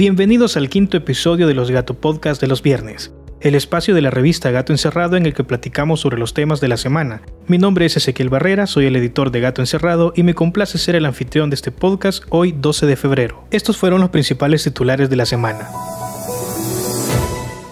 Bienvenidos 0.00 0.56
al 0.56 0.70
quinto 0.70 0.96
episodio 0.96 1.46
de 1.46 1.52
los 1.52 1.70
Gato 1.70 1.92
Podcast 1.92 2.40
de 2.40 2.46
los 2.46 2.62
viernes, 2.62 3.12
el 3.42 3.54
espacio 3.54 3.94
de 3.94 4.00
la 4.00 4.08
revista 4.08 4.50
Gato 4.50 4.72
Encerrado 4.72 5.18
en 5.18 5.26
el 5.26 5.34
que 5.34 5.44
platicamos 5.44 6.00
sobre 6.00 6.16
los 6.16 6.32
temas 6.32 6.58
de 6.62 6.68
la 6.68 6.78
semana. 6.78 7.20
Mi 7.48 7.58
nombre 7.58 7.84
es 7.84 7.98
Ezequiel 7.98 8.30
Barrera, 8.30 8.66
soy 8.66 8.86
el 8.86 8.96
editor 8.96 9.30
de 9.30 9.40
Gato 9.40 9.60
Encerrado 9.60 10.14
y 10.16 10.22
me 10.22 10.32
complace 10.32 10.78
ser 10.78 10.96
el 10.96 11.04
anfitrión 11.04 11.50
de 11.50 11.56
este 11.56 11.70
podcast 11.70 12.24
hoy 12.30 12.52
12 12.52 12.86
de 12.86 12.96
febrero. 12.96 13.44
Estos 13.50 13.76
fueron 13.76 14.00
los 14.00 14.08
principales 14.08 14.64
titulares 14.64 15.10
de 15.10 15.16
la 15.16 15.26
semana. 15.26 15.68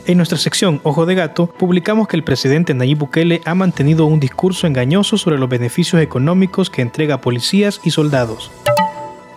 En 0.06 0.18
nuestra 0.18 0.36
sección 0.36 0.82
Ojo 0.84 1.06
de 1.06 1.14
Gato, 1.14 1.46
publicamos 1.58 2.08
que 2.08 2.18
el 2.18 2.24
presidente 2.24 2.74
Nayib 2.74 2.98
Bukele 2.98 3.40
ha 3.46 3.54
mantenido 3.54 4.04
un 4.04 4.20
discurso 4.20 4.66
engañoso 4.66 5.16
sobre 5.16 5.38
los 5.38 5.48
beneficios 5.48 6.02
económicos 6.02 6.68
que 6.68 6.82
entrega 6.82 7.14
a 7.14 7.20
policías 7.22 7.80
y 7.84 7.90
soldados. 7.90 8.50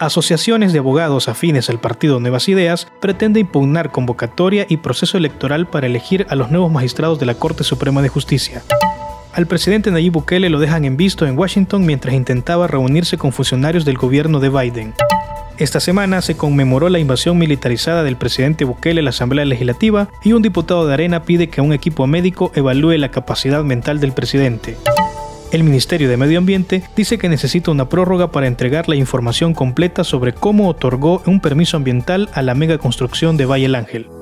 Asociaciones 0.01 0.73
de 0.73 0.79
abogados 0.79 1.27
afines 1.27 1.69
al 1.69 1.79
partido 1.79 2.19
Nuevas 2.19 2.49
Ideas 2.49 2.87
pretende 2.99 3.39
impugnar 3.39 3.91
convocatoria 3.91 4.65
y 4.67 4.77
proceso 4.77 5.15
electoral 5.15 5.67
para 5.67 5.85
elegir 5.85 6.25
a 6.31 6.35
los 6.35 6.49
nuevos 6.49 6.71
magistrados 6.71 7.19
de 7.19 7.27
la 7.27 7.35
Corte 7.35 7.63
Suprema 7.63 8.01
de 8.01 8.09
Justicia. 8.09 8.63
Al 9.31 9.45
presidente 9.45 9.91
Nayib 9.91 10.13
Bukele 10.13 10.49
lo 10.49 10.57
dejan 10.57 10.85
en 10.85 10.97
visto 10.97 11.27
en 11.27 11.37
Washington 11.37 11.85
mientras 11.85 12.15
intentaba 12.15 12.65
reunirse 12.65 13.19
con 13.19 13.31
funcionarios 13.31 13.85
del 13.85 13.99
gobierno 13.99 14.39
de 14.39 14.49
Biden. 14.49 14.95
Esta 15.59 15.79
semana 15.79 16.23
se 16.23 16.35
conmemoró 16.35 16.89
la 16.89 16.97
invasión 16.97 17.37
militarizada 17.37 18.01
del 18.01 18.17
presidente 18.17 18.65
Bukele 18.65 19.01
a 19.01 19.03
la 19.03 19.11
Asamblea 19.11 19.45
Legislativa 19.45 20.09
y 20.23 20.33
un 20.33 20.41
diputado 20.41 20.87
de 20.87 20.95
Arena 20.95 21.25
pide 21.25 21.49
que 21.49 21.61
un 21.61 21.73
equipo 21.73 22.07
médico 22.07 22.51
evalúe 22.55 22.97
la 22.97 23.11
capacidad 23.11 23.63
mental 23.63 23.99
del 23.99 24.13
presidente. 24.13 24.77
El 25.51 25.65
Ministerio 25.65 26.07
de 26.07 26.15
Medio 26.15 26.37
Ambiente 26.37 26.81
dice 26.95 27.17
que 27.17 27.27
necesita 27.27 27.71
una 27.71 27.89
prórroga 27.89 28.31
para 28.31 28.47
entregar 28.47 28.87
la 28.87 28.95
información 28.95 29.53
completa 29.53 30.05
sobre 30.05 30.31
cómo 30.31 30.69
otorgó 30.69 31.21
un 31.25 31.41
permiso 31.41 31.75
ambiental 31.75 32.29
a 32.33 32.41
la 32.41 32.55
mega 32.55 32.77
construcción 32.77 33.35
de 33.35 33.45
Valle 33.45 33.65
el 33.65 33.75
Ángel. 33.75 34.20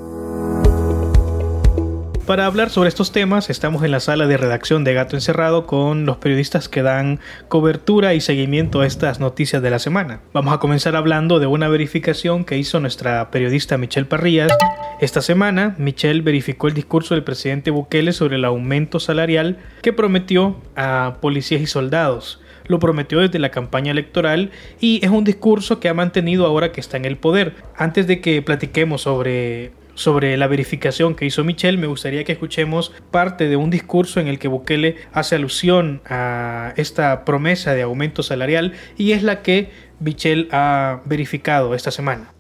Para 2.30 2.46
hablar 2.46 2.70
sobre 2.70 2.90
estos 2.90 3.12
temas, 3.12 3.50
estamos 3.50 3.84
en 3.84 3.90
la 3.90 4.00
sala 4.00 4.28
de 4.28 4.38
redacción 4.38 4.84
de 4.84 4.94
Gato 4.94 5.16
Encerrado 5.16 5.66
con 5.66 6.06
los 6.06 6.18
periodistas 6.18 6.70
que 6.70 6.84
dan 6.84 7.20
cobertura 7.48 8.14
y 8.14 8.22
seguimiento 8.22 8.82
a 8.82 8.86
estas 8.86 9.20
noticias 9.20 9.64
de 9.64 9.72
la 9.72 9.80
semana. 9.80 10.22
Vamos 10.32 10.54
a 10.54 10.60
comenzar 10.60 10.96
hablando 10.96 11.40
de 11.40 11.48
una 11.48 11.68
verificación 11.70 12.46
que 12.46 12.60
hizo 12.60 12.80
nuestra 12.80 13.32
periodista 13.32 13.80
Michelle 13.80 14.06
Parrillas. 14.06 14.56
Esta 15.02 15.24
semana, 15.24 15.74
Michelle 15.80 16.22
verificó 16.22 16.68
el 16.68 16.76
discurso 16.76 17.16
del 17.16 17.24
presidente 17.24 17.72
Bukele 17.72 18.14
sobre 18.14 18.36
el 18.36 18.46
aumento 18.46 19.00
salarial 19.00 19.58
que 19.82 19.92
prometió 19.92 20.62
a 20.76 21.16
policías 21.22 21.62
y 21.62 21.66
soldados 21.66 22.42
lo 22.68 22.78
prometió 22.78 23.22
desde 23.22 23.40
la 23.40 23.50
campaña 23.50 23.90
electoral 23.90 24.52
y 24.80 25.04
es 25.04 25.10
un 25.10 25.24
discurso 25.24 25.80
que 25.80 25.90
ha 25.90 25.96
mantenido 25.96 26.46
ahora 26.46 26.72
que 26.72 26.80
está 26.80 26.98
en 26.98 27.06
el 27.06 27.18
poder. 27.18 27.56
Antes 27.76 28.06
de 28.06 28.22
que 28.22 28.44
platiquemos 28.44 29.02
sobre 29.02 29.72
sobre 30.00 30.38
la 30.38 30.48
verificación 30.48 31.14
que 31.14 31.26
hizo 31.26 31.44
Michelle, 31.44 31.78
me 31.78 31.88
gustaría 31.88 32.24
que 32.24 32.32
escuchemos 32.32 32.94
parte 33.12 33.50
de 33.50 33.58
un 33.58 33.70
discurso 33.70 34.22
en 34.22 34.30
el 34.30 34.40
que 34.40 34.48
Bukele 34.48 34.96
hace 35.12 35.36
alusión 35.36 36.02
a 36.06 36.74
esta 36.78 37.26
promesa 37.26 37.74
de 37.74 37.82
aumento 37.82 38.24
salarial 38.24 38.80
y 38.98 39.12
es 39.12 39.24
la 39.24 39.42
que 39.42 39.72
Michelle 40.00 40.48
ha 40.54 41.02
verificado 41.04 41.76
esta 41.76 41.92
semana. 41.92 42.34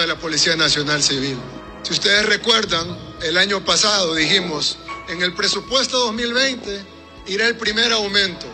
de 0.00 0.06
la 0.06 0.16
Policía 0.16 0.54
Nacional 0.54 1.02
Civil. 1.02 1.36
Si 1.82 1.92
ustedes 1.92 2.24
recuerdan, 2.26 2.96
el 3.24 3.36
año 3.36 3.64
pasado 3.64 4.14
dijimos, 4.14 4.78
en 5.08 5.22
el 5.22 5.34
presupuesto 5.34 5.98
2020 6.06 6.80
irá 7.26 7.48
el 7.48 7.56
primer 7.56 7.90
aumento, 7.92 8.46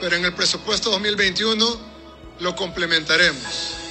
pero 0.00 0.14
en 0.14 0.24
el 0.24 0.32
presupuesto 0.32 0.90
2021 0.90 1.66
lo 2.38 2.54
complementaremos. 2.54 3.87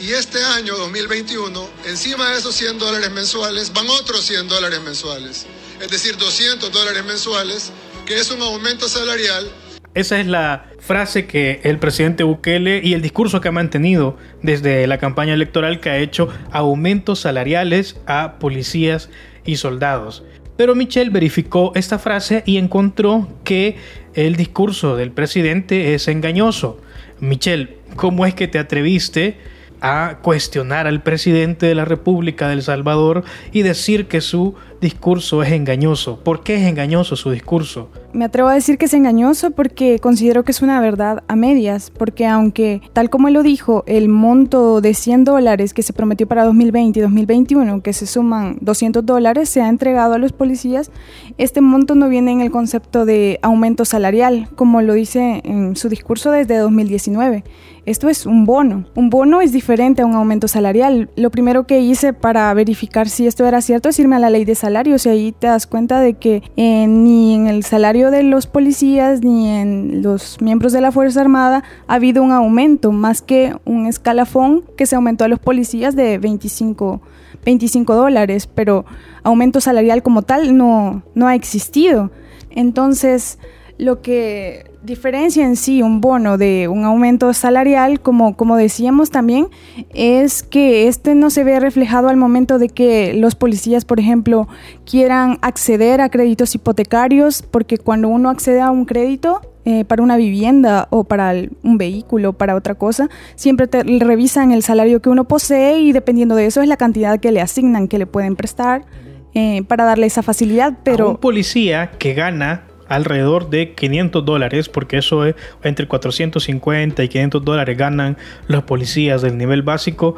Y 0.00 0.12
este 0.12 0.38
año 0.42 0.78
2021, 0.78 1.68
encima 1.86 2.30
de 2.30 2.38
esos 2.38 2.54
100 2.54 2.78
dólares 2.78 3.10
mensuales, 3.10 3.70
van 3.70 3.86
otros 3.90 4.22
100 4.22 4.48
dólares 4.48 4.80
mensuales. 4.82 5.46
Es 5.78 5.90
decir, 5.90 6.16
200 6.16 6.72
dólares 6.72 7.04
mensuales, 7.04 7.70
que 8.06 8.18
es 8.18 8.30
un 8.30 8.40
aumento 8.40 8.88
salarial. 8.88 9.46
Esa 9.92 10.18
es 10.18 10.26
la 10.26 10.70
frase 10.78 11.26
que 11.26 11.60
el 11.64 11.78
presidente 11.78 12.24
Bukele 12.24 12.80
y 12.82 12.94
el 12.94 13.02
discurso 13.02 13.42
que 13.42 13.48
ha 13.48 13.52
mantenido 13.52 14.16
desde 14.42 14.86
la 14.86 14.96
campaña 14.96 15.34
electoral 15.34 15.80
que 15.80 15.90
ha 15.90 15.98
hecho 15.98 16.30
aumentos 16.50 17.20
salariales 17.20 17.96
a 18.06 18.38
policías 18.38 19.10
y 19.44 19.56
soldados. 19.56 20.22
Pero 20.56 20.74
Michelle 20.74 21.10
verificó 21.10 21.72
esta 21.74 21.98
frase 21.98 22.42
y 22.46 22.56
encontró 22.56 23.28
que 23.44 23.76
el 24.14 24.36
discurso 24.36 24.96
del 24.96 25.12
presidente 25.12 25.92
es 25.92 26.08
engañoso. 26.08 26.80
Michelle, 27.18 27.76
¿cómo 27.96 28.24
es 28.24 28.34
que 28.34 28.48
te 28.48 28.58
atreviste 28.58 29.59
a 29.80 30.18
cuestionar 30.22 30.86
al 30.86 31.02
presidente 31.02 31.66
de 31.66 31.74
la 31.74 31.84
República 31.84 32.48
de 32.48 32.54
El 32.54 32.62
Salvador 32.62 33.24
y 33.52 33.62
decir 33.62 34.08
que 34.08 34.20
su 34.20 34.54
discurso 34.80 35.42
es 35.42 35.52
engañoso. 35.52 36.20
¿Por 36.20 36.42
qué 36.42 36.56
es 36.56 36.62
engañoso 36.62 37.16
su 37.16 37.30
discurso? 37.30 37.90
Me 38.12 38.24
atrevo 38.24 38.48
a 38.48 38.54
decir 38.54 38.78
que 38.78 38.86
es 38.86 38.94
engañoso 38.94 39.50
porque 39.50 39.98
considero 39.98 40.42
que 40.42 40.52
es 40.52 40.62
una 40.62 40.80
verdad 40.80 41.22
a 41.28 41.36
medias, 41.36 41.90
porque 41.90 42.26
aunque, 42.26 42.80
tal 42.92 43.10
como 43.10 43.28
él 43.28 43.34
lo 43.34 43.42
dijo, 43.42 43.84
el 43.86 44.08
monto 44.08 44.80
de 44.80 44.94
100 44.94 45.24
dólares 45.24 45.74
que 45.74 45.82
se 45.82 45.92
prometió 45.92 46.26
para 46.26 46.44
2020 46.44 46.98
y 46.98 47.02
2021, 47.02 47.82
que 47.82 47.92
se 47.92 48.06
suman 48.06 48.56
200 48.60 49.04
dólares, 49.04 49.48
se 49.48 49.60
ha 49.60 49.68
entregado 49.68 50.14
a 50.14 50.18
los 50.18 50.32
policías, 50.32 50.90
este 51.38 51.60
monto 51.60 51.94
no 51.94 52.08
viene 52.08 52.32
en 52.32 52.40
el 52.40 52.50
concepto 52.50 53.04
de 53.04 53.38
aumento 53.42 53.84
salarial, 53.84 54.48
como 54.56 54.82
lo 54.82 54.94
dice 54.94 55.42
en 55.44 55.76
su 55.76 55.88
discurso 55.88 56.30
desde 56.30 56.56
2019. 56.56 57.44
Esto 57.86 58.08
es 58.08 58.26
un 58.26 58.44
bono. 58.44 58.84
Un 58.94 59.10
bono 59.10 59.40
es 59.40 59.52
diferente 59.52 60.02
a 60.02 60.06
un 60.06 60.14
aumento 60.14 60.48
salarial. 60.48 61.10
Lo 61.16 61.30
primero 61.30 61.66
que 61.66 61.80
hice 61.80 62.12
para 62.12 62.52
verificar 62.54 63.08
si 63.08 63.26
esto 63.26 63.46
era 63.46 63.60
cierto 63.62 63.88
es 63.88 63.98
irme 63.98 64.16
a 64.16 64.18
la 64.18 64.30
ley 64.30 64.44
de 64.44 64.54
salarios 64.54 65.06
y 65.06 65.08
ahí 65.08 65.32
te 65.32 65.46
das 65.46 65.66
cuenta 65.66 66.00
de 66.00 66.14
que 66.14 66.42
eh, 66.56 66.86
ni 66.86 67.34
en 67.34 67.46
el 67.46 67.64
salario 67.64 68.10
de 68.10 68.22
los 68.22 68.46
policías 68.46 69.22
ni 69.22 69.48
en 69.48 70.02
los 70.02 70.40
miembros 70.40 70.72
de 70.72 70.80
la 70.80 70.92
Fuerza 70.92 71.20
Armada 71.20 71.64
ha 71.86 71.94
habido 71.94 72.22
un 72.22 72.32
aumento, 72.32 72.92
más 72.92 73.22
que 73.22 73.54
un 73.64 73.86
escalafón 73.86 74.64
que 74.76 74.86
se 74.86 74.96
aumentó 74.96 75.24
a 75.24 75.28
los 75.28 75.38
policías 75.38 75.96
de 75.96 76.18
25, 76.18 77.00
25 77.44 77.94
dólares, 77.94 78.46
pero 78.46 78.84
aumento 79.22 79.60
salarial 79.60 80.02
como 80.02 80.22
tal 80.22 80.56
no, 80.56 81.02
no 81.14 81.26
ha 81.26 81.34
existido. 81.34 82.10
Entonces, 82.50 83.38
lo 83.78 84.02
que 84.02 84.69
diferencia 84.82 85.44
en 85.44 85.56
sí 85.56 85.82
un 85.82 86.00
bono 86.00 86.38
de 86.38 86.68
un 86.68 86.84
aumento 86.84 87.32
salarial, 87.32 88.00
como, 88.00 88.36
como 88.36 88.56
decíamos 88.56 89.10
también, 89.10 89.48
es 89.94 90.42
que 90.42 90.88
este 90.88 91.14
no 91.14 91.30
se 91.30 91.44
ve 91.44 91.60
reflejado 91.60 92.08
al 92.08 92.16
momento 92.16 92.58
de 92.58 92.68
que 92.68 93.14
los 93.14 93.34
policías, 93.34 93.84
por 93.84 94.00
ejemplo, 94.00 94.48
quieran 94.84 95.38
acceder 95.42 96.00
a 96.00 96.08
créditos 96.08 96.54
hipotecarios, 96.54 97.42
porque 97.42 97.78
cuando 97.78 98.08
uno 98.08 98.30
accede 98.30 98.60
a 98.60 98.70
un 98.70 98.84
crédito, 98.84 99.42
eh, 99.66 99.84
para 99.84 100.02
una 100.02 100.16
vivienda 100.16 100.88
o 100.88 101.04
para 101.04 101.34
un 101.62 101.76
vehículo, 101.76 102.32
para 102.32 102.54
otra 102.54 102.74
cosa, 102.74 103.10
siempre 103.34 103.66
te 103.66 103.82
revisan 103.82 104.52
el 104.52 104.62
salario 104.62 105.02
que 105.02 105.10
uno 105.10 105.24
posee 105.24 105.80
y 105.80 105.92
dependiendo 105.92 106.34
de 106.34 106.46
eso 106.46 106.62
es 106.62 106.68
la 106.68 106.78
cantidad 106.78 107.20
que 107.20 107.30
le 107.30 107.42
asignan, 107.42 107.86
que 107.86 107.98
le 107.98 108.06
pueden 108.06 108.36
prestar 108.36 108.86
eh, 109.34 109.62
para 109.68 109.84
darle 109.84 110.06
esa 110.06 110.22
facilidad. 110.22 110.78
Pero 110.82 111.10
un 111.10 111.16
policía 111.18 111.90
que 111.98 112.14
gana 112.14 112.64
alrededor 112.90 113.48
de 113.48 113.72
500 113.72 114.24
dólares, 114.24 114.68
porque 114.68 114.98
eso 114.98 115.24
es 115.24 115.36
entre 115.62 115.88
450 115.88 117.02
y 117.02 117.08
500 117.08 117.44
dólares 117.44 117.78
ganan 117.78 118.18
los 118.48 118.64
policías 118.64 119.22
del 119.22 119.38
nivel 119.38 119.62
básico. 119.62 120.16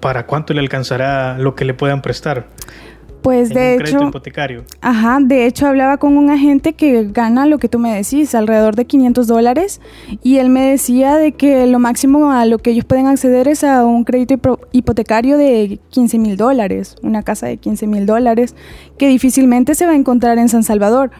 ¿Para 0.00 0.26
cuánto 0.26 0.54
le 0.54 0.60
alcanzará 0.60 1.36
lo 1.36 1.54
que 1.54 1.64
le 1.64 1.74
puedan 1.74 2.00
prestar? 2.00 2.46
Pues 3.22 3.48
de 3.48 3.74
hecho, 3.74 4.04
hipotecario. 4.04 4.62
Ajá, 4.80 5.18
de 5.20 5.46
hecho 5.46 5.66
hablaba 5.66 5.96
con 5.96 6.16
un 6.16 6.30
agente 6.30 6.74
que 6.74 7.08
gana 7.10 7.44
lo 7.46 7.58
que 7.58 7.68
tú 7.68 7.80
me 7.80 7.92
decís, 7.92 8.36
alrededor 8.36 8.76
de 8.76 8.84
500 8.84 9.26
dólares, 9.26 9.80
y 10.22 10.36
él 10.36 10.48
me 10.48 10.70
decía 10.70 11.16
de 11.16 11.32
que 11.32 11.66
lo 11.66 11.80
máximo 11.80 12.30
a 12.30 12.44
lo 12.44 12.58
que 12.58 12.70
ellos 12.70 12.84
pueden 12.84 13.08
acceder 13.08 13.48
es 13.48 13.64
a 13.64 13.84
un 13.84 14.04
crédito 14.04 14.60
hipotecario 14.70 15.38
de 15.38 15.80
15 15.90 16.18
mil 16.20 16.36
dólares, 16.36 16.94
una 17.02 17.24
casa 17.24 17.48
de 17.48 17.56
15 17.56 17.88
mil 17.88 18.06
dólares, 18.06 18.54
que 18.96 19.08
difícilmente 19.08 19.74
se 19.74 19.86
va 19.86 19.92
a 19.92 19.96
encontrar 19.96 20.38
en 20.38 20.48
San 20.48 20.62
Salvador 20.62 21.10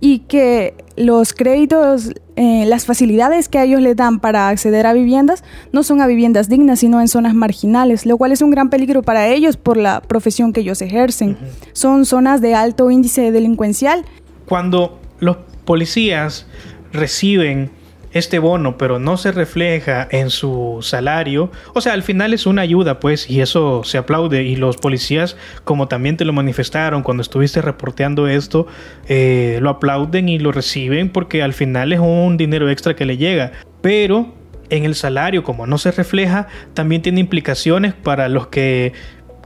y 0.00 0.20
que 0.20 0.74
los 0.96 1.32
créditos, 1.32 2.12
eh, 2.36 2.64
las 2.66 2.86
facilidades 2.86 3.48
que 3.48 3.58
a 3.58 3.64
ellos 3.64 3.80
les 3.80 3.96
dan 3.96 4.20
para 4.20 4.48
acceder 4.48 4.86
a 4.86 4.92
viviendas 4.92 5.44
no 5.72 5.82
son 5.82 6.00
a 6.00 6.06
viviendas 6.06 6.48
dignas, 6.48 6.80
sino 6.80 7.00
en 7.00 7.08
zonas 7.08 7.34
marginales, 7.34 8.06
lo 8.06 8.16
cual 8.16 8.32
es 8.32 8.42
un 8.42 8.50
gran 8.50 8.70
peligro 8.70 9.02
para 9.02 9.28
ellos 9.28 9.56
por 9.56 9.76
la 9.76 10.00
profesión 10.00 10.52
que 10.52 10.60
ellos 10.60 10.82
ejercen. 10.82 11.38
Son 11.72 12.04
zonas 12.04 12.40
de 12.40 12.54
alto 12.54 12.90
índice 12.90 13.32
delincuencial. 13.32 14.04
Cuando 14.46 15.00
los 15.20 15.36
policías 15.64 16.46
reciben 16.92 17.70
este 18.12 18.38
bono, 18.38 18.78
pero 18.78 18.98
no 18.98 19.16
se 19.16 19.32
refleja 19.32 20.08
en 20.10 20.30
su 20.30 20.78
salario, 20.82 21.50
o 21.74 21.80
sea, 21.80 21.92
al 21.92 22.02
final 22.02 22.32
es 22.34 22.46
una 22.46 22.62
ayuda, 22.62 23.00
pues, 23.00 23.28
y 23.30 23.40
eso 23.40 23.82
se 23.84 23.98
aplaude. 23.98 24.44
Y 24.44 24.56
los 24.56 24.76
policías, 24.76 25.36
como 25.64 25.88
también 25.88 26.16
te 26.16 26.24
lo 26.24 26.32
manifestaron 26.32 27.02
cuando 27.02 27.22
estuviste 27.22 27.62
reporteando 27.62 28.28
esto, 28.28 28.66
eh, 29.08 29.58
lo 29.60 29.70
aplauden 29.70 30.28
y 30.28 30.38
lo 30.38 30.52
reciben 30.52 31.10
porque 31.10 31.42
al 31.42 31.52
final 31.52 31.92
es 31.92 32.00
un 32.00 32.36
dinero 32.36 32.70
extra 32.70 32.94
que 32.96 33.04
le 33.04 33.16
llega. 33.16 33.52
Pero 33.80 34.34
en 34.70 34.84
el 34.84 34.94
salario, 34.94 35.42
como 35.42 35.66
no 35.66 35.78
se 35.78 35.90
refleja, 35.90 36.48
también 36.74 37.02
tiene 37.02 37.20
implicaciones 37.20 37.94
para 37.94 38.28
los 38.28 38.48
que 38.48 38.92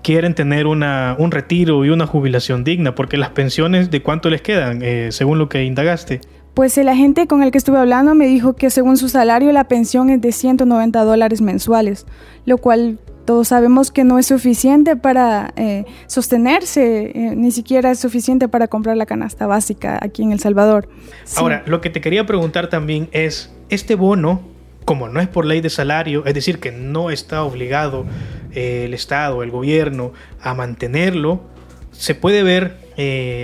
quieren 0.02 0.34
tener 0.34 0.66
una, 0.66 1.14
un 1.18 1.30
retiro 1.30 1.84
y 1.84 1.90
una 1.90 2.06
jubilación 2.06 2.64
digna, 2.64 2.94
porque 2.94 3.16
las 3.16 3.30
pensiones, 3.30 3.90
¿de 3.90 4.02
cuánto 4.02 4.30
les 4.30 4.42
quedan, 4.42 4.82
eh, 4.82 5.08
según 5.12 5.38
lo 5.38 5.48
que 5.48 5.64
indagaste? 5.64 6.20
Pues 6.54 6.76
el 6.76 6.88
agente 6.90 7.26
con 7.26 7.42
el 7.42 7.50
que 7.50 7.56
estuve 7.56 7.78
hablando 7.78 8.14
me 8.14 8.26
dijo 8.26 8.52
que 8.54 8.68
según 8.68 8.98
su 8.98 9.08
salario 9.08 9.52
la 9.52 9.64
pensión 9.64 10.10
es 10.10 10.20
de 10.20 10.32
190 10.32 11.02
dólares 11.02 11.40
mensuales, 11.40 12.06
lo 12.44 12.58
cual 12.58 12.98
todos 13.24 13.48
sabemos 13.48 13.90
que 13.90 14.04
no 14.04 14.18
es 14.18 14.26
suficiente 14.26 14.96
para 14.96 15.54
eh, 15.56 15.86
sostenerse, 16.06 17.12
eh, 17.14 17.34
ni 17.36 17.52
siquiera 17.52 17.90
es 17.90 18.00
suficiente 18.00 18.48
para 18.48 18.68
comprar 18.68 18.98
la 18.98 19.06
canasta 19.06 19.46
básica 19.46 19.98
aquí 20.02 20.22
en 20.22 20.32
El 20.32 20.40
Salvador. 20.40 20.88
Ahora, 21.36 21.62
lo 21.66 21.80
que 21.80 21.88
te 21.88 22.02
quería 22.02 22.26
preguntar 22.26 22.68
también 22.68 23.08
es, 23.12 23.54
este 23.70 23.94
bono, 23.94 24.42
como 24.84 25.08
no 25.08 25.20
es 25.20 25.28
por 25.28 25.46
ley 25.46 25.62
de 25.62 25.70
salario, 25.70 26.26
es 26.26 26.34
decir, 26.34 26.58
que 26.58 26.72
no 26.72 27.10
está 27.10 27.44
obligado 27.44 28.04
eh, 28.52 28.84
el 28.84 28.92
Estado, 28.92 29.42
el 29.42 29.50
gobierno 29.50 30.12
a 30.40 30.52
mantenerlo, 30.52 31.40
se 31.92 32.14
puede 32.14 32.42
ver, 32.42 32.78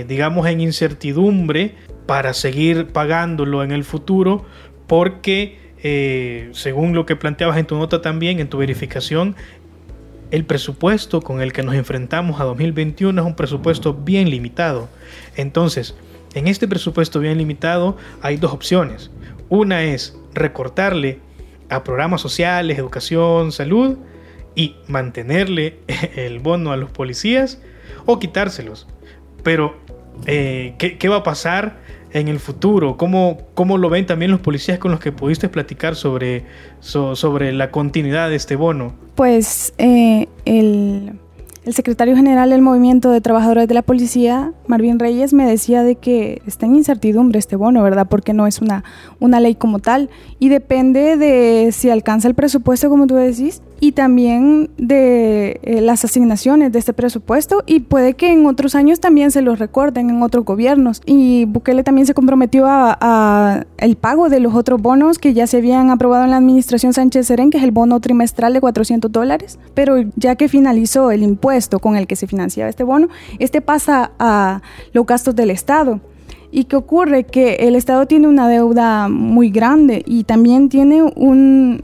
digamos, 0.07 0.47
en 0.47 0.61
incertidumbre 0.61 1.75
para 2.09 2.33
seguir 2.33 2.87
pagándolo 2.87 3.63
en 3.63 3.69
el 3.69 3.83
futuro 3.83 4.43
porque 4.87 5.59
eh, 5.83 6.49
según 6.53 6.95
lo 6.95 7.05
que 7.05 7.15
planteabas 7.15 7.59
en 7.59 7.67
tu 7.67 7.77
nota 7.77 8.01
también, 8.01 8.39
en 8.39 8.49
tu 8.49 8.57
verificación, 8.57 9.35
el 10.31 10.43
presupuesto 10.43 11.21
con 11.21 11.39
el 11.39 11.53
que 11.53 11.61
nos 11.61 11.75
enfrentamos 11.75 12.41
a 12.41 12.45
2021 12.45 13.21
es 13.21 13.27
un 13.27 13.35
presupuesto 13.35 13.93
bien 13.93 14.31
limitado. 14.31 14.89
Entonces, 15.35 15.95
en 16.33 16.47
este 16.47 16.67
presupuesto 16.67 17.19
bien 17.19 17.37
limitado 17.37 17.95
hay 18.23 18.37
dos 18.37 18.53
opciones. 18.53 19.11
Una 19.47 19.83
es 19.83 20.17
recortarle 20.33 21.19
a 21.69 21.83
programas 21.83 22.21
sociales, 22.21 22.79
educación, 22.79 23.51
salud 23.51 23.99
y 24.55 24.77
mantenerle 24.87 25.77
el 26.15 26.39
bono 26.39 26.71
a 26.71 26.77
los 26.77 26.89
policías 26.89 27.61
o 28.07 28.17
quitárselos. 28.17 28.87
Pero, 29.43 29.77
eh, 30.25 30.73
¿qué, 30.79 31.07
va 31.07 31.17
a 31.17 31.23
pasar 31.23 31.87
en 32.11 32.27
el 32.27 32.39
futuro? 32.39 32.97
¿Cómo, 32.97 33.37
¿Cómo, 33.53 33.77
lo 33.77 33.89
ven 33.89 34.05
también 34.05 34.31
los 34.31 34.39
policías 34.39 34.79
con 34.79 34.91
los 34.91 34.99
que 34.99 35.11
pudiste 35.11 35.49
platicar 35.49 35.95
sobre, 35.95 36.45
sobre 36.79 37.51
la 37.53 37.71
continuidad 37.71 38.29
de 38.29 38.35
este 38.35 38.55
bono? 38.55 38.93
Pues 39.15 39.73
eh, 39.77 40.27
el, 40.45 41.13
el, 41.65 41.73
secretario 41.73 42.15
general 42.15 42.49
del 42.49 42.61
Movimiento 42.61 43.11
de 43.11 43.21
Trabajadores 43.21 43.67
de 43.67 43.73
la 43.73 43.81
Policía, 43.81 44.53
Marvin 44.67 44.99
Reyes, 44.99 45.33
me 45.33 45.45
decía 45.45 45.83
de 45.83 45.95
que 45.95 46.41
está 46.47 46.65
en 46.65 46.75
incertidumbre 46.75 47.39
este 47.39 47.55
bono, 47.55 47.83
¿verdad? 47.83 48.07
Porque 48.09 48.33
no 48.33 48.47
es 48.47 48.59
una, 48.59 48.83
una 49.19 49.39
ley 49.39 49.55
como 49.55 49.79
tal 49.79 50.09
y 50.39 50.49
depende 50.49 51.17
de 51.17 51.71
si 51.71 51.89
alcanza 51.89 52.27
el 52.27 52.35
presupuesto, 52.35 52.89
como 52.89 53.07
tú 53.07 53.15
decís, 53.15 53.61
y 53.79 53.93
también 53.93 54.69
de 54.77 55.59
eh, 55.63 55.81
las 55.81 56.03
asignaciones 56.03 56.71
de 56.71 56.79
este 56.79 56.93
presupuesto 56.93 57.63
y 57.65 57.81
puede 57.81 58.13
que 58.13 58.31
en 58.31 58.45
otros 58.45 58.75
años 58.75 58.99
también 58.99 59.31
se 59.31 59.41
los 59.41 59.59
recorten 59.59 60.09
en 60.09 60.21
otros 60.21 60.45
gobiernos. 60.45 61.01
Y 61.05 61.45
Bukele 61.45 61.83
también 61.83 62.05
se 62.05 62.13
comprometió 62.13 62.65
a, 62.67 63.65
el 63.77 63.95
pago 63.95 64.29
de 64.29 64.39
los 64.39 64.53
otros 64.53 64.81
bonos 64.81 65.17
que 65.17 65.33
ya 65.33 65.47
se 65.47 65.57
habían 65.57 65.89
aprobado 65.89 66.25
en 66.25 66.31
la 66.31 66.37
administración 66.37 66.93
Sánchez 66.93 67.27
Serén 67.27 67.49
que 67.49 67.57
es 67.57 67.63
el 67.63 67.71
bono 67.71 67.99
trimestral 67.99 68.53
de 68.53 68.61
400 68.61 69.11
dólares. 69.11 69.59
Pero 69.73 69.95
ya 70.15 70.35
que 70.35 70.49
finalizó 70.49 71.11
el 71.11 71.23
impuesto 71.23 71.79
con 71.79 71.95
el 71.95 72.07
que 72.07 72.15
se 72.15 72.27
financiaba 72.27 72.69
este 72.69 72.83
bono 72.83 73.07
este 73.39 73.61
pasa 73.61 74.11
a 74.19 74.61
los 74.93 75.05
gastos 75.05 75.35
del 75.35 75.51
Estado. 75.51 76.01
¿Y 76.51 76.65
qué 76.65 76.75
ocurre? 76.75 77.25
Que 77.25 77.55
el 77.55 77.75
Estado 77.75 78.07
tiene 78.07 78.27
una 78.27 78.47
deuda 78.47 79.07
muy 79.07 79.51
grande 79.51 80.03
y 80.05 80.23
también 80.23 80.67
tiene 80.69 81.03
un 81.03 81.79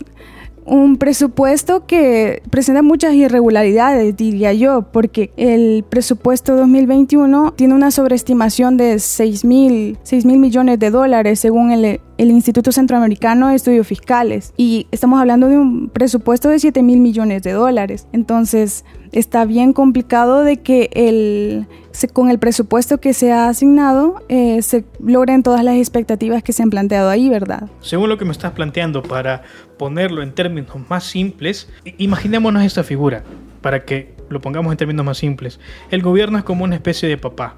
un 0.65 0.97
presupuesto 0.97 1.85
que 1.85 2.41
presenta 2.49 2.81
muchas 2.81 3.13
irregularidades, 3.13 4.17
diría 4.17 4.53
yo, 4.53 4.81
porque 4.91 5.31
el 5.37 5.85
presupuesto 5.87 6.55
2021 6.55 7.53
tiene 7.55 7.75
una 7.75 7.91
sobreestimación 7.91 8.77
de 8.77 8.99
6 8.99 9.45
mil 9.45 9.97
millones 10.23 10.79
de 10.79 10.89
dólares 10.89 11.39
según 11.39 11.71
el, 11.71 11.99
el 12.17 12.31
Instituto 12.31 12.71
Centroamericano 12.71 13.49
de 13.49 13.55
Estudios 13.55 13.87
Fiscales 13.87 14.53
y 14.55 14.87
estamos 14.91 15.19
hablando 15.19 15.47
de 15.47 15.57
un 15.57 15.89
presupuesto 15.89 16.49
de 16.49 16.59
7 16.59 16.81
mil 16.81 16.99
millones 16.99 17.43
de 17.43 17.51
dólares. 17.51 18.07
Entonces 18.13 18.85
está 19.11 19.45
bien 19.45 19.73
complicado 19.73 20.43
de 20.43 20.57
que 20.57 20.89
el, 20.93 21.67
con 22.13 22.29
el 22.29 22.39
presupuesto 22.39 22.99
que 22.99 23.13
se 23.13 23.31
ha 23.31 23.49
asignado 23.49 24.23
eh, 24.29 24.61
se 24.61 24.85
logren 24.99 25.43
todas 25.43 25.63
las 25.63 25.75
expectativas 25.75 26.43
que 26.43 26.53
se 26.53 26.63
han 26.63 26.69
planteado 26.69 27.09
ahí, 27.09 27.29
¿verdad? 27.29 27.69
Según 27.81 28.09
lo 28.09 28.17
que 28.17 28.25
me 28.25 28.31
estás 28.31 28.51
planteando, 28.53 29.03
para 29.03 29.43
ponerlo 29.77 30.21
en 30.21 30.33
términos 30.33 30.75
más 30.89 31.03
simples, 31.03 31.69
imaginémonos 31.97 32.63
esta 32.63 32.83
figura, 32.83 33.23
para 33.61 33.83
que 33.83 34.15
lo 34.29 34.41
pongamos 34.41 34.71
en 34.71 34.77
términos 34.77 35.05
más 35.05 35.17
simples. 35.17 35.59
El 35.91 36.01
gobierno 36.01 36.37
es 36.37 36.43
como 36.43 36.63
una 36.63 36.75
especie 36.75 37.09
de 37.09 37.17
papá. 37.17 37.55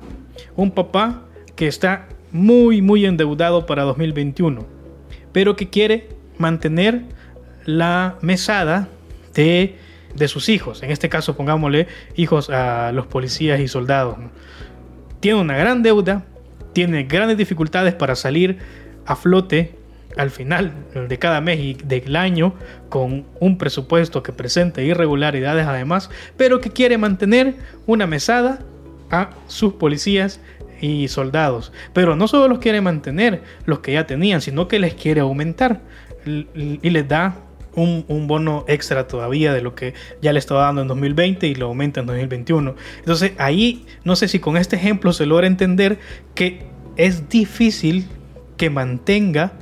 Un 0.56 0.72
papá 0.72 1.24
que 1.56 1.68
está 1.68 2.08
muy, 2.32 2.82
muy 2.82 3.06
endeudado 3.06 3.66
para 3.66 3.84
2021, 3.84 4.66
pero 5.32 5.56
que 5.56 5.70
quiere 5.70 6.10
mantener 6.38 7.04
la 7.66 8.18
mesada 8.22 8.88
de, 9.34 9.76
de 10.16 10.28
sus 10.28 10.50
hijos. 10.50 10.84
En 10.84 10.92
este 10.92 11.10
caso, 11.10 11.36
pongámosle 11.36 11.88
hijos 12.16 12.50
a 12.50 12.92
los 12.92 13.08
policías 13.08 13.60
y 13.60 13.68
soldados. 13.68 14.18
Tiene 15.20 15.40
una 15.40 15.58
gran 15.58 15.84
deuda, 15.84 16.26
tiene 16.74 17.04
grandes 17.04 17.38
dificultades 17.38 17.94
para 17.94 18.16
salir 18.16 18.58
a 19.06 19.16
flote 19.16 19.76
al 20.18 20.32
final 20.32 20.74
de 21.08 21.20
cada 21.20 21.42
mes 21.42 21.60
y 21.60 21.74
del 21.76 22.16
año 22.16 22.54
con 22.90 23.26
un 23.40 23.58
presupuesto 23.58 24.24
que 24.24 24.34
presente 24.34 24.84
irregularidades 24.84 25.68
además, 25.68 26.10
pero 26.36 26.60
que 26.60 26.72
quiere 26.72 26.98
mantener 26.98 27.56
una 27.86 28.08
mesada 28.08 28.60
a 29.12 29.30
sus 29.48 29.74
policías 29.74 30.42
y 30.82 31.08
soldados. 31.08 31.72
Pero 31.94 32.16
no 32.16 32.28
solo 32.28 32.48
los 32.48 32.60
quiere 32.60 32.82
mantener 32.82 33.42
los 33.66 33.80
que 33.80 33.94
ya 33.94 34.08
tenían, 34.08 34.42
sino 34.42 34.68
que 34.68 34.80
les 34.80 34.94
quiere 34.94 35.22
aumentar 35.22 35.82
y 36.26 36.90
les 36.90 37.08
da 37.08 37.36
un, 37.78 38.28
bono 38.28 38.66
extra 38.68 39.08
todavía 39.08 39.54
de 39.54 39.62
lo 39.62 39.76
que 39.76 39.94
ya 40.22 40.34
le 40.34 40.40
estaba 40.40 40.64
dando 40.64 40.82
en 40.82 40.88
2020 40.88 41.48
y 41.48 41.56
lo 41.56 41.68
aumenta 41.68 42.00
en 42.00 42.08
2021. 42.08 42.76
Entonces 43.00 43.34
ahí 43.38 43.86
no 44.04 44.16
sé 44.16 44.28
si 44.28 44.40
con 44.40 44.58
este 44.58 44.76
ejemplo 44.76 45.14
se 45.14 45.26
logra 45.26 45.48
entender 45.48 46.00
que 46.34 46.66
es 46.96 47.30
difícil 47.30 48.08
que 48.58 48.70
mantenga 48.70 49.54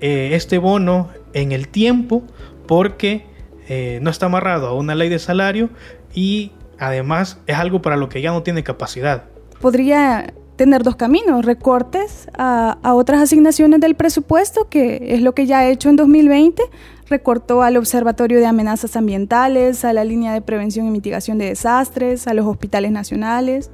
eh, 0.00 0.30
este 0.32 0.58
bono 0.58 1.08
en 1.32 1.52
el 1.52 1.68
tiempo 1.68 2.24
porque 2.66 3.24
eh, 3.68 3.98
no 4.02 4.10
está 4.10 4.26
amarrado 4.26 4.68
a 4.68 4.74
una 4.74 4.94
ley 4.94 5.08
de 5.08 5.18
salario 5.18 5.70
y 6.14 6.52
además 6.78 7.40
es 7.46 7.56
algo 7.56 7.80
para 7.80 7.96
lo 7.96 8.10
que 8.10 8.20
ya 8.20 8.32
no 8.32 8.42
tiene 8.42 8.62
capacidad. 8.62 9.24
Podría 9.60 10.34
tener 10.56 10.82
dos 10.82 10.96
caminos, 10.96 11.44
recortes 11.44 12.28
a, 12.36 12.78
otras 12.94 13.20
asignaciones 13.20 13.80
del 13.80 13.94
presupuesto, 13.94 14.68
que 14.68 15.14
es 15.14 15.22
lo 15.22 15.32
que 15.32 15.46
ya 15.46 15.60
ha 15.60 15.68
hecho 15.68 15.90
en 15.90 15.96
2020, 15.96 16.62
recortó 17.08 17.62
al 17.62 17.76
Observatorio 17.76 18.38
de 18.38 18.46
Amenazas 18.46 18.96
Ambientales, 18.96 19.84
a 19.84 19.92
la 19.92 20.04
línea 20.04 20.32
de 20.32 20.40
prevención 20.40 20.86
y 20.86 20.90
mitigación 20.90 21.38
de 21.38 21.46
desastres, 21.46 22.26
a 22.26 22.34
los 22.34 22.46
hospitales 22.46 22.90
nacionales, 22.90 23.70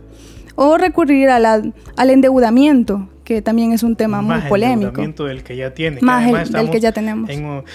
o 0.55 0.77
recurrir 0.77 1.31
al 1.31 1.73
endeudamiento, 1.97 3.09
que 3.35 3.43
también 3.43 3.73
es 3.73 3.83
un 3.83 3.97
tema 3.97 4.23
muy 4.23 4.41
polémico. 4.43 5.03
Del 5.25 5.43
que 5.43 5.57
ya 5.57 5.73
tiene. 5.73 6.01
Más 6.01 6.51
del 6.51 6.71
que 6.71 6.81
ya 6.81 6.93
tenemos. 6.93 7.31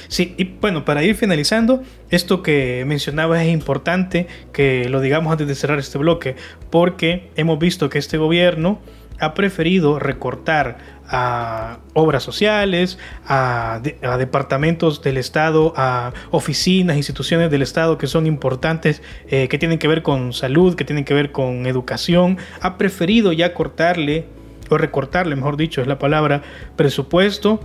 sí, 0.08 0.36
y 0.38 0.44
bueno, 0.44 0.86
para 0.86 1.04
ir 1.04 1.16
finalizando, 1.16 1.84
esto 2.10 2.44
que 2.44 2.84
mencionabas 2.86 3.42
es 3.42 3.54
importante 3.54 4.28
que 4.54 4.90
lo 4.90 5.02
digamos 5.02 5.32
antes 5.32 5.48
de 5.48 5.56
cerrar 5.56 5.80
este 5.80 5.98
bloque, 5.98 6.36
porque 6.70 7.30
hemos 7.36 7.60
visto 7.60 7.90
que 7.90 8.00
este 8.00 8.18
gobierno 8.18 8.80
ha 9.20 9.34
preferido 9.34 10.00
recortar 10.00 10.78
a 11.10 11.80
obras 11.94 12.24
sociales, 12.24 12.98
a, 13.26 13.82
departamentos 13.82 15.02
del 15.02 15.18
Estado, 15.18 15.74
a 15.76 16.14
oficinas, 16.32 16.98
instituciones 16.98 17.50
del 17.50 17.62
Estado 17.62 17.98
que 17.98 18.08
son 18.08 18.28
importantes, 18.28 19.02
eh, 19.30 19.48
que 19.48 19.58
tienen 19.58 19.80
que 19.80 19.88
ver 19.88 20.04
con 20.04 20.34
salud, 20.34 20.76
que 20.76 20.86
tienen 20.86 21.06
que 21.06 21.14
ver 21.14 21.32
con 21.32 21.66
educación, 21.66 22.38
ha 22.62 22.78
preferido 22.78 23.32
ya 23.32 23.54
cortarle, 23.54 24.26
o 24.70 24.78
recortarle, 24.78 25.36
mejor 25.36 25.58
dicho, 25.58 25.82
es 25.82 25.88
la 25.88 26.00
palabra, 26.00 26.42
presupuesto, 26.76 27.60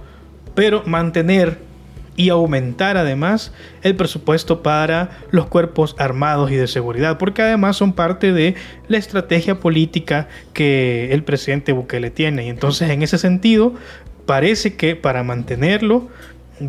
pero 0.55 0.83
mantener 0.87 1.59
y 2.15 2.29
aumentar 2.29 2.97
además 2.97 3.53
el 3.83 3.97
presupuesto 3.97 4.63
para 4.63 5.11
los 5.31 5.47
cuerpos 5.47 5.97
armados 5.99 6.51
y 6.51 6.57
de 6.57 6.67
seguridad, 6.67 7.19
porque 7.19 7.43
además 7.43 7.77
son 7.77 7.95
parte 7.95 8.33
de 8.33 8.55
la 8.89 8.99
estrategia 8.99 9.61
política 9.61 10.29
que 10.53 11.13
el 11.13 11.25
presidente 11.25 11.73
Bukele 11.73 12.11
tiene. 12.11 12.47
Y 12.47 12.49
entonces 12.51 12.91
en 12.91 13.03
ese 13.03 13.19
sentido 13.19 13.75
parece 14.27 14.75
que 14.77 14.95
para 14.95 15.23
mantenerlo 15.23 16.09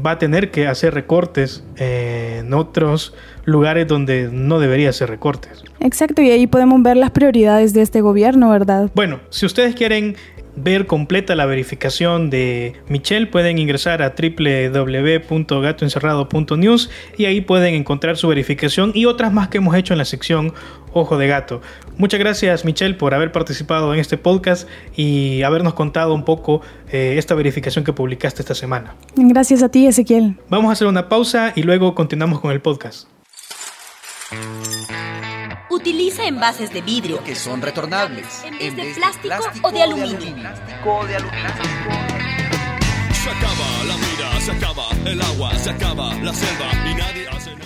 va 0.05 0.11
a 0.11 0.17
tener 0.19 0.51
que 0.51 0.67
hacer 0.67 0.93
recortes 0.93 1.63
en 1.77 2.53
otros 2.53 3.13
lugares 3.45 3.87
donde 3.87 4.29
no 4.31 4.59
debería 4.59 4.89
hacer 4.89 5.09
recortes. 5.09 5.63
Exacto, 5.79 6.21
y 6.21 6.29
ahí 6.31 6.47
podemos 6.47 6.81
ver 6.81 6.97
las 6.97 7.11
prioridades 7.11 7.73
de 7.73 7.81
este 7.81 8.01
gobierno, 8.01 8.49
¿verdad? 8.49 8.89
Bueno, 8.95 9.19
si 9.29 9.45
ustedes 9.45 9.75
quieren 9.75 10.15
ver 10.55 10.87
completa 10.87 11.35
la 11.35 11.45
verificación 11.45 12.29
de 12.29 12.75
Michelle, 12.87 13.27
pueden 13.27 13.57
ingresar 13.57 14.01
a 14.01 14.13
www.gatoencerrado.news 14.15 16.89
y 17.17 17.25
ahí 17.25 17.41
pueden 17.41 17.75
encontrar 17.75 18.15
su 18.17 18.27
verificación 18.27 18.91
y 18.93 19.05
otras 19.05 19.31
más 19.33 19.49
que 19.49 19.57
hemos 19.57 19.75
hecho 19.75 19.93
en 19.93 19.97
la 19.97 20.05
sección 20.05 20.53
Ojo 20.93 21.17
de 21.17 21.27
Gato. 21.27 21.61
Muchas 21.97 22.19
gracias 22.19 22.65
Michelle 22.65 22.95
por 22.95 23.13
haber 23.13 23.31
participado 23.31 23.93
en 23.93 23.99
este 23.99 24.17
podcast 24.17 24.67
y 24.95 25.43
habernos 25.43 25.73
contado 25.73 26.13
un 26.13 26.23
poco 26.23 26.61
eh, 26.91 27.15
esta 27.17 27.35
verificación 27.35 27.83
que 27.83 27.93
publicaste 27.93 28.41
esta 28.41 28.55
semana. 28.55 28.95
Gracias 29.15 29.63
a 29.63 29.69
ti 29.69 29.87
Ezequiel. 29.87 30.37
Vamos 30.49 30.69
a 30.69 30.73
hacer 30.73 30.87
una 30.87 31.09
pausa 31.09 31.53
y 31.55 31.63
luego 31.63 31.95
continuamos 31.95 32.39
con 32.39 32.51
el 32.51 32.61
podcast. 32.61 33.07
Utiliza 35.73 36.27
envases 36.27 36.71
de 36.71 36.81
vidrio 36.83 37.23
que 37.23 37.33
son 37.33 37.59
retornables 37.59 38.45
en 38.45 38.75
vez, 38.75 38.95
de, 38.95 39.01
plástico 39.01 39.67
o 39.67 39.71
de 39.71 39.81
aluminio. 39.81 40.19
Se 43.11 43.29
acaba 43.31 43.83
la 43.87 43.95
vida, 43.95 44.39
se 44.39 44.51
acaba 44.51 44.83
el 45.03 45.19
agua, 45.19 45.55
se 45.55 45.71
acaba 45.71 46.13
la 46.21 46.31
selva 46.31 46.69
y 46.91 46.93
nadie 46.93 47.27
hace 47.27 47.49
nada. 47.55 47.65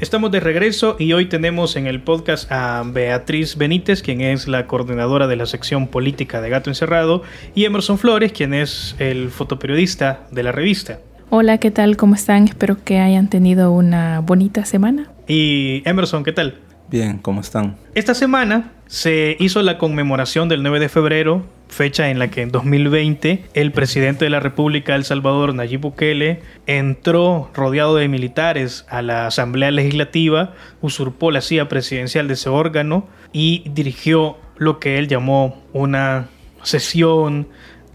Estamos 0.00 0.30
de 0.30 0.40
regreso 0.40 0.96
y 0.98 1.14
hoy 1.14 1.30
tenemos 1.30 1.76
en 1.76 1.86
el 1.86 2.02
podcast 2.02 2.52
a 2.52 2.82
Beatriz 2.84 3.56
Benítez, 3.56 4.02
quien 4.02 4.20
es 4.20 4.48
la 4.48 4.66
coordinadora 4.66 5.28
de 5.28 5.36
la 5.36 5.46
sección 5.46 5.86
política 5.86 6.42
de 6.42 6.50
Gato 6.50 6.68
Encerrado, 6.68 7.22
y 7.54 7.64
Emerson 7.64 7.96
Flores, 7.96 8.32
quien 8.32 8.52
es 8.52 8.96
el 8.98 9.30
fotoperiodista 9.30 10.26
de 10.30 10.42
la 10.42 10.52
revista. 10.52 10.98
Hola, 11.30 11.56
¿qué 11.56 11.70
tal? 11.70 11.96
¿Cómo 11.96 12.16
están? 12.16 12.44
Espero 12.44 12.76
que 12.84 12.98
hayan 12.98 13.30
tenido 13.30 13.72
una 13.72 14.20
bonita 14.20 14.66
semana. 14.66 15.08
Y 15.28 15.82
Emerson, 15.84 16.24
¿qué 16.24 16.32
tal? 16.32 16.54
Bien, 16.90 17.18
¿cómo 17.18 17.42
están? 17.42 17.76
Esta 17.94 18.14
semana 18.14 18.72
se 18.86 19.36
hizo 19.38 19.62
la 19.62 19.76
conmemoración 19.76 20.48
del 20.48 20.62
9 20.62 20.80
de 20.80 20.88
febrero, 20.88 21.44
fecha 21.68 22.08
en 22.08 22.18
la 22.18 22.28
que 22.28 22.40
en 22.40 22.50
2020 22.50 23.44
el 23.52 23.72
presidente 23.72 24.24
de 24.24 24.30
la 24.30 24.40
República 24.40 24.92
de 24.92 25.00
El 25.00 25.04
Salvador, 25.04 25.54
Nayib 25.54 25.82
Bukele, 25.82 26.40
entró 26.66 27.50
rodeado 27.52 27.96
de 27.96 28.08
militares 28.08 28.86
a 28.88 29.02
la 29.02 29.26
Asamblea 29.26 29.70
Legislativa, 29.70 30.54
usurpó 30.80 31.30
la 31.30 31.42
silla 31.42 31.68
presidencial 31.68 32.26
de 32.26 32.34
ese 32.34 32.48
órgano 32.48 33.06
y 33.30 33.68
dirigió 33.68 34.38
lo 34.56 34.78
que 34.78 34.96
él 34.96 35.08
llamó 35.08 35.62
una 35.74 36.30
sesión 36.62 37.48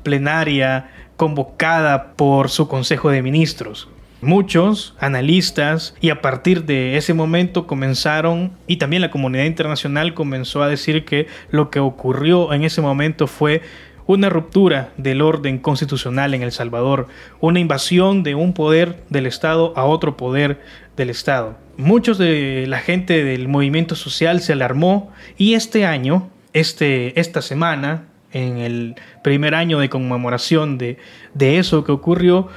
plenaria 0.04 0.92
convocada 1.18 2.14
por 2.14 2.52
su 2.52 2.68
Consejo 2.68 3.10
de 3.10 3.24
Ministros. 3.24 3.90
Muchos 4.24 4.96
analistas 5.02 5.96
y 6.00 6.10
a 6.10 6.22
partir 6.22 6.64
de 6.64 6.96
ese 6.96 7.14
momento 7.14 7.68
comenzaron 7.68 8.54
y 8.68 8.78
también 8.78 9.02
la 9.02 9.12
comunidad 9.12 9.44
internacional 9.44 10.14
comenzó 10.14 10.64
a 10.64 10.70
decir 10.70 11.04
que 11.04 11.28
lo 11.52 11.70
que 11.70 11.82
ocurrió 11.82 12.54
en 12.54 12.64
ese 12.64 12.80
momento 12.80 13.28
fue 13.28 13.64
una 14.08 14.30
ruptura 14.30 14.94
del 14.96 15.22
orden 15.22 15.58
constitucional 15.58 16.34
en 16.34 16.42
El 16.42 16.54
Salvador, 16.54 17.10
una 17.42 17.60
invasión 17.60 18.24
de 18.24 18.34
un 18.34 18.54
poder 18.54 19.04
del 19.10 19.26
Estado 19.26 19.74
a 19.76 19.84
otro 19.84 20.16
poder 20.16 20.62
del 20.96 21.10
Estado. 21.10 21.58
Muchos 21.76 22.18
de 22.18 22.64
la 22.66 22.80
gente 22.80 23.26
del 23.26 23.50
movimiento 23.50 23.96
social 23.96 24.40
se 24.40 24.54
alarmó 24.54 25.12
y 25.38 25.56
este 25.56 25.86
año, 25.86 26.30
este, 26.54 27.20
esta 27.20 27.42
semana, 27.42 28.06
en 28.32 28.58
el 28.58 28.96
primer 29.22 29.54
año 29.54 29.80
de 29.80 29.90
conmemoración 29.90 30.78
de, 30.78 30.98
de 31.34 31.60
eso 31.60 31.84
que 31.84 31.92
ocurrió, 31.92 32.48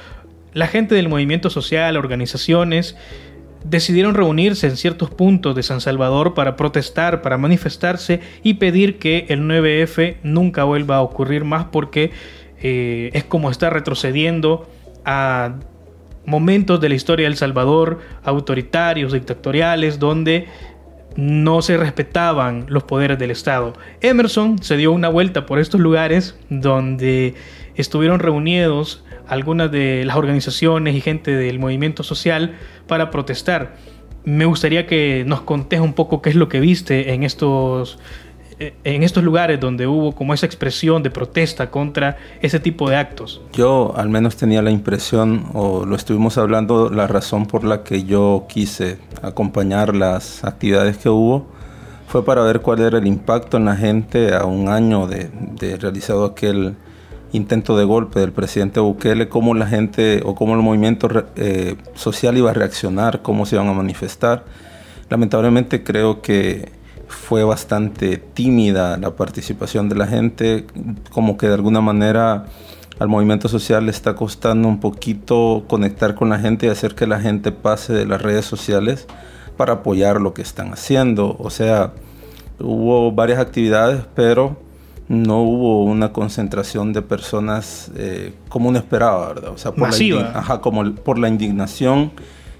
la 0.57 0.65
gente 0.67 0.95
del 0.95 1.07
movimiento 1.07 1.51
social, 1.51 1.97
organizaciones, 1.97 2.95
decidieron 3.63 4.15
reunirse 4.15 4.65
en 4.65 4.75
ciertos 4.75 5.11
puntos 5.11 5.55
de 5.55 5.61
San 5.61 5.81
Salvador 5.81 6.33
para 6.33 6.55
protestar, 6.55 7.21
para 7.21 7.37
manifestarse 7.37 8.21
y 8.41 8.55
pedir 8.55 8.97
que 8.97 9.27
el 9.29 9.41
9F 9.41 10.17
nunca 10.23 10.63
vuelva 10.63 10.95
a 10.95 11.01
ocurrir 11.01 11.43
más 11.43 11.65
porque 11.65 12.09
eh, 12.59 13.11
es 13.13 13.23
como 13.23 13.51
estar 13.51 13.71
retrocediendo 13.71 14.67
a 15.05 15.59
momentos 16.25 16.81
de 16.81 16.89
la 16.89 16.95
historia 16.95 17.29
de 17.29 17.35
Salvador, 17.35 17.99
autoritarios, 18.23 19.13
dictatoriales, 19.13 19.99
donde 19.99 20.47
no 21.17 21.61
se 21.63 21.75
respetaban 21.77 22.65
los 22.69 22.83
poderes 22.83 23.19
del 23.19 23.31
Estado. 23.31 23.73
Emerson 24.01 24.61
se 24.61 24.77
dio 24.77 24.91
una 24.91 25.09
vuelta 25.09 25.45
por 25.45 25.59
estos 25.59 25.81
lugares 25.81 26.37
donde 26.49 27.33
estuvieron 27.75 28.19
reunidos 28.19 29.03
algunas 29.27 29.71
de 29.71 30.05
las 30.05 30.15
organizaciones 30.15 30.95
y 30.95 31.01
gente 31.01 31.31
del 31.31 31.59
movimiento 31.59 32.03
social 32.03 32.55
para 32.87 33.09
protestar. 33.09 33.75
Me 34.23 34.45
gustaría 34.45 34.85
que 34.85 35.23
nos 35.25 35.41
contes 35.41 35.79
un 35.79 35.93
poco 35.93 36.21
qué 36.21 36.29
es 36.29 36.35
lo 36.35 36.49
que 36.49 36.59
viste 36.59 37.13
en 37.13 37.23
estos, 37.23 37.97
en 38.59 39.03
estos 39.03 39.23
lugares 39.23 39.59
donde 39.59 39.85
hubo 39.85 40.13
como 40.13 40.33
esa 40.33 40.45
expresión 40.45 41.03
de 41.03 41.11
protesta 41.11 41.69
contra 41.69 42.17
ese 42.41 42.59
tipo 42.59 42.89
de 42.89 42.95
actos. 42.95 43.41
Yo 43.53 43.93
al 43.95 44.09
menos 44.09 44.35
tenía 44.35 44.61
la 44.61 44.71
impresión, 44.71 45.45
o 45.53 45.85
lo 45.85 45.95
estuvimos 45.95 46.37
hablando, 46.37 46.89
la 46.89 47.07
razón 47.07 47.45
por 47.45 47.63
la 47.63 47.83
que 47.83 48.03
yo 48.03 48.45
quise 48.49 48.97
acompañar 49.21 49.95
las 49.95 50.43
actividades 50.43 50.97
que 50.97 51.09
hubo 51.09 51.47
fue 52.07 52.23
para 52.23 52.41
ver 52.41 52.61
cuál 52.61 52.79
era 52.79 52.97
el 52.97 53.05
impacto 53.05 53.57
en 53.57 53.65
la 53.65 53.75
gente 53.75 54.33
a 54.33 54.45
un 54.45 54.69
año 54.69 55.07
de, 55.07 55.29
de 55.59 55.75
realizado 55.77 56.25
aquel 56.25 56.75
intento 57.33 57.77
de 57.77 57.85
golpe 57.85 58.19
del 58.19 58.31
presidente 58.31 58.79
Bukele, 58.79 59.27
cómo 59.27 59.53
la 59.53 59.67
gente 59.67 60.21
o 60.25 60.35
cómo 60.35 60.55
el 60.55 60.61
movimiento 60.61 61.09
eh, 61.35 61.75
social 61.93 62.37
iba 62.37 62.51
a 62.51 62.53
reaccionar, 62.53 63.21
cómo 63.21 63.45
se 63.45 63.55
iban 63.55 63.67
a 63.67 63.73
manifestar. 63.73 64.45
Lamentablemente 65.09 65.83
creo 65.83 66.21
que 66.21 66.71
fue 67.07 67.43
bastante 67.43 68.17
tímida 68.17 68.97
la 68.97 69.15
participación 69.15 69.89
de 69.89 69.95
la 69.95 70.07
gente, 70.07 70.65
como 71.11 71.37
que 71.37 71.47
de 71.47 71.53
alguna 71.53 71.81
manera 71.81 72.45
al 72.99 73.07
movimiento 73.07 73.47
social 73.47 73.85
le 73.85 73.91
está 73.91 74.15
costando 74.15 74.67
un 74.67 74.79
poquito 74.79 75.65
conectar 75.67 76.15
con 76.15 76.29
la 76.29 76.39
gente 76.39 76.65
y 76.65 76.69
hacer 76.69 76.95
que 76.95 77.07
la 77.07 77.19
gente 77.19 77.51
pase 77.51 77.93
de 77.93 78.05
las 78.05 78.21
redes 78.21 78.45
sociales 78.45 79.07
para 79.55 79.73
apoyar 79.73 80.19
lo 80.19 80.33
que 80.33 80.41
están 80.41 80.73
haciendo. 80.73 81.35
O 81.39 81.49
sea, 81.49 81.93
hubo 82.59 83.11
varias 83.11 83.39
actividades, 83.39 84.05
pero 84.15 84.57
no 85.07 85.41
hubo 85.41 85.83
una 85.83 86.11
concentración 86.11 86.91
de 86.91 87.01
personas 87.01 87.91
eh, 87.95 88.33
como 88.49 88.69
uno 88.69 88.77
esperaba, 88.77 89.27
¿verdad? 89.29 89.51
O 89.51 89.57
sea, 89.57 89.71
por 89.71 89.89
La 89.99 90.31
ajá, 90.33 90.61
como 90.61 90.93
por 90.95 91.17
la 91.17 91.29
indignación 91.29 92.11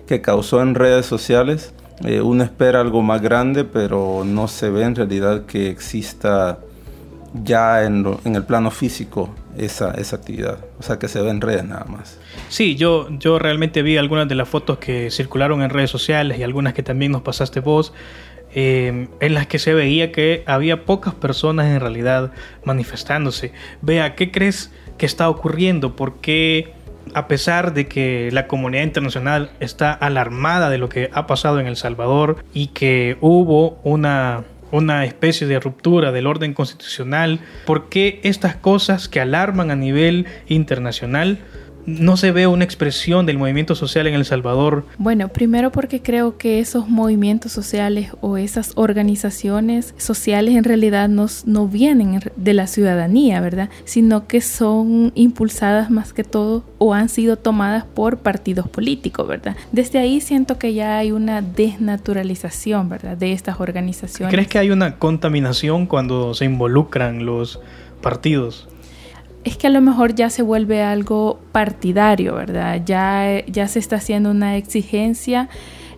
que 0.07 0.21
causó 0.21 0.61
en 0.61 0.75
redes 0.75 1.05
sociales. 1.05 1.73
Eh, 2.05 2.21
uno 2.21 2.43
espera 2.43 2.81
algo 2.81 3.01
más 3.01 3.21
grande, 3.21 3.63
pero 3.63 4.23
no 4.25 4.47
se 4.47 4.69
ve 4.69 4.83
en 4.83 4.95
realidad 4.95 5.45
que 5.45 5.69
exista 5.69 6.59
ya 7.43 7.83
en, 7.83 8.05
el 8.23 8.43
plano 8.43 8.71
físico 8.71 9.29
esa, 9.57 9.91
esa, 9.91 10.17
actividad. 10.17 10.59
O 10.79 10.83
sea, 10.83 10.99
que 10.99 11.07
se 11.07 11.21
ve 11.21 11.29
en 11.29 11.41
redes 11.41 11.65
nada 11.65 11.85
más. 11.85 12.19
Sí, 12.49 12.75
yo, 12.75 13.07
yo 13.17 13.39
realmente 13.39 13.81
vi 13.81 13.97
algunas 13.97 14.27
de 14.27 14.35
las 14.35 14.47
fotos 14.47 14.77
que 14.77 15.09
circularon 15.11 15.61
en 15.61 15.69
redes 15.69 15.89
sociales 15.89 16.39
y 16.39 16.43
algunas 16.43 16.73
que 16.73 16.83
también 16.83 17.11
nos 17.11 17.21
pasaste 17.21 17.59
vos. 17.59 17.93
Eh, 18.53 19.07
en 19.19 19.33
las 19.33 19.45
que 19.45 19.59
se 19.59 19.73
veía 19.73 20.11
que 20.11 20.43
había 20.45 20.85
pocas 20.85 21.13
personas 21.13 21.67
en 21.67 21.79
realidad 21.79 22.31
manifestándose. 22.63 23.51
Vea, 23.81 24.15
¿qué 24.15 24.31
crees 24.31 24.71
que 24.97 25.05
está 25.05 25.29
ocurriendo? 25.29 25.95
¿Por 25.95 26.15
qué, 26.21 26.73
a 27.13 27.27
pesar 27.27 27.73
de 27.73 27.87
que 27.87 28.29
la 28.31 28.47
comunidad 28.47 28.83
internacional 28.83 29.51
está 29.59 29.91
alarmada 29.93 30.69
de 30.69 30.77
lo 30.77 30.89
que 30.89 31.09
ha 31.13 31.27
pasado 31.27 31.59
en 31.59 31.67
El 31.67 31.75
Salvador 31.75 32.43
y 32.53 32.67
que 32.67 33.17
hubo 33.21 33.79
una 33.83 34.43
una 34.71 35.05
especie 35.05 35.47
de 35.47 35.59
ruptura 35.59 36.11
del 36.11 36.27
orden 36.27 36.53
constitucional, 36.53 37.39
¿por 37.65 37.89
qué 37.89 38.19
estas 38.23 38.55
cosas 38.55 39.07
que 39.07 39.21
alarman 39.21 39.71
a 39.71 39.75
nivel 39.75 40.25
internacional 40.47 41.39
no 41.87 42.17
se 42.17 42.31
ve 42.31 42.45
una 42.47 42.65
expresión 42.65 43.25
del 43.25 43.37
movimiento 43.37 43.73
social 43.73 44.05
en 44.07 44.13
El 44.13 44.25
Salvador? 44.25 44.85
Bueno, 44.97 45.29
primero 45.29 45.71
porque 45.71 46.01
creo 46.01 46.37
que 46.37 46.59
esos 46.59 46.89
movimientos 46.89 47.53
sociales 47.53 48.11
o 48.21 48.37
esas 48.37 48.73
organizaciones 48.75 49.95
sociales 49.97 50.55
en 50.55 50.65
realidad 50.65 51.07
no, 51.07 51.27
no 51.45 51.67
vienen 51.67 52.19
de 52.35 52.53
la 52.53 52.67
ciudadanía, 52.67 53.39
¿verdad? 53.39 53.69
Sino 53.85 54.27
que 54.27 54.41
son 54.41 55.13
impulsadas 55.15 55.89
más 55.89 56.11
que 56.11 56.25
todo 56.25 56.63
o 56.77 56.93
han 56.93 57.07
sido 57.07 57.37
tomadas 57.37 57.85
por 57.85 58.17
partidos 58.17 58.67
políticos, 58.67 59.25
¿verdad? 59.25 59.55
Desde 59.71 59.99
ahí 59.99 60.19
siento 60.19 60.59
que 60.59 60.73
ya 60.73 60.97
hay 60.97 61.13
una 61.13 61.41
desnaturalización, 61.41 62.89
¿verdad? 62.89 63.15
De 63.15 63.31
estas 63.31 63.61
organizaciones. 63.61 64.33
¿Crees 64.33 64.49
que 64.49 64.59
hay 64.59 64.71
una 64.71 64.97
contaminación 64.97 65.85
cuando 65.85 66.33
se 66.33 66.43
involucran 66.43 67.25
los 67.25 67.61
partidos? 68.01 68.67
Es 69.47 69.55
que 69.55 69.67
a 69.67 69.69
lo 69.69 69.79
mejor 69.81 70.13
ya 70.13 70.29
se 70.29 70.41
vuelve 70.41 70.83
algo 70.83 71.39
partidario, 71.53 72.35
¿verdad? 72.35 72.81
Ya, 72.85 73.45
ya 73.45 73.67
se 73.69 73.79
está 73.79 73.95
haciendo 73.95 74.29
una 74.29 74.57
exigencia 74.57 75.47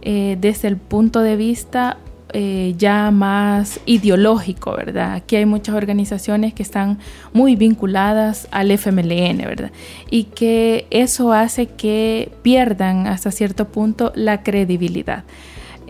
eh, 0.04 0.38
desde 0.40 0.68
el 0.68 0.78
punto 0.78 1.22
de 1.22 1.36
vista 1.36 1.98
eh, 2.32 2.76
ya 2.78 3.10
más 3.10 3.80
ideológico, 3.88 4.74
¿verdad? 4.74 5.14
Aquí 5.14 5.36
hay 5.36 5.48
muchas 5.48 5.74
organizaciones 5.74 6.54
que 6.54 6.62
están 6.62 7.00
muy 7.34 7.56
vinculadas 7.56 8.48
al 8.52 8.70
FMLN, 8.70 9.40
¿verdad? 9.40 9.72
Y 10.12 10.26
que 10.26 10.86
eso 10.92 11.34
hace 11.34 11.66
que 11.66 12.32
pierdan 12.44 13.08
hasta 13.08 13.32
cierto 13.32 13.70
punto 13.70 14.12
la 14.14 14.44
credibilidad. 14.44 15.24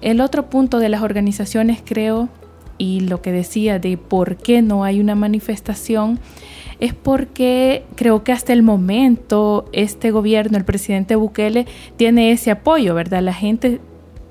El 0.01 0.21
otro 0.21 0.49
punto 0.49 0.79
de 0.79 0.87
las 0.87 1.01
organizaciones 1.01 1.81
creo 1.83 2.29
y 2.77 3.01
lo 3.01 3.21
que 3.21 3.33
decía 3.33 3.79
de 3.79 3.97
por 3.97 4.37
qué 4.37 4.61
no 4.61 4.85
hay 4.85 5.01
una 5.01 5.15
manifestación 5.15 6.21
es 6.79 6.93
porque 6.93 7.83
creo 7.95 8.23
que 8.23 8.31
hasta 8.31 8.53
el 8.53 8.63
momento 8.63 9.69
este 9.73 10.11
gobierno, 10.11 10.57
el 10.57 10.65
presidente 10.65 11.15
Bukele, 11.15 11.65
tiene 11.97 12.31
ese 12.31 12.51
apoyo, 12.51 12.95
¿verdad? 12.95 13.21
La 13.21 13.33
gente 13.33 13.79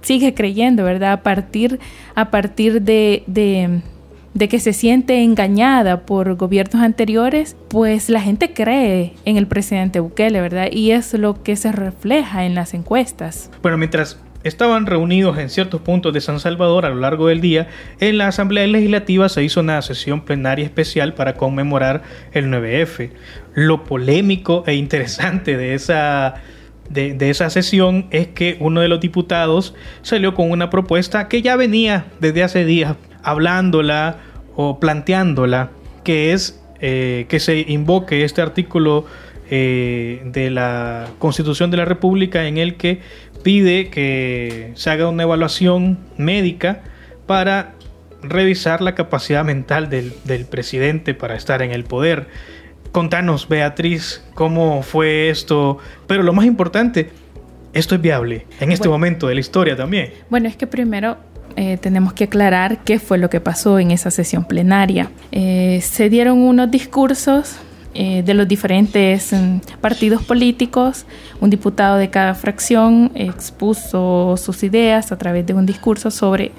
sigue 0.03 0.35
creyendo, 0.35 0.85
¿verdad? 0.85 1.13
A 1.13 1.23
partir, 1.23 1.79
a 2.15 2.31
partir 2.31 2.83
de, 2.83 3.23
de, 3.27 3.83
de 4.35 4.49
que 4.49 4.61
se 4.61 4.73
siente 4.73 5.23
engañada 5.23 6.07
por 6.07 6.35
gobiernos 6.37 6.83
anteriores, 6.83 7.57
pues 7.69 8.09
la 8.09 8.21
gente 8.21 8.53
cree 8.53 9.15
en 9.25 9.37
el 9.37 9.47
presidente 9.47 10.01
Bukele, 10.01 10.41
¿verdad? 10.41 10.69
Y 10.71 10.93
es 10.93 11.13
lo 11.15 11.43
que 11.43 11.57
se 11.57 11.73
refleja 11.73 12.47
en 12.47 12.55
las 12.55 12.75
encuestas. 12.75 13.51
Bueno, 13.63 13.77
mientras 13.77 14.19
estaban 14.45 14.87
reunidos 14.87 15.39
en 15.39 15.51
ciertos 15.51 15.81
puntos 15.81 16.13
de 16.13 16.21
San 16.21 16.41
Salvador 16.41 16.87
a 16.87 16.91
lo 16.91 16.97
largo 16.97 17.29
del 17.29 17.41
día, 17.41 17.69
en 18.01 18.19
la 18.19 18.29
Asamblea 18.29 18.67
Legislativa 18.67 19.29
se 19.29 19.43
hizo 19.43 19.61
una 19.61 19.81
sesión 19.83 20.25
plenaria 20.25 20.65
especial 20.65 21.15
para 21.15 21.35
conmemorar 21.35 22.03
el 22.33 22.47
9F. 22.47 23.11
Lo 23.55 23.85
polémico 23.85 24.65
e 24.67 24.75
interesante 24.75 25.57
de 25.57 25.75
esa, 25.75 26.35
de, 26.89 27.17
esa 27.31 27.51
sesión 27.51 28.07
es 28.11 28.29
que 28.29 28.57
uno 28.61 28.81
de 28.81 28.89
los 28.89 29.01
diputados 29.01 29.75
salió 30.03 30.35
con 30.35 30.51
una 30.51 30.71
propuesta 30.71 31.29
que 31.29 31.43
ya 31.43 31.57
venía 31.57 32.07
desde 32.21 32.43
hace 32.43 32.65
días 32.65 32.97
hablándola 33.23 34.19
o 34.55 34.79
planteándola, 34.81 35.71
que 36.05 36.33
es 36.33 36.63
eh, 36.81 37.27
que 37.29 37.41
se 37.41 37.65
invoque 37.69 38.23
este 38.25 38.41
artículo 38.41 39.05
eh, 39.51 40.21
de 40.27 40.51
la 40.51 41.09
Constitución 41.19 41.71
de 41.71 41.79
la 41.79 41.87
República 41.87 42.47
en 42.47 42.59
el 42.59 42.77
que 42.77 43.01
pide 43.43 43.89
que 43.89 44.73
se 44.75 44.91
haga 44.91 45.09
una 45.09 45.23
evaluación 45.23 45.99
médica 46.17 46.83
para 47.27 47.73
revisar 48.23 48.81
la 48.81 48.95
capacidad 48.95 49.45
mental 49.45 49.89
del, 49.89 50.13
del, 50.25 50.45
presidente 50.45 51.15
para 51.15 51.37
estar 51.37 51.63
en 51.63 51.71
el 51.71 51.85
poder. 51.85 52.29
Contanos, 52.93 53.49
Beatriz, 53.49 54.25
cómo 54.35 54.83
fue 54.83 55.31
esto, 55.31 55.79
pero 56.07 56.23
lo 56.23 56.33
más 56.33 56.47
importante, 56.47 57.11
esto 57.73 57.95
es 57.95 58.01
viable 58.01 58.47
en 58.61 58.73
este 58.73 58.89
bueno, 58.89 58.99
momento 58.99 59.29
de 59.29 59.35
la 59.35 59.41
historia 59.41 59.77
también. 59.77 60.13
Bueno, 60.31 60.49
es 60.49 60.57
que 60.57 60.67
primero 60.67 61.19
eh, 61.57 61.77
tenemos 61.77 62.13
que 62.13 62.25
aclarar 62.25 62.85
qué 62.85 62.99
fue 62.99 63.19
lo 63.19 63.31
que 63.31 63.41
pasó 63.41 63.79
en 63.79 63.91
esa 63.91 64.11
sesión 64.11 64.45
plenaria. 64.45 65.11
Eh, 65.33 65.81
se 65.83 66.09
dieron 66.09 66.39
unos 66.39 66.71
discursos 66.71 67.57
eh, 67.95 68.23
de 68.23 68.35
los 68.35 68.47
diferentes 68.47 69.33
um, 69.33 69.61
partidos 69.81 70.23
políticos. 70.23 71.07
Un 71.41 71.51
diputado 71.51 71.97
de 71.97 72.11
cada 72.11 72.35
fracción 72.35 73.11
expuso 73.15 74.37
sus 74.37 74.63
ideas 74.63 75.11
a 75.11 75.19
través 75.19 75.47
de 75.47 75.55
un 75.55 75.67
discurso 75.67 76.11
sobre 76.11 76.53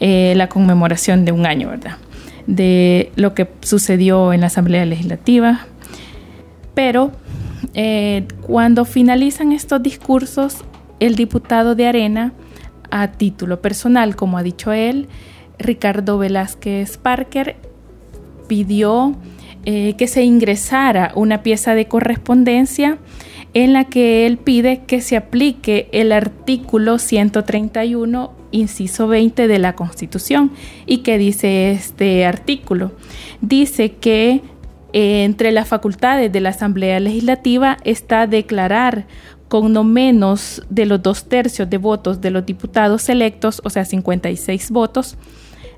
eh, 0.00 0.34
la 0.36 0.48
conmemoración 0.48 1.24
de 1.24 1.32
un 1.32 1.46
año, 1.46 1.70
¿verdad? 1.70 1.96
De 2.46 3.12
lo 3.16 3.34
que 3.34 3.48
sucedió 3.60 4.32
en 4.32 4.40
la 4.40 4.48
Asamblea 4.48 4.84
Legislativa. 4.84 5.66
Pero 6.74 7.12
eh, 7.74 8.26
cuando 8.42 8.84
finalizan 8.84 9.52
estos 9.52 9.82
discursos, 9.82 10.64
el 11.00 11.14
diputado 11.14 11.74
de 11.74 11.86
Arena, 11.86 12.32
a 12.90 13.12
título 13.12 13.60
personal, 13.60 14.16
como 14.16 14.38
ha 14.38 14.42
dicho 14.42 14.72
él, 14.72 15.08
Ricardo 15.58 16.18
Velázquez 16.18 16.98
Parker, 16.98 17.56
pidió 18.46 19.16
eh, 19.68 19.94
que 19.98 20.06
se 20.06 20.22
ingresara 20.22 21.10
una 21.16 21.42
pieza 21.42 21.74
de 21.74 21.88
correspondencia 21.88 22.98
en 23.52 23.72
la 23.72 23.84
que 23.84 24.24
él 24.24 24.38
pide 24.38 24.84
que 24.86 25.00
se 25.00 25.16
aplique 25.16 25.88
el 25.90 26.12
artículo 26.12 27.00
131, 27.00 28.32
inciso 28.52 29.08
20 29.08 29.48
de 29.48 29.58
la 29.58 29.74
Constitución. 29.74 30.52
¿Y 30.86 30.98
qué 30.98 31.18
dice 31.18 31.72
este 31.72 32.26
artículo? 32.26 32.92
Dice 33.40 33.94
que 33.94 34.42
eh, 34.92 35.24
entre 35.24 35.50
las 35.50 35.66
facultades 35.66 36.30
de 36.30 36.40
la 36.40 36.50
Asamblea 36.50 37.00
Legislativa 37.00 37.78
está 37.82 38.28
declarar 38.28 39.06
con 39.48 39.72
no 39.72 39.82
menos 39.82 40.62
de 40.70 40.86
los 40.86 41.02
dos 41.02 41.28
tercios 41.28 41.68
de 41.68 41.78
votos 41.78 42.20
de 42.20 42.30
los 42.30 42.46
diputados 42.46 43.08
electos, 43.08 43.60
o 43.64 43.70
sea, 43.70 43.84
56 43.84 44.70
votos, 44.70 45.16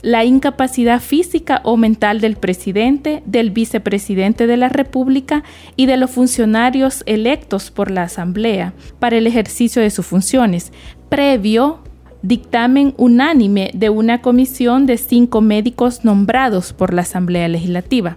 la 0.02 0.24
incapacidad 0.24 1.00
física 1.00 1.60
o 1.64 1.76
mental 1.76 2.20
del 2.20 2.36
presidente, 2.36 3.22
del 3.26 3.50
vicepresidente 3.50 4.46
de 4.46 4.56
la 4.56 4.68
República 4.68 5.44
y 5.76 5.86
de 5.86 5.96
los 5.96 6.10
funcionarios 6.10 7.02
electos 7.06 7.70
por 7.70 7.90
la 7.90 8.04
Asamblea 8.04 8.74
para 8.98 9.16
el 9.16 9.26
ejercicio 9.26 9.82
de 9.82 9.90
sus 9.90 10.06
funciones, 10.06 10.72
previo 11.08 11.80
dictamen 12.22 12.94
unánime 12.96 13.70
de 13.74 13.90
una 13.90 14.20
comisión 14.22 14.86
de 14.86 14.98
cinco 14.98 15.40
médicos 15.40 16.04
nombrados 16.04 16.72
por 16.72 16.92
la 16.92 17.02
Asamblea 17.02 17.48
Legislativa. 17.48 18.16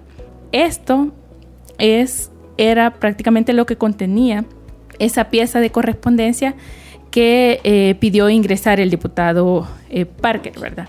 Esto 0.51 1.11
es, 1.77 2.31
era 2.57 2.95
prácticamente 2.95 3.53
lo 3.53 3.65
que 3.65 3.75
contenía 3.75 4.45
esa 4.99 5.29
pieza 5.29 5.59
de 5.59 5.71
correspondencia 5.71 6.55
que 7.09 7.59
eh, 7.63 7.95
pidió 7.99 8.29
ingresar 8.29 8.79
el 8.79 8.89
diputado 8.89 9.67
eh, 9.89 10.05
Parker, 10.05 10.59
¿verdad? 10.59 10.87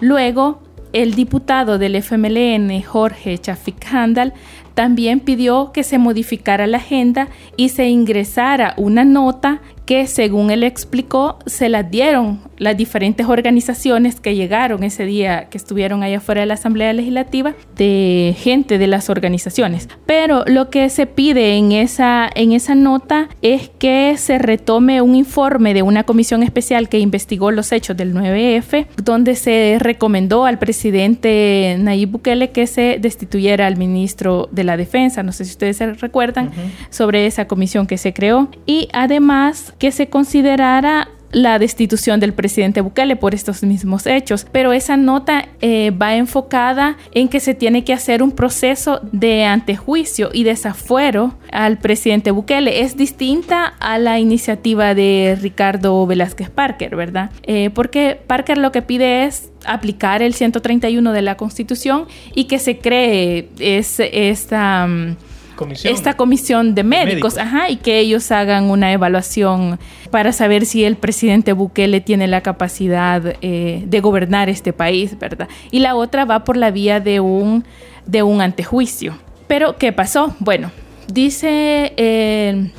Luego, 0.00 0.60
el 0.92 1.14
diputado 1.14 1.78
del 1.78 1.94
FMLN, 1.94 2.82
Jorge 2.82 3.38
Chafik 3.38 3.84
Handal, 3.92 4.32
también 4.74 5.20
pidió 5.20 5.72
que 5.72 5.82
se 5.82 5.98
modificara 5.98 6.66
la 6.66 6.78
agenda 6.78 7.28
y 7.56 7.68
se 7.68 7.88
ingresara 7.88 8.74
una 8.76 9.04
nota 9.04 9.60
que, 9.90 10.06
según 10.06 10.52
él 10.52 10.62
explicó, 10.62 11.40
se 11.46 11.68
las 11.68 11.90
dieron 11.90 12.38
las 12.58 12.76
diferentes 12.76 13.26
organizaciones 13.26 14.20
que 14.20 14.36
llegaron 14.36 14.84
ese 14.84 15.04
día, 15.04 15.48
que 15.48 15.58
estuvieron 15.58 16.04
allá 16.04 16.18
afuera 16.18 16.42
de 16.42 16.46
la 16.46 16.54
Asamblea 16.54 16.92
Legislativa, 16.92 17.54
de 17.74 18.36
gente 18.38 18.78
de 18.78 18.86
las 18.86 19.10
organizaciones. 19.10 19.88
Pero 20.06 20.44
lo 20.46 20.70
que 20.70 20.90
se 20.90 21.06
pide 21.06 21.56
en 21.56 21.72
esa, 21.72 22.30
en 22.36 22.52
esa 22.52 22.76
nota 22.76 23.30
es 23.42 23.68
que 23.80 24.14
se 24.16 24.38
retome 24.38 25.02
un 25.02 25.16
informe 25.16 25.74
de 25.74 25.82
una 25.82 26.04
comisión 26.04 26.44
especial 26.44 26.88
que 26.88 27.00
investigó 27.00 27.50
los 27.50 27.72
hechos 27.72 27.96
del 27.96 28.14
9F, 28.14 28.86
donde 29.02 29.34
se 29.34 29.78
recomendó 29.80 30.44
al 30.44 30.60
presidente 30.60 31.74
Nayib 31.80 32.10
Bukele 32.10 32.50
que 32.50 32.68
se 32.68 32.98
destituyera 33.00 33.66
al 33.66 33.76
ministro 33.76 34.48
de 34.52 34.62
la 34.62 34.76
Defensa. 34.76 35.24
No 35.24 35.32
sé 35.32 35.46
si 35.46 35.50
ustedes 35.50 35.78
se 35.78 35.94
recuerdan 35.94 36.46
uh 36.46 36.50
-huh. 36.50 36.70
sobre 36.90 37.26
esa 37.26 37.48
comisión 37.48 37.88
que 37.88 37.98
se 37.98 38.12
creó. 38.12 38.50
Y 38.66 38.88
además 38.92 39.74
que 39.80 39.90
se 39.90 40.08
considerara 40.08 41.08
la 41.32 41.58
destitución 41.58 42.20
del 42.20 42.32
presidente 42.32 42.80
Bukele 42.80 43.16
por 43.16 43.34
estos 43.34 43.62
mismos 43.62 44.06
hechos. 44.06 44.46
Pero 44.50 44.72
esa 44.72 44.96
nota 44.96 45.48
eh, 45.60 45.90
va 45.90 46.16
enfocada 46.16 46.96
en 47.12 47.28
que 47.28 47.40
se 47.40 47.54
tiene 47.54 47.84
que 47.84 47.92
hacer 47.92 48.22
un 48.22 48.32
proceso 48.32 49.00
de 49.12 49.44
antejuicio 49.44 50.30
y 50.32 50.44
desafuero 50.44 51.34
al 51.52 51.78
presidente 51.78 52.30
Bukele. 52.30 52.82
Es 52.82 52.96
distinta 52.96 53.74
a 53.80 53.98
la 53.98 54.18
iniciativa 54.18 54.94
de 54.94 55.38
Ricardo 55.40 56.06
Velázquez 56.06 56.50
Parker, 56.50 56.96
¿verdad? 56.96 57.30
Eh, 57.44 57.70
porque 57.70 58.20
Parker 58.26 58.58
lo 58.58 58.72
que 58.72 58.82
pide 58.82 59.24
es 59.24 59.50
aplicar 59.64 60.22
el 60.22 60.34
131 60.34 61.12
de 61.12 61.22
la 61.22 61.36
Constitución 61.36 62.06
y 62.34 62.44
que 62.44 62.58
se 62.58 62.78
cree 62.78 63.48
es, 63.58 64.00
esta... 64.00 64.86
Um, 64.86 65.16
Comisión. 65.60 65.94
esta 65.94 66.14
comisión 66.14 66.74
de 66.74 66.82
médicos, 66.82 67.34
médicos. 67.34 67.38
Ajá, 67.38 67.68
y 67.68 67.76
que 67.76 67.98
ellos 67.98 68.32
hagan 68.32 68.64
una 68.64 68.92
evaluación 68.92 69.78
para 70.10 70.32
saber 70.32 70.64
si 70.64 70.84
el 70.84 70.96
presidente 70.96 71.52
Bukele 71.52 72.00
tiene 72.00 72.26
la 72.26 72.40
capacidad 72.40 73.36
eh, 73.42 73.84
de 73.86 74.00
gobernar 74.00 74.48
este 74.48 74.72
país, 74.72 75.18
¿verdad? 75.18 75.48
Y 75.70 75.80
la 75.80 75.94
otra 75.94 76.24
va 76.24 76.44
por 76.44 76.56
la 76.56 76.70
vía 76.70 76.98
de 76.98 77.20
un, 77.20 77.64
de 78.06 78.22
un 78.22 78.40
antejuicio. 78.40 79.18
Pero, 79.46 79.76
¿qué 79.76 79.92
pasó? 79.92 80.34
Bueno, 80.38 80.70
dice 81.12 81.92
eh, 81.96 82.70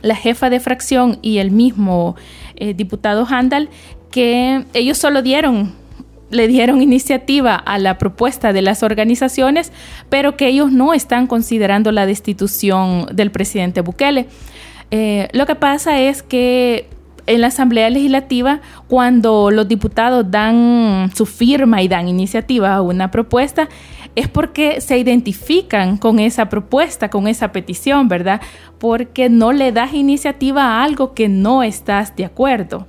la 0.00 0.16
jefa 0.16 0.48
de 0.48 0.60
fracción 0.60 1.18
y 1.20 1.38
el 1.38 1.50
mismo 1.50 2.16
eh, 2.56 2.72
diputado 2.72 3.26
Handal 3.28 3.68
que 4.10 4.64
ellos 4.74 4.96
solo 4.96 5.22
dieron 5.22 5.74
le 6.30 6.48
dieron 6.48 6.82
iniciativa 6.82 7.54
a 7.54 7.78
la 7.78 7.98
propuesta 7.98 8.52
de 8.52 8.62
las 8.62 8.82
organizaciones, 8.82 9.72
pero 10.08 10.36
que 10.36 10.48
ellos 10.48 10.72
no 10.72 10.94
están 10.94 11.26
considerando 11.26 11.92
la 11.92 12.06
destitución 12.06 13.06
del 13.12 13.30
presidente 13.30 13.80
Bukele. 13.80 14.26
Eh, 14.90 15.28
lo 15.32 15.46
que 15.46 15.54
pasa 15.54 16.00
es 16.00 16.22
que 16.22 16.88
en 17.26 17.40
la 17.40 17.48
Asamblea 17.48 17.88
Legislativa, 17.90 18.60
cuando 18.86 19.50
los 19.50 19.66
diputados 19.66 20.30
dan 20.30 21.10
su 21.14 21.26
firma 21.26 21.82
y 21.82 21.88
dan 21.88 22.08
iniciativa 22.08 22.74
a 22.74 22.82
una 22.82 23.10
propuesta, 23.10 23.68
es 24.14 24.28
porque 24.28 24.80
se 24.80 24.98
identifican 24.98 25.96
con 25.96 26.18
esa 26.18 26.48
propuesta, 26.48 27.10
con 27.10 27.26
esa 27.26 27.50
petición, 27.50 28.08
¿verdad? 28.08 28.40
Porque 28.78 29.28
no 29.28 29.52
le 29.52 29.72
das 29.72 29.94
iniciativa 29.94 30.62
a 30.64 30.84
algo 30.84 31.14
que 31.14 31.28
no 31.28 31.62
estás 31.62 32.14
de 32.14 32.24
acuerdo. 32.24 32.86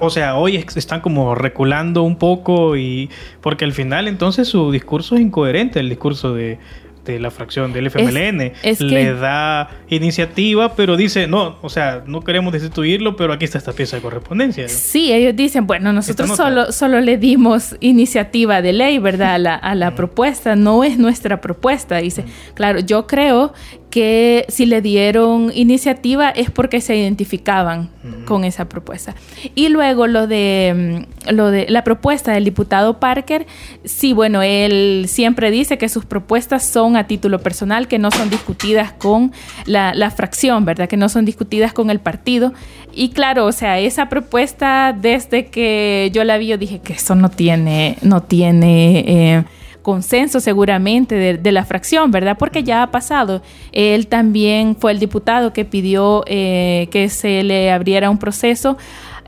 O 0.00 0.10
sea, 0.10 0.36
hoy 0.36 0.56
están 0.56 1.00
como 1.00 1.34
reculando 1.34 2.02
un 2.02 2.16
poco 2.16 2.76
y 2.76 3.10
porque 3.40 3.64
al 3.64 3.72
final 3.72 4.08
entonces 4.08 4.48
su 4.48 4.72
discurso 4.72 5.14
es 5.14 5.20
incoherente, 5.20 5.78
el 5.78 5.88
discurso 5.88 6.34
de, 6.34 6.58
de 7.04 7.20
la 7.20 7.30
fracción 7.30 7.72
del 7.72 7.86
FMLN. 7.90 8.52
Le 8.80 9.14
da 9.14 9.70
iniciativa, 9.88 10.74
pero 10.74 10.96
dice, 10.96 11.26
no, 11.26 11.58
o 11.62 11.68
sea, 11.68 12.02
no 12.06 12.22
queremos 12.22 12.52
destituirlo, 12.52 13.16
pero 13.16 13.32
aquí 13.32 13.44
está 13.44 13.58
esta 13.58 13.72
pieza 13.72 13.96
de 13.96 14.02
correspondencia. 14.02 14.68
Sí, 14.68 15.12
ellos 15.12 15.36
dicen, 15.36 15.66
bueno, 15.66 15.92
nosotros 15.92 16.36
solo, 16.36 16.72
solo 16.72 17.00
le 17.00 17.18
dimos 17.18 17.76
iniciativa 17.80 18.62
de 18.62 18.72
ley, 18.72 18.98
¿verdad? 18.98 19.34
A 19.34 19.38
la, 19.38 19.54
a 19.54 19.74
la 19.74 19.94
propuesta, 19.94 20.56
no 20.56 20.84
es 20.84 20.98
nuestra 20.98 21.40
propuesta. 21.40 21.98
Dice, 21.98 22.24
claro, 22.54 22.80
yo 22.80 23.06
creo 23.06 23.52
que 23.94 24.44
si 24.48 24.66
le 24.66 24.82
dieron 24.82 25.52
iniciativa 25.54 26.28
es 26.28 26.50
porque 26.50 26.80
se 26.80 26.96
identificaban 26.96 27.90
con 28.24 28.42
esa 28.42 28.68
propuesta. 28.68 29.14
Y 29.54 29.68
luego 29.68 30.08
lo 30.08 30.26
de, 30.26 31.06
mm, 31.28 31.32
lo 31.32 31.52
de 31.52 31.66
la 31.68 31.84
propuesta 31.84 32.32
del 32.32 32.44
diputado 32.44 32.98
Parker, 32.98 33.46
sí, 33.84 34.12
bueno, 34.12 34.42
él 34.42 35.04
siempre 35.06 35.52
dice 35.52 35.78
que 35.78 35.88
sus 35.88 36.06
propuestas 36.06 36.64
son 36.64 36.96
a 36.96 37.06
título 37.06 37.38
personal, 37.38 37.86
que 37.86 38.00
no 38.00 38.10
son 38.10 38.30
discutidas 38.30 38.90
con 38.90 39.30
la, 39.64 39.94
la 39.94 40.10
fracción, 40.10 40.64
¿verdad? 40.64 40.88
Que 40.88 40.96
no 40.96 41.08
son 41.08 41.24
discutidas 41.24 41.72
con 41.72 41.88
el 41.88 42.00
partido. 42.00 42.52
Y 42.92 43.10
claro, 43.10 43.46
o 43.46 43.52
sea, 43.52 43.78
esa 43.78 44.08
propuesta 44.08 44.92
desde 44.92 45.46
que 45.46 46.10
yo 46.12 46.24
la 46.24 46.36
vi, 46.36 46.48
yo 46.48 46.58
dije 46.58 46.80
que 46.80 46.94
eso 46.94 47.14
no 47.14 47.28
tiene, 47.28 47.96
no 48.02 48.24
tiene... 48.24 49.04
Eh, 49.06 49.44
consenso 49.84 50.40
seguramente 50.40 51.14
de, 51.36 51.52
la 51.52 51.64
fracción, 51.64 52.10
¿verdad? 52.10 52.36
Porque 52.38 52.64
ya 52.64 52.82
ha 52.82 52.90
pasado. 52.90 53.42
Él 53.70 54.08
también 54.08 54.74
fue 54.74 54.90
el 54.90 54.98
diputado 54.98 55.52
que 55.52 55.64
pidió 55.64 56.24
eh, 56.26 56.88
que 56.90 57.08
se 57.10 57.44
le 57.44 57.70
abriera 57.70 58.10
un 58.10 58.18
proceso 58.18 58.76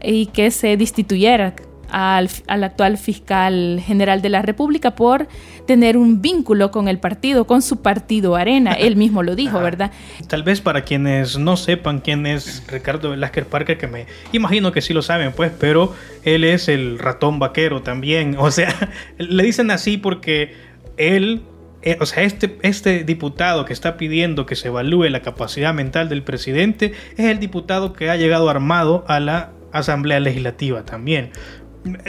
y 0.03 0.27
que 0.27 0.51
se 0.51 0.77
destituyera 0.77 1.55
al, 1.91 2.29
actual 2.49 2.99
fiscal 2.99 3.81
general 3.85 4.23
de 4.23 4.29
la 4.29 4.43
República 4.43 4.95
por 4.95 5.29
tener 5.67 5.97
un 5.97 6.23
vínculo 6.23 6.71
con 6.71 6.89
el 6.89 6.99
partido, 6.99 7.47
con 7.47 7.63
su 7.63 7.83
partido 7.83 8.37
Arena. 8.37 8.73
Él 8.73 8.97
mismo 8.97 9.23
lo 9.23 9.35
dijo, 9.35 9.59
¿verdad? 9.61 9.91
Tal 10.29 10.43
vez 10.43 10.61
para 10.61 10.83
quienes 10.83 11.39
no 11.39 11.57
sepan 11.57 12.01
quién 12.01 12.27
es 12.27 12.65
Ricardo 12.69 13.11
Velázquez 13.11 13.47
Parker, 13.47 13.79
que 13.79 13.87
me 13.87 14.07
imagino 14.33 14.73
que 14.73 14.81
sí 14.81 14.95
lo 14.95 15.03
saben, 15.03 15.33
pues, 15.33 15.53
pero 15.59 15.95
él 16.25 16.45
es 16.45 16.69
el 16.69 16.99
ratón 16.99 17.39
vaquero 17.39 17.83
también. 17.83 18.37
O 18.47 18.51
sea, 18.53 18.73
le 19.19 19.43
dicen 19.43 19.73
así 19.73 19.97
porque 19.97 20.55
él 20.97 21.43
eh, 21.87 21.97
o 22.01 22.07
sea, 22.07 22.25
este, 22.25 22.59
este 22.63 23.05
diputado 23.05 23.65
que 23.65 23.73
está 23.73 23.97
pidiendo 23.97 24.45
que 24.45 24.57
se 24.57 24.69
evalúe 24.69 25.05
la 25.05 25.23
capacidad 25.23 25.73
mental 25.75 26.09
del 26.09 26.23
presidente 26.23 26.93
es 27.17 27.27
el 27.27 27.39
diputado 27.39 27.93
que 27.93 28.11
ha 28.11 28.17
llegado 28.17 28.49
armado 28.51 29.05
a 29.07 29.21
la 29.21 29.53
Asamblea 29.73 30.19
Legislativa 30.21 30.85
también 30.85 31.31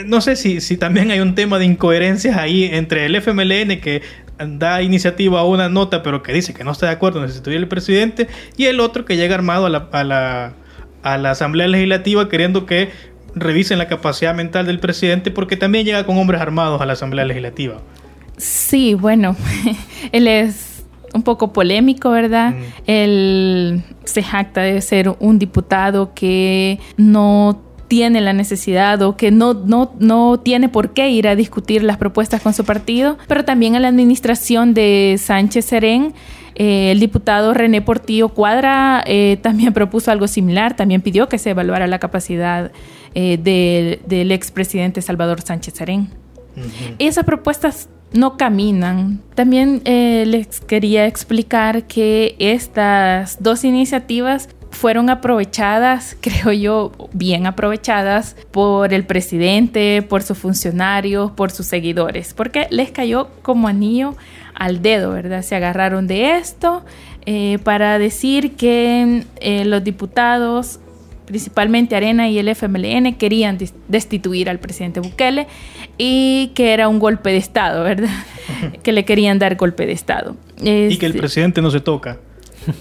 no 0.04 0.20
sé 0.20 0.36
si, 0.36 0.60
si 0.60 0.76
también 0.76 1.10
hay 1.10 1.20
un 1.20 1.34
tema 1.34 1.58
de 1.58 1.64
incoherencias 1.64 2.36
ahí 2.36 2.64
entre 2.64 3.06
el 3.06 3.14
FMLN 3.14 3.80
que 3.80 4.02
da 4.38 4.82
iniciativa 4.82 5.40
a 5.40 5.44
una 5.44 5.68
nota 5.68 6.02
pero 6.02 6.22
que 6.22 6.32
dice 6.32 6.54
que 6.54 6.64
no 6.64 6.72
está 6.72 6.86
de 6.86 6.92
acuerdo 6.92 7.24
en 7.24 7.52
el 7.52 7.68
presidente 7.68 8.28
y 8.56 8.66
el 8.66 8.80
otro 8.80 9.04
que 9.04 9.16
llega 9.16 9.34
armado 9.34 9.66
a 9.66 9.70
la, 9.70 9.88
a 9.92 10.04
la, 10.04 10.52
a 11.02 11.18
la 11.18 11.30
Asamblea 11.32 11.66
Legislativa 11.66 12.28
queriendo 12.28 12.66
que 12.66 12.90
revisen 13.34 13.78
la 13.78 13.88
capacidad 13.88 14.34
mental 14.34 14.66
del 14.66 14.80
presidente 14.80 15.30
porque 15.30 15.56
también 15.56 15.84
llega 15.84 16.04
con 16.04 16.16
hombres 16.18 16.40
armados 16.40 16.80
a 16.80 16.86
la 16.86 16.94
Asamblea 16.94 17.24
Legislativa. 17.24 17.80
Sí, 18.36 18.94
bueno, 18.94 19.36
él 20.12 20.28
es 20.28 20.84
un 21.12 21.22
poco 21.22 21.52
polémico, 21.52 22.10
¿verdad? 22.10 22.52
Mm. 22.52 22.62
Él 22.86 23.82
se 24.04 24.22
jacta 24.22 24.62
de 24.62 24.80
ser 24.80 25.14
un 25.18 25.38
diputado 25.38 26.14
que 26.14 26.78
no 26.96 27.67
tiene 27.88 28.20
la 28.20 28.32
necesidad 28.32 29.00
o 29.02 29.16
que 29.16 29.30
no, 29.30 29.54
no, 29.54 29.92
no 29.98 30.38
tiene 30.38 30.68
por 30.68 30.92
qué 30.92 31.08
ir 31.08 31.26
a 31.26 31.34
discutir 31.34 31.82
las 31.82 31.96
propuestas 31.96 32.42
con 32.42 32.54
su 32.54 32.64
partido, 32.64 33.18
pero 33.26 33.44
también 33.44 33.74
en 33.74 33.82
la 33.82 33.88
administración 33.88 34.74
de 34.74 35.16
Sánchez 35.18 35.64
Serén. 35.64 36.14
Eh, 36.54 36.90
el 36.90 36.98
diputado 36.98 37.54
René 37.54 37.82
Portillo 37.82 38.30
Cuadra 38.30 39.02
eh, 39.06 39.38
también 39.42 39.72
propuso 39.72 40.10
algo 40.10 40.26
similar, 40.26 40.74
también 40.74 41.02
pidió 41.02 41.28
que 41.28 41.38
se 41.38 41.50
evaluara 41.50 41.86
la 41.86 41.98
capacidad 41.98 42.72
eh, 43.14 43.38
del 44.04 44.32
expresidente 44.32 45.00
Salvador 45.00 45.40
Sánchez 45.40 45.74
Serén. 45.74 46.10
Esas 46.98 47.24
propuestas 47.24 47.88
no 48.12 48.36
caminan. 48.36 49.20
También 49.36 49.82
les 49.84 50.60
quería 50.60 51.06
explicar 51.06 51.86
que 51.86 52.34
estas 52.40 53.40
dos 53.40 53.62
iniciativas 53.62 54.48
fueron 54.78 55.10
aprovechadas, 55.10 56.16
creo 56.20 56.52
yo, 56.52 56.92
bien 57.12 57.46
aprovechadas 57.46 58.36
por 58.52 58.94
el 58.94 59.04
presidente, 59.04 60.02
por 60.02 60.22
sus 60.22 60.38
funcionarios, 60.38 61.32
por 61.32 61.50
sus 61.50 61.66
seguidores, 61.66 62.32
porque 62.32 62.68
les 62.70 62.90
cayó 62.92 63.28
como 63.42 63.66
anillo 63.66 64.14
al 64.54 64.80
dedo, 64.80 65.10
¿verdad? 65.10 65.42
Se 65.42 65.56
agarraron 65.56 66.06
de 66.06 66.36
esto 66.36 66.84
eh, 67.26 67.58
para 67.64 67.98
decir 67.98 68.52
que 68.52 69.24
eh, 69.40 69.64
los 69.64 69.82
diputados, 69.82 70.78
principalmente 71.26 71.96
Arena 71.96 72.28
y 72.28 72.38
el 72.38 72.48
FMLN, 72.48 73.14
querían 73.14 73.58
destituir 73.88 74.48
al 74.48 74.60
presidente 74.60 75.00
Bukele 75.00 75.48
y 75.96 76.52
que 76.54 76.72
era 76.72 76.88
un 76.88 77.00
golpe 77.00 77.30
de 77.30 77.36
Estado, 77.38 77.82
¿verdad? 77.82 78.10
que 78.82 78.92
le 78.92 79.04
querían 79.04 79.40
dar 79.40 79.56
golpe 79.56 79.86
de 79.86 79.92
Estado. 79.92 80.36
y 80.60 80.96
que 80.98 81.06
el 81.06 81.12
este 81.12 81.18
presidente 81.18 81.60
no 81.60 81.70
se 81.72 81.80
toca. 81.80 82.18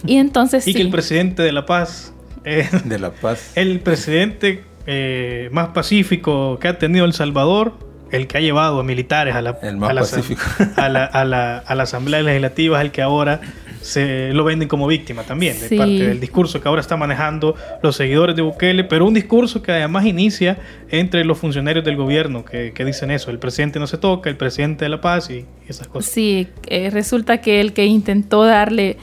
Y 0.05 0.17
entonces... 0.17 0.67
y 0.67 0.73
que 0.73 0.81
el 0.81 0.89
presidente 0.89 1.43
de 1.43 1.51
La 1.51 1.65
Paz... 1.65 2.13
de 2.43 2.99
La 2.99 3.11
Paz. 3.11 3.51
El 3.55 3.79
presidente 3.81 4.63
eh, 4.85 5.49
más 5.51 5.69
pacífico 5.69 6.59
que 6.59 6.67
ha 6.67 6.77
tenido 6.77 7.05
El 7.05 7.13
Salvador, 7.13 7.73
el 8.11 8.27
que 8.27 8.37
ha 8.37 8.41
llevado 8.41 8.79
a 8.79 8.83
militares 8.83 9.35
a 9.35 9.41
la, 9.41 9.57
a 9.61 10.89
la, 10.89 11.05
a 11.05 11.25
la, 11.25 11.57
a 11.57 11.75
la 11.75 11.83
Asamblea 11.83 12.21
Legislativa, 12.21 12.79
es 12.79 12.85
el 12.85 12.91
que 12.91 13.01
ahora 13.01 13.41
se 13.81 14.33
lo 14.33 14.43
venden 14.43 14.67
como 14.67 14.87
víctima 14.87 15.23
también, 15.23 15.59
de 15.59 15.77
parte 15.77 16.07
del 16.07 16.19
discurso 16.19 16.59
que 16.61 16.67
ahora 16.67 16.81
está 16.81 16.97
manejando 16.97 17.55
los 17.81 17.95
seguidores 17.95 18.35
de 18.35 18.41
Bukele, 18.41 18.83
pero 18.83 19.05
un 19.05 19.13
discurso 19.13 19.61
que 19.61 19.71
además 19.71 20.05
inicia 20.05 20.57
entre 20.89 21.23
los 21.23 21.37
funcionarios 21.37 21.85
del 21.85 21.95
gobierno 21.95 22.43
que, 22.43 22.73
dicen 22.85 23.11
eso, 23.11 23.31
el 23.31 23.39
presidente 23.39 23.79
no 23.79 23.87
se 23.87 23.97
toca, 23.97 24.29
el 24.29 24.37
presidente 24.37 24.85
de 24.85 24.89
la 24.89 25.01
paz 25.01 25.29
y 25.29 25.45
esas 25.67 25.87
cosas. 25.87 26.11
Sí, 26.11 26.47
eh, 26.67 26.89
resulta 26.89 27.39
que 27.39 27.61
el 27.61 27.73
que 27.73 27.85
intentó 27.85 28.43
darle 28.43 28.97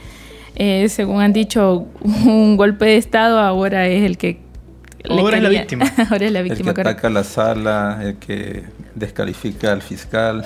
eh, 0.55 0.87
según 0.89 1.21
han 1.21 1.33
dicho, 1.33 1.87
un 2.01 2.57
golpe 2.57 2.85
de 2.85 2.97
Estado, 2.97 3.39
ahora 3.39 3.87
es 3.87 4.03
el 4.03 4.17
que... 4.17 4.39
Ahora 5.07 5.37
es 5.37 5.43
la 5.43 5.49
víctima. 5.49 5.91
ahora 6.09 6.25
es 6.25 6.31
la 6.31 6.41
víctima. 6.41 6.69
El 6.69 6.75
que 6.75 6.81
ataca 6.81 7.09
la 7.09 7.23
sala, 7.23 7.99
el 8.01 8.15
que 8.15 8.63
descalifica 8.95 9.71
al 9.71 9.83
fiscal. 9.83 10.43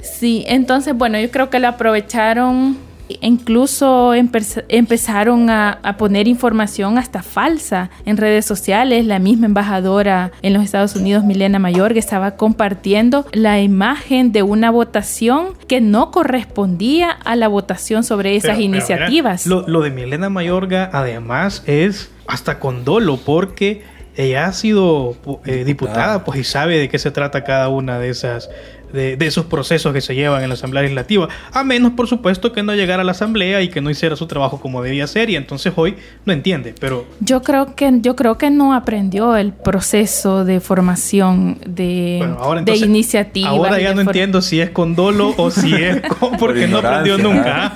Sí, 0.00 0.44
entonces, 0.46 0.94
bueno, 0.94 1.20
yo 1.20 1.30
creo 1.30 1.50
que 1.50 1.58
lo 1.58 1.68
aprovecharon 1.68 2.78
incluso 3.20 4.14
empezaron 4.14 5.50
a, 5.50 5.80
poner 5.98 6.28
información 6.28 6.98
hasta 6.98 7.22
falsa 7.22 7.90
en 8.04 8.16
redes 8.16 8.44
sociales. 8.44 9.04
La 9.04 9.18
misma 9.18 9.46
embajadora 9.46 10.32
en 10.42 10.52
los 10.52 10.64
Estados 10.64 10.96
Unidos, 10.96 11.24
Milena 11.24 11.58
Mayor, 11.58 11.92
que 11.92 11.98
estaba 11.98 12.36
compartiendo 12.36 13.26
la 13.32 13.60
imagen 13.60 14.32
de 14.32 14.42
una 14.42 14.70
votación 14.70 15.54
que 15.66 15.80
no 15.80 16.10
correspondía 16.10 17.10
a 17.10 17.36
la 17.36 17.48
votación 17.48 18.04
sobre 18.04 18.36
esas 18.36 18.58
iniciativas. 18.58 19.46
lo, 19.46 19.80
de 19.80 19.90
Milena 19.90 20.28
Mayorga 20.28 20.90
además 20.92 21.62
es 21.66 22.10
hasta 22.26 22.58
con 22.58 22.84
dolo 22.84 23.18
porque 23.18 23.82
ella 24.16 24.46
ha 24.46 24.52
sido 24.52 25.16
eh, 25.46 25.64
diputada, 25.64 26.24
pues 26.24 26.40
y 26.40 26.44
sabe 26.44 26.78
de 26.78 26.88
qué 26.88 26.98
se 26.98 27.10
trata 27.10 27.44
cada 27.44 27.68
una 27.68 27.98
de 27.98 28.10
esas 28.10 28.50
de, 28.92 29.16
esos 29.20 29.46
procesos 29.46 29.92
que 29.92 30.00
se 30.00 30.14
llevan 30.14 30.42
en 30.42 30.48
la 30.48 30.54
Asamblea 30.54 30.82
Legislativa, 30.82 31.28
a 31.52 31.64
menos 31.64 31.92
por 31.92 32.08
supuesto 32.08 32.52
que 32.52 32.62
no 32.62 32.74
llegara 32.74 33.02
a 33.02 33.04
la 33.04 33.12
Asamblea 33.12 33.62
y 33.62 33.68
que 33.68 33.80
no 33.80 33.90
hiciera 33.90 34.16
su 34.16 34.26
trabajo 34.26 34.60
como 34.60 34.82
debía 34.82 35.06
ser 35.06 35.30
y 35.30 35.36
entonces 35.36 35.72
hoy 35.76 35.96
no 36.24 36.32
entiende, 36.32 36.74
pero 36.78 37.06
yo 37.20 37.42
creo 37.42 37.74
que 37.74 37.90
yo 38.00 38.16
creo 38.16 38.38
que 38.38 38.50
no 38.50 38.74
aprendió 38.74 39.36
el 39.36 39.52
proceso 39.52 40.44
de 40.44 40.60
formación 40.60 41.58
de, 41.66 42.26
de 42.64 42.76
iniciativa. 42.76 43.48
Ahora 43.48 43.80
ya 43.80 43.94
no 43.94 44.02
entiendo 44.02 44.42
si 44.42 44.60
es 44.60 44.70
con 44.70 44.94
dolo 44.94 45.34
o 45.36 45.50
si 45.50 45.74
es 45.82 46.00
con 46.02 46.36
porque 46.36 46.66
no 46.66 46.78
aprendió 46.78 47.18
nunca. 47.18 47.74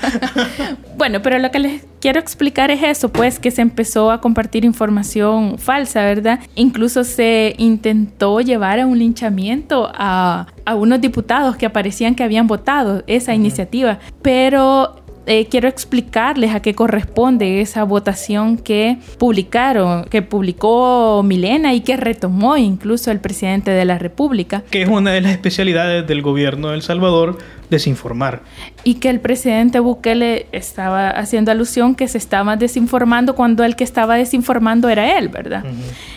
bueno, 0.96 1.20
pero 1.22 1.38
lo 1.38 1.50
que 1.50 1.58
les 1.58 1.82
quiero 2.00 2.20
explicar 2.20 2.70
es 2.70 2.82
eso, 2.82 3.08
pues 3.08 3.38
que 3.38 3.50
se 3.50 3.62
empezó 3.62 4.10
a 4.10 4.20
compartir 4.20 4.64
información 4.64 5.58
falsa, 5.58 6.02
¿verdad? 6.02 6.40
Incluso 6.54 7.04
se 7.04 7.54
intentó 7.58 8.40
llevar 8.40 8.78
a 8.78 8.86
un 8.86 8.98
linchamiento 8.98 9.90
a, 9.94 10.46
a 10.64 10.74
unos 10.74 11.00
diputados 11.00 11.56
que 11.56 11.66
aparecían 11.66 12.14
que 12.14 12.22
habían 12.22 12.46
votado 12.46 13.02
esa 13.06 13.34
iniciativa, 13.34 13.98
pero 14.22 15.04
eh, 15.26 15.46
quiero 15.46 15.68
explicarles 15.68 16.54
a 16.54 16.60
qué 16.60 16.74
corresponde 16.74 17.62
esa 17.62 17.84
votación 17.84 18.58
que 18.58 18.98
publicaron, 19.18 20.04
que 20.04 20.20
publicó 20.20 21.22
Milena 21.24 21.72
y 21.72 21.80
que 21.80 21.96
retomó 21.96 22.58
incluso 22.58 23.10
el 23.10 23.20
presidente 23.20 23.70
de 23.70 23.86
la 23.86 23.98
República. 23.98 24.62
Que 24.70 24.82
es 24.82 24.88
una 24.88 25.12
de 25.12 25.22
las 25.22 25.32
especialidades 25.32 26.06
del 26.06 26.20
gobierno 26.20 26.68
de 26.68 26.74
El 26.74 26.82
Salvador, 26.82 27.38
desinformar. 27.70 28.42
Y 28.84 28.96
que 28.96 29.08
el 29.08 29.20
presidente 29.20 29.80
Bukele 29.80 30.46
estaba 30.52 31.08
haciendo 31.08 31.50
alusión 31.50 31.94
que 31.94 32.06
se 32.06 32.18
estaba 32.18 32.56
desinformando 32.56 33.34
cuando 33.34 33.64
el 33.64 33.76
que 33.76 33.84
estaba 33.84 34.16
desinformando 34.16 34.90
era 34.90 35.18
él, 35.18 35.30
¿verdad? 35.30 35.64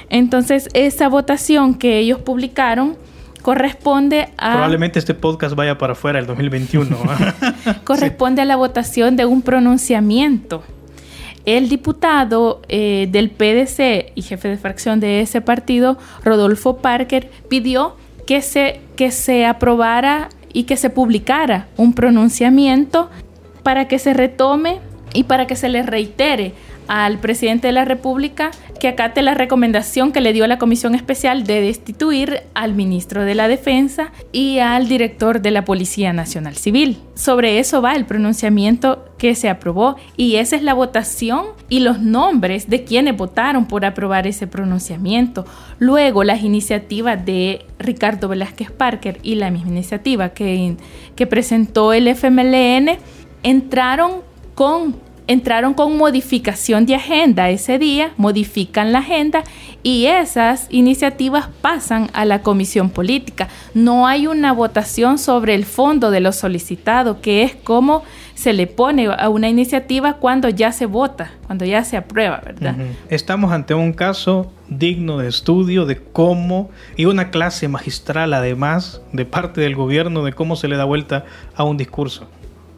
Entonces, 0.09 0.67
esa 0.73 1.07
votación 1.07 1.75
que 1.75 1.99
ellos 1.99 2.19
publicaron 2.19 2.97
corresponde 3.47 4.27
a... 4.37 4.51
Probablemente 4.51 4.99
este 4.99 5.13
podcast 5.13 5.55
vaya 5.55 5.77
para 5.77 5.93
afuera 5.93 6.19
el 6.19 6.25
2021. 6.25 6.97
corresponde 7.85 8.41
a 8.41 8.45
la 8.45 8.57
votación 8.57 9.15
de 9.15 9.25
un 9.25 9.41
pronunciamiento. 9.41 10.63
El 11.45 11.69
diputado 11.69 12.61
eh, 12.67 13.07
del 13.09 13.29
PDC 13.29 14.11
y 14.15 14.21
jefe 14.23 14.49
de 14.49 14.57
fracción 14.57 14.99
de 14.99 15.21
ese 15.21 15.39
partido, 15.39 15.97
Rodolfo 16.25 16.79
Parker, 16.79 17.31
pidió 17.47 17.95
que 18.25 18.41
se, 18.41 18.81
que 18.97 19.11
se 19.11 19.45
aprobara 19.45 20.27
y 20.51 20.63
que 20.63 20.75
se 20.75 20.89
publicara 20.89 21.67
un 21.77 21.93
pronunciamiento 21.93 23.09
para 23.63 23.87
que 23.87 23.97
se 23.97 24.13
retome 24.13 24.81
y 25.13 25.23
para 25.23 25.47
que 25.47 25.55
se 25.55 25.69
le 25.69 25.83
reitere 25.83 26.53
al 26.89 27.17
presidente 27.19 27.67
de 27.67 27.73
la 27.73 27.85
República 27.85 28.51
que 28.77 28.87
acate 28.87 29.21
la 29.21 29.33
recomendación 29.33 30.11
que 30.11 30.21
le 30.21 30.33
dio 30.33 30.47
la 30.47 30.57
Comisión 30.57 30.95
Especial 30.95 31.43
de 31.43 31.61
destituir 31.61 32.43
al 32.53 32.73
ministro 32.73 33.23
de 33.23 33.35
la 33.35 33.47
Defensa 33.47 34.11
y 34.31 34.59
al 34.59 34.87
director 34.87 35.41
de 35.41 35.51
la 35.51 35.65
Policía 35.65 36.13
Nacional 36.13 36.55
Civil. 36.55 36.97
Sobre 37.15 37.59
eso 37.59 37.81
va 37.81 37.95
el 37.95 38.05
pronunciamiento 38.05 39.05
que 39.17 39.35
se 39.35 39.49
aprobó 39.49 39.95
y 40.15 40.35
esa 40.35 40.55
es 40.55 40.63
la 40.63 40.73
votación 40.73 41.45
y 41.69 41.79
los 41.79 41.99
nombres 41.99 42.69
de 42.69 42.83
quienes 42.83 43.17
votaron 43.17 43.65
por 43.65 43.85
aprobar 43.85 44.27
ese 44.27 44.47
pronunciamiento. 44.47 45.45
Luego 45.79 46.23
las 46.23 46.43
iniciativas 46.43 47.25
de 47.25 47.65
Ricardo 47.79 48.27
Velázquez 48.27 48.71
Parker 48.71 49.19
y 49.23 49.35
la 49.35 49.49
misma 49.51 49.69
iniciativa 49.69 50.29
que, 50.29 50.75
que 51.15 51.27
presentó 51.27 51.93
el 51.93 52.07
FMLN 52.07 52.97
entraron 53.43 54.21
con 54.55 55.06
entraron 55.27 55.73
con 55.73 55.97
modificación 55.97 56.85
de 56.85 56.95
agenda 56.95 57.49
ese 57.49 57.77
día, 57.77 58.11
modifican 58.17 58.91
la 58.91 58.99
agenda 58.99 59.43
y 59.83 60.05
esas 60.05 60.67
iniciativas 60.69 61.49
pasan 61.61 62.09
a 62.13 62.25
la 62.25 62.41
comisión 62.41 62.89
política. 62.89 63.49
No 63.73 64.07
hay 64.07 64.27
una 64.27 64.53
votación 64.53 65.17
sobre 65.17 65.53
el 65.53 65.65
fondo 65.65 66.11
de 66.11 66.21
lo 66.21 66.31
solicitado, 66.31 67.21
que 67.21 67.43
es 67.43 67.55
como 67.55 68.03
se 68.35 68.53
le 68.53 68.67
pone 68.67 69.07
a 69.07 69.29
una 69.29 69.49
iniciativa 69.49 70.13
cuando 70.13 70.47
ya 70.49 70.71
se 70.71 70.85
vota, 70.85 71.31
cuando 71.47 71.65
ya 71.65 71.83
se 71.83 71.97
aprueba, 71.97 72.41
¿verdad? 72.45 72.75
Estamos 73.09 73.51
ante 73.51 73.73
un 73.73 73.93
caso 73.93 74.51
digno 74.69 75.17
de 75.17 75.27
estudio 75.27 75.85
de 75.85 75.97
cómo, 75.97 76.69
y 76.95 77.05
una 77.05 77.31
clase 77.31 77.67
magistral 77.67 78.33
además 78.33 79.01
de 79.11 79.25
parte 79.25 79.61
del 79.61 79.75
gobierno, 79.75 80.23
de 80.23 80.33
cómo 80.33 80.55
se 80.55 80.67
le 80.67 80.77
da 80.77 80.85
vuelta 80.85 81.25
a 81.55 81.63
un 81.63 81.77
discurso 81.77 82.27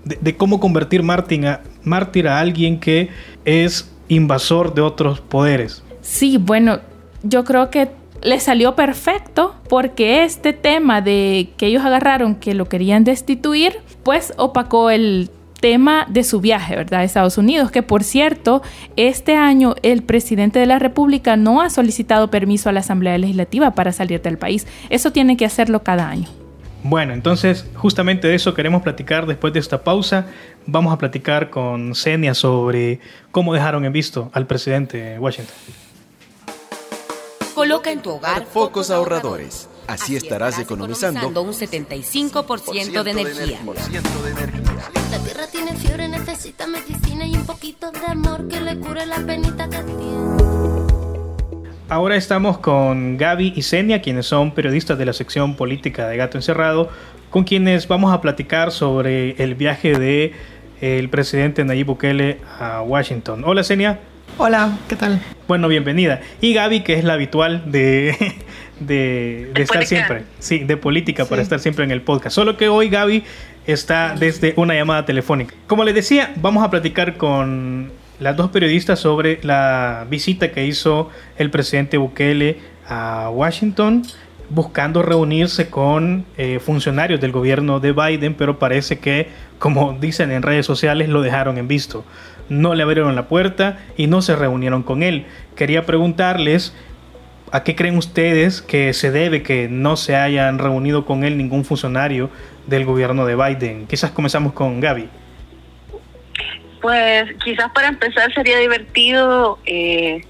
de, 0.04 0.36
cómo 0.36 0.60
convertir 0.60 1.04
Martin 1.04 1.46
a, 1.46 1.62
mártir 1.84 2.28
a 2.28 2.40
alguien 2.40 2.80
que 2.80 3.10
es 3.46 3.92
invasor 4.08 4.74
de 4.74 4.82
otros 4.82 5.22
poderes. 5.22 5.84
Sí, 6.02 6.38
bueno, 6.38 6.80
yo 7.24 7.44
creo 7.44 7.70
que 7.70 7.90
le 8.22 8.40
salió 8.40 8.76
perfecto 8.76 9.56
porque 9.70 10.24
este 10.24 10.54
tema 10.54 11.02
de 11.02 11.52
que 11.58 11.68
ellos 11.68 11.86
agarraron 11.86 12.36
que 12.36 12.54
lo 12.54 12.66
querían 12.66 13.04
destituir, 13.04 13.78
pues 14.04 14.34
opacó 14.38 14.90
el 14.90 15.30
tema 15.60 16.06
de 16.10 16.24
su 16.24 16.40
viaje, 16.40 16.76
¿verdad? 16.76 17.02
A 17.02 17.04
Estados 17.04 17.38
Unidos, 17.38 17.72
que 17.72 17.84
por 17.84 18.04
cierto, 18.04 18.62
este 18.96 19.36
año 19.36 19.76
el 19.84 20.04
presidente 20.04 20.60
de 20.60 20.66
la 20.66 20.80
República 20.80 21.36
no 21.36 21.62
ha 21.62 21.70
solicitado 21.70 22.30
permiso 22.30 22.70
a 22.70 22.72
la 22.72 22.80
Asamblea 22.80 23.18
Legislativa 23.18 23.72
para 23.72 23.92
salir 23.92 24.22
del 24.22 24.38
país. 24.38 24.66
Eso 24.90 25.12
tiene 25.12 25.38
que 25.38 25.46
hacerlo 25.46 25.84
cada 25.84 26.10
año. 26.10 26.30
Bueno, 26.84 27.13
entonces 27.13 27.65
justamente 27.76 28.28
de 28.28 28.36
eso 28.36 28.54
queremos 28.54 28.82
platicar 28.82 29.26
después 29.26 29.54
de 29.54 29.60
esta 29.60 29.84
pausa. 29.84 30.28
Vamos 30.65 30.94
a 30.94 30.98
platicar 30.98 31.50
con 31.50 31.94
Senia 31.94 32.34
sobre 32.34 33.00
cómo 33.32 33.54
dejaron 33.54 33.86
en 33.86 33.92
visto 33.92 34.30
al 34.34 34.48
presidente 34.48 34.98
de 34.98 35.20
Washington. 35.20 35.56
Coloca 37.54 37.92
en 37.92 38.02
tu 38.02 38.12
hogar 38.12 38.46
focos 38.46 38.89
ahorradores. 38.89 39.68
Así 39.88 40.15
estarás 40.15 40.60
economizando 40.60 41.42
un 41.42 41.52
75% 41.52 43.04
de 43.04 43.12
energía. 43.12 43.60
La 45.12 45.20
tierra 45.20 45.48
tiene 45.48 45.76
fiebre, 45.76 46.08
necesita 46.08 46.68
medicina 46.68 47.26
y 47.26 47.36
un 47.36 47.46
poquito 47.46 47.92
de 47.92 48.06
amor 48.06 48.48
que 48.48 48.62
le 48.62 48.78
cure 48.78 49.06
la 49.08 49.18
penita 49.18 49.68
que 49.68 49.78
tiene. 49.80 50.79
Ahora 51.91 52.15
estamos 52.15 52.60
con 52.60 53.17
Gaby 53.17 53.54
y 53.56 53.63
Senia, 53.63 53.99
quienes 53.99 54.28
son 54.28 54.52
periodistas 54.52 54.99
de 54.99 55.06
la 55.06 55.13
sección 55.13 55.56
política 55.56 56.08
de 56.08 56.17
Gato 56.17 56.38
Encerrado, 56.38 56.91
con 57.32 57.45
quienes 57.45 57.88
vamos 57.88 58.13
a 58.13 58.21
platicar 58.21 58.71
sobre 58.71 59.32
el 59.43 59.56
viaje 59.56 59.97
de 59.97 60.34
el 60.82 61.10
presidente 61.10 61.65
Nayib 61.65 61.88
Bukele 61.88 62.41
a 62.60 62.84
Washington. 62.84 63.41
Hola 63.43 63.63
Senia. 63.63 63.97
Hola, 64.38 64.78
¿qué 64.88 64.95
tal? 64.95 65.19
Bueno, 65.47 65.67
bienvenida. 65.67 66.21
Y 66.41 66.54
Gaby, 66.54 66.82
que 66.82 66.93
es 66.93 67.04
la 67.04 67.13
habitual 67.13 67.71
de, 67.71 68.36
de, 68.80 69.52
estar 69.56 69.84
siempre, 69.88 70.25
sí, 70.38 70.60
de 70.60 70.78
política 70.78 71.25
para 71.25 71.41
estar 71.41 71.60
siempre 71.60 71.86
en 71.86 71.89
el 71.89 72.04
podcast. 72.04 72.36
Solo 72.36 72.56
que 72.56 72.69
hoy 72.69 72.89
Gaby 72.89 73.23
está 73.65 74.13
desde 74.15 74.54
una 74.58 74.75
llamada 74.75 75.06
telefónica. 75.06 75.56
Como 75.65 75.84
les 75.84 75.95
decía, 75.95 76.34
vamos 76.36 76.63
a 76.63 76.69
platicar 76.69 77.17
con 77.17 77.91
las 78.20 78.36
dos 78.36 78.52
periodistas 78.52 79.00
sobre 79.00 79.40
la 79.44 80.06
visita 80.10 80.52
que 80.52 80.66
hizo 80.66 81.10
el 81.38 81.50
presidente 81.50 81.98
Bukele 81.98 82.58
a 82.88 83.30
Washington 83.30 84.04
buscando 84.50 85.04
reunirse 85.04 85.70
con 85.70 86.26
eh, 86.38 86.60
funcionarios 86.60 87.22
del 87.22 87.32
gobierno 87.32 87.80
de 87.80 87.92
Biden, 87.92 88.34
pero 88.34 88.58
parece 88.58 89.00
que, 89.00 89.28
como 89.60 89.94
dicen 90.00 90.32
en 90.32 90.42
redes 90.42 90.66
sociales, 90.66 91.08
lo 91.10 91.22
dejaron 91.22 91.58
en 91.58 91.68
visto. 91.68 92.04
No 92.50 92.74
le 92.74 92.84
abrieron 92.84 93.16
la 93.16 93.28
puerta 93.28 93.78
y 93.96 94.08
no 94.08 94.22
se 94.22 94.36
reunieron 94.36 94.82
con 94.82 95.04
él. 95.04 95.26
Quería 95.56 95.86
preguntarles 95.86 96.74
a 97.52 97.64
qué 97.64 97.76
creen 97.76 97.98
ustedes 97.98 98.62
que 98.62 98.94
se 98.94 99.12
debe 99.12 99.44
que 99.44 99.68
no 99.70 99.98
se 99.98 100.16
hayan 100.16 100.58
reunido 100.58 101.06
con 101.06 101.24
él 101.24 101.38
ningún 101.38 101.64
funcionario 101.64 102.30
del 102.68 102.86
gobierno 102.86 103.26
de 103.26 103.36
Biden. 103.36 103.86
Quizás 103.88 104.12
comenzamos 104.12 104.54
con 104.54 104.80
Gaby. 104.80 105.10
Pues 106.82 107.34
quizás 107.44 107.72
para 107.74 107.89
empezar 107.89 108.34
sería 108.34 108.58
divertido 108.58 109.60
eh, 109.65 110.22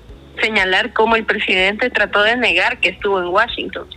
señalar 0.42 0.94
cómo 0.94 1.16
el 1.16 1.26
presidente 1.26 1.90
trató 1.90 2.24
de 2.24 2.38
negar 2.38 2.80
que 2.80 2.90
estuvo 2.90 3.20
en 3.20 3.28
Washington. 3.28 3.88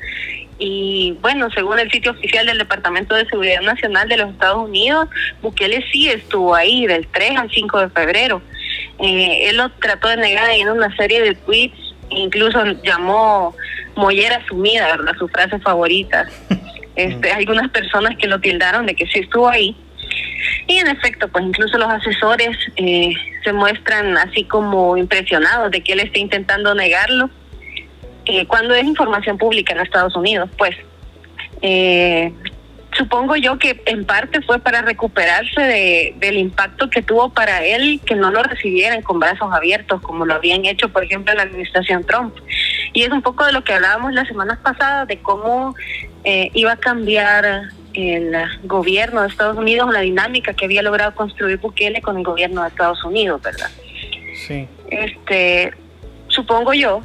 Y 0.58 1.16
bueno, 1.20 1.50
según 1.50 1.78
el 1.78 1.90
sitio 1.90 2.12
oficial 2.12 2.46
del 2.46 2.58
Departamento 2.58 3.14
de 3.14 3.26
Seguridad 3.26 3.62
Nacional 3.62 4.08
de 4.08 4.18
los 4.18 4.30
Estados 4.30 4.68
Unidos, 4.68 5.08
Bukele 5.40 5.84
sí 5.90 6.08
estuvo 6.08 6.54
ahí 6.54 6.86
del 6.86 7.06
3 7.08 7.36
al 7.36 7.50
5 7.50 7.80
de 7.80 7.90
febrero. 7.90 8.42
Eh, 9.00 9.48
él 9.48 9.56
lo 9.56 9.70
trató 9.70 10.08
de 10.08 10.18
negar 10.18 10.48
en 10.50 10.68
una 10.68 10.94
serie 10.96 11.22
de 11.22 11.34
tweets, 11.34 11.94
incluso 12.10 12.64
llamó 12.84 13.56
mollera 13.96 14.44
sumida, 14.46 14.86
¿verdad? 14.96 15.14
Su 15.18 15.28
frase 15.28 15.58
favorita. 15.58 16.26
Este, 16.94 17.32
algunas 17.32 17.70
personas 17.70 18.18
que 18.18 18.26
lo 18.26 18.38
tildaron 18.38 18.84
de 18.84 18.94
que 18.94 19.06
sí 19.06 19.20
estuvo 19.20 19.48
ahí 19.48 19.74
y 20.66 20.78
en 20.78 20.88
efecto, 20.88 21.28
pues 21.28 21.44
incluso 21.44 21.76
los 21.78 21.88
asesores 21.88 22.56
eh, 22.76 23.12
se 23.42 23.52
muestran 23.52 24.16
así 24.16 24.44
como 24.44 24.96
impresionados 24.96 25.70
de 25.70 25.82
que 25.82 25.92
él 25.92 26.00
esté 26.00 26.20
intentando 26.20 26.74
negarlo, 26.74 27.30
eh, 28.24 28.46
cuando 28.46 28.74
es 28.74 28.84
información 28.84 29.38
pública 29.38 29.72
en 29.72 29.80
Estados 29.80 30.16
Unidos, 30.16 30.48
pues. 30.56 30.76
Eh, 31.64 32.32
supongo 32.96 33.36
yo 33.36 33.58
que 33.58 33.80
en 33.86 34.04
parte 34.04 34.42
fue 34.42 34.58
para 34.58 34.82
recuperarse 34.82 35.60
de, 35.60 36.14
del 36.18 36.36
impacto 36.36 36.90
que 36.90 37.02
tuvo 37.02 37.30
para 37.30 37.64
él 37.64 38.00
que 38.04 38.16
no 38.16 38.30
lo 38.30 38.42
recibieran 38.42 39.00
con 39.00 39.18
brazos 39.18 39.48
abiertos 39.52 40.02
como 40.02 40.26
lo 40.26 40.34
habían 40.34 40.66
hecho 40.66 40.90
por 40.90 41.04
ejemplo 41.04 41.32
en 41.32 41.38
la 41.38 41.44
administración 41.44 42.04
Trump 42.04 42.34
y 42.92 43.04
es 43.04 43.10
un 43.10 43.22
poco 43.22 43.46
de 43.46 43.52
lo 43.52 43.64
que 43.64 43.72
hablábamos 43.72 44.12
las 44.12 44.28
semanas 44.28 44.58
pasadas 44.58 45.08
de 45.08 45.22
cómo 45.22 45.74
iba 46.24 46.72
a 46.72 46.76
cambiar 46.76 47.70
el 47.94 48.34
gobierno 48.64 49.22
de 49.22 49.28
Estados 49.28 49.56
Unidos, 49.56 49.92
la 49.92 50.00
dinámica 50.00 50.54
que 50.54 50.64
había 50.64 50.82
logrado 50.82 51.14
construir 51.14 51.58
Bukele 51.58 52.00
con 52.02 52.16
el 52.16 52.24
gobierno 52.24 52.62
de 52.62 52.68
Estados 52.68 53.02
Unidos, 53.04 53.40
¿verdad? 53.42 53.70
Sí. 54.46 54.68
Este, 54.90 55.72
supongo 56.28 56.72
yo, 56.74 57.02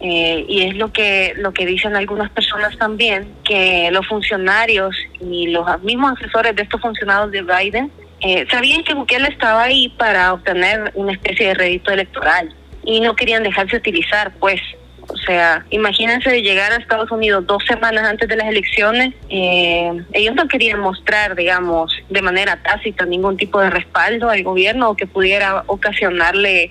eh, 0.00 0.44
y 0.46 0.62
es 0.62 0.76
lo 0.76 0.92
que 0.92 1.32
lo 1.36 1.52
que 1.52 1.64
dicen 1.64 1.96
algunas 1.96 2.30
personas 2.30 2.76
también, 2.76 3.34
que 3.44 3.90
los 3.90 4.06
funcionarios 4.06 4.94
y 5.20 5.48
los 5.48 5.82
mismos 5.82 6.18
asesores 6.18 6.54
de 6.54 6.62
estos 6.62 6.80
funcionarios 6.80 7.30
de 7.30 7.42
Biden 7.42 7.90
eh, 8.20 8.46
sabían 8.50 8.82
que 8.84 8.94
Bukele 8.94 9.28
estaba 9.28 9.62
ahí 9.62 9.88
para 9.90 10.32
obtener 10.34 10.90
una 10.94 11.12
especie 11.12 11.48
de 11.48 11.54
rédito 11.54 11.90
electoral 11.90 12.54
y 12.84 13.00
no 13.00 13.16
querían 13.16 13.42
dejarse 13.42 13.76
utilizar, 13.76 14.32
pues 14.38 14.60
o 15.08 15.16
sea, 15.16 15.64
imagínense 15.70 16.30
de 16.30 16.42
llegar 16.42 16.72
a 16.72 16.76
Estados 16.76 17.10
Unidos 17.10 17.46
dos 17.46 17.62
semanas 17.64 18.04
antes 18.04 18.28
de 18.28 18.36
las 18.36 18.48
elecciones. 18.48 19.14
Eh, 19.28 20.02
ellos 20.12 20.34
no 20.34 20.48
querían 20.48 20.80
mostrar, 20.80 21.36
digamos, 21.36 21.92
de 22.08 22.22
manera 22.22 22.60
tácita 22.62 23.06
ningún 23.06 23.36
tipo 23.36 23.60
de 23.60 23.70
respaldo 23.70 24.28
al 24.30 24.42
gobierno 24.42 24.90
o 24.90 24.96
que 24.96 25.06
pudiera 25.06 25.62
ocasionarle 25.66 26.70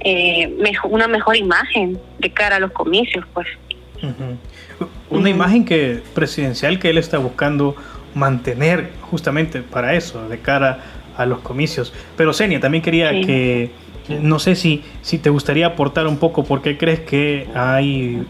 eh, 0.00 0.56
una 0.84 1.08
mejor 1.08 1.36
imagen 1.36 1.98
de 2.18 2.30
cara 2.30 2.56
a 2.56 2.60
los 2.60 2.72
comicios, 2.72 3.24
pues. 3.32 3.46
Una 5.10 5.30
imagen 5.30 5.64
que 5.64 6.02
presidencial 6.14 6.78
que 6.78 6.90
él 6.90 6.98
está 6.98 7.18
buscando 7.18 7.76
mantener 8.14 8.90
justamente 9.02 9.62
para 9.62 9.94
eso, 9.94 10.28
de 10.28 10.38
cara 10.38 10.80
a 11.16 11.26
los 11.26 11.40
comicios. 11.40 11.92
Pero 12.16 12.32
Senia, 12.32 12.60
también 12.60 12.82
quería 12.82 13.10
que 13.10 13.70
no 14.08 14.38
sé 14.38 14.54
si, 14.54 14.82
si 15.02 15.18
te 15.18 15.30
gustaría 15.30 15.66
aportar 15.66 16.06
un 16.06 16.18
poco 16.18 16.44
por 16.44 16.62
qué 16.62 16.78
crees 16.78 17.00
que 17.00 17.48
hay 17.54 18.22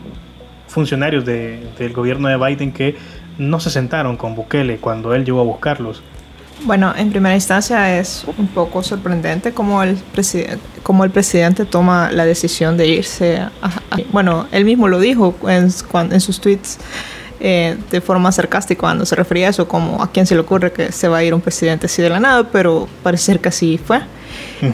funcionarios 0.67 1.25
de, 1.25 1.61
del 1.79 1.93
gobierno 1.93 2.29
de 2.29 2.37
Biden 2.37 2.73
que 2.73 2.97
no 3.39 3.61
se 3.61 3.71
sentaron 3.71 4.17
con 4.17 4.35
Bukele 4.35 4.79
cuando 4.79 5.15
él 5.15 5.25
llegó 5.25 5.41
a 5.41 5.45
buscarlos. 5.45 6.03
Bueno, 6.65 6.93
en 6.97 7.11
primera 7.11 7.37
instancia 7.37 7.99
es 7.99 8.25
un 8.37 8.49
poco 8.49 8.83
sorprendente 8.83 9.53
cómo 9.53 9.83
el, 9.83 9.97
cómo 10.83 11.05
el 11.05 11.11
presidente 11.11 11.65
toma 11.65 12.11
la 12.11 12.25
decisión 12.25 12.77
de 12.77 12.89
irse. 12.89 13.41
bueno, 14.11 14.49
él 14.51 14.65
mismo 14.65 14.89
lo 14.89 14.99
dijo 14.99 15.37
en, 15.49 15.71
en 16.13 16.21
sus 16.21 16.41
tweets 16.41 16.79
eh, 17.41 17.77
de 17.91 18.01
forma 18.01 18.33
sarcástica 18.33 18.81
cuando 18.81 19.07
se 19.07 19.15
refería 19.15 19.47
a 19.47 19.51
eso, 19.51 19.69
como 19.69 20.03
a 20.03 20.11
quién 20.11 20.27
se 20.27 20.35
le 20.35 20.41
ocurre 20.41 20.73
que 20.73 20.93
se 20.93 21.09
va 21.09 21.19
a 21.19 21.25
ir 21.25 21.35
un 21.35 21.41
presidente 21.41 21.87
así 21.87 22.03
de 22.03 22.11
la 22.11 22.21
nada, 22.21 22.49
pero 22.51 22.89
parece 23.03 23.25
ser 23.25 23.41
que 23.41 23.49
así 23.49 23.79
fue. 23.79 24.01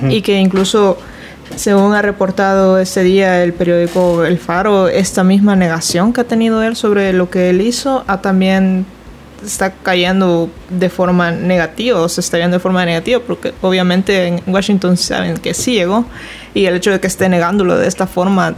Y 0.09 0.23
que 0.23 0.39
incluso, 0.39 0.99
según 1.57 1.95
ha 1.95 2.03
reportado 2.03 2.79
ese 2.79 3.03
día 3.03 3.43
el 3.43 3.53
periódico 3.53 4.25
El 4.25 4.39
Faro, 4.39 4.89
esta 4.89 5.25
misma 5.25 5.57
negación 5.57 6.13
que 6.13 6.23
ha 6.23 6.25
tenido 6.25 6.63
él 6.63 6.75
sobre 6.75 7.13
lo 7.13 7.31
que 7.31 7.51
él 7.51 7.61
hizo 7.61 8.05
ha 8.07 8.21
también 8.23 8.87
está 9.43 9.73
cayendo 9.73 10.51
de 10.71 10.89
forma 10.89 11.31
negativa 11.31 12.01
o 12.01 12.09
se 12.09 12.21
está 12.21 12.37
viendo 12.37 12.57
de 12.57 12.61
forma 12.61 12.85
negativa 12.85 13.21
porque 13.27 13.53
obviamente 13.61 14.27
en 14.27 14.43
Washington 14.47 14.97
saben 14.97 15.37
que 15.37 15.55
sí 15.55 15.75
llegó 15.75 16.07
y 16.55 16.67
el 16.67 16.77
hecho 16.77 16.91
de 16.91 17.01
que 17.01 17.07
esté 17.07 17.29
negándolo 17.29 17.77
de 17.77 17.87
esta 17.87 18.07
forma 18.07 18.55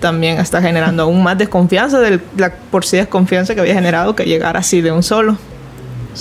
también 0.00 0.38
está 0.38 0.60
generando 0.60 1.04
aún 1.04 1.22
más 1.22 1.38
desconfianza 1.38 2.00
de 2.00 2.20
la 2.36 2.52
por 2.52 2.84
sí 2.84 2.96
desconfianza 2.96 3.54
que 3.54 3.60
había 3.60 3.74
generado 3.74 4.14
que 4.14 4.24
llegara 4.24 4.60
así 4.60 4.80
de 4.80 4.92
un 4.92 5.02
solo. 5.02 5.36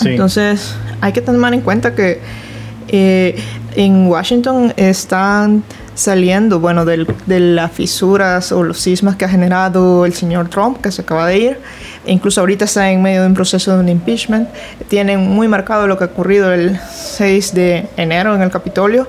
Entonces 0.06 0.76
hay 1.02 1.12
que 1.12 1.22
tomar 1.22 1.54
en 1.54 1.62
cuenta 1.62 1.96
que 1.96 2.22
eh, 2.88 3.36
en 3.76 4.08
Washington 4.08 4.74
están 4.78 5.64
saliendo, 5.98 6.60
bueno, 6.60 6.86
de 6.86 7.40
las 7.40 7.72
fisuras 7.72 8.52
o 8.52 8.64
los 8.64 8.80
sismas 8.80 9.16
que 9.16 9.26
ha 9.26 9.30
generado 9.30 10.06
el 10.06 10.14
señor 10.14 10.48
Trump, 10.48 10.80
que 10.80 10.92
se 10.92 11.02
acaba 11.02 11.26
de 11.26 11.38
ir. 11.40 11.60
Incluso 12.08 12.42
ahorita 12.42 12.66
está 12.66 12.92
en 12.92 13.02
medio 13.02 13.22
de 13.22 13.28
un 13.28 13.34
proceso 13.34 13.74
de 13.74 13.80
un 13.80 13.90
impeachment. 13.90 14.50
Tienen 14.88 15.20
muy 15.20 15.48
marcado 15.48 15.88
lo 15.88 15.98
que 15.98 16.06
ha 16.06 16.08
ocurrido 16.08 16.54
el 16.54 16.80
6 16.80 17.54
de 17.54 17.88
enero 17.98 18.36
en 18.36 18.42
el 18.42 18.50
Capitolio, 18.50 19.08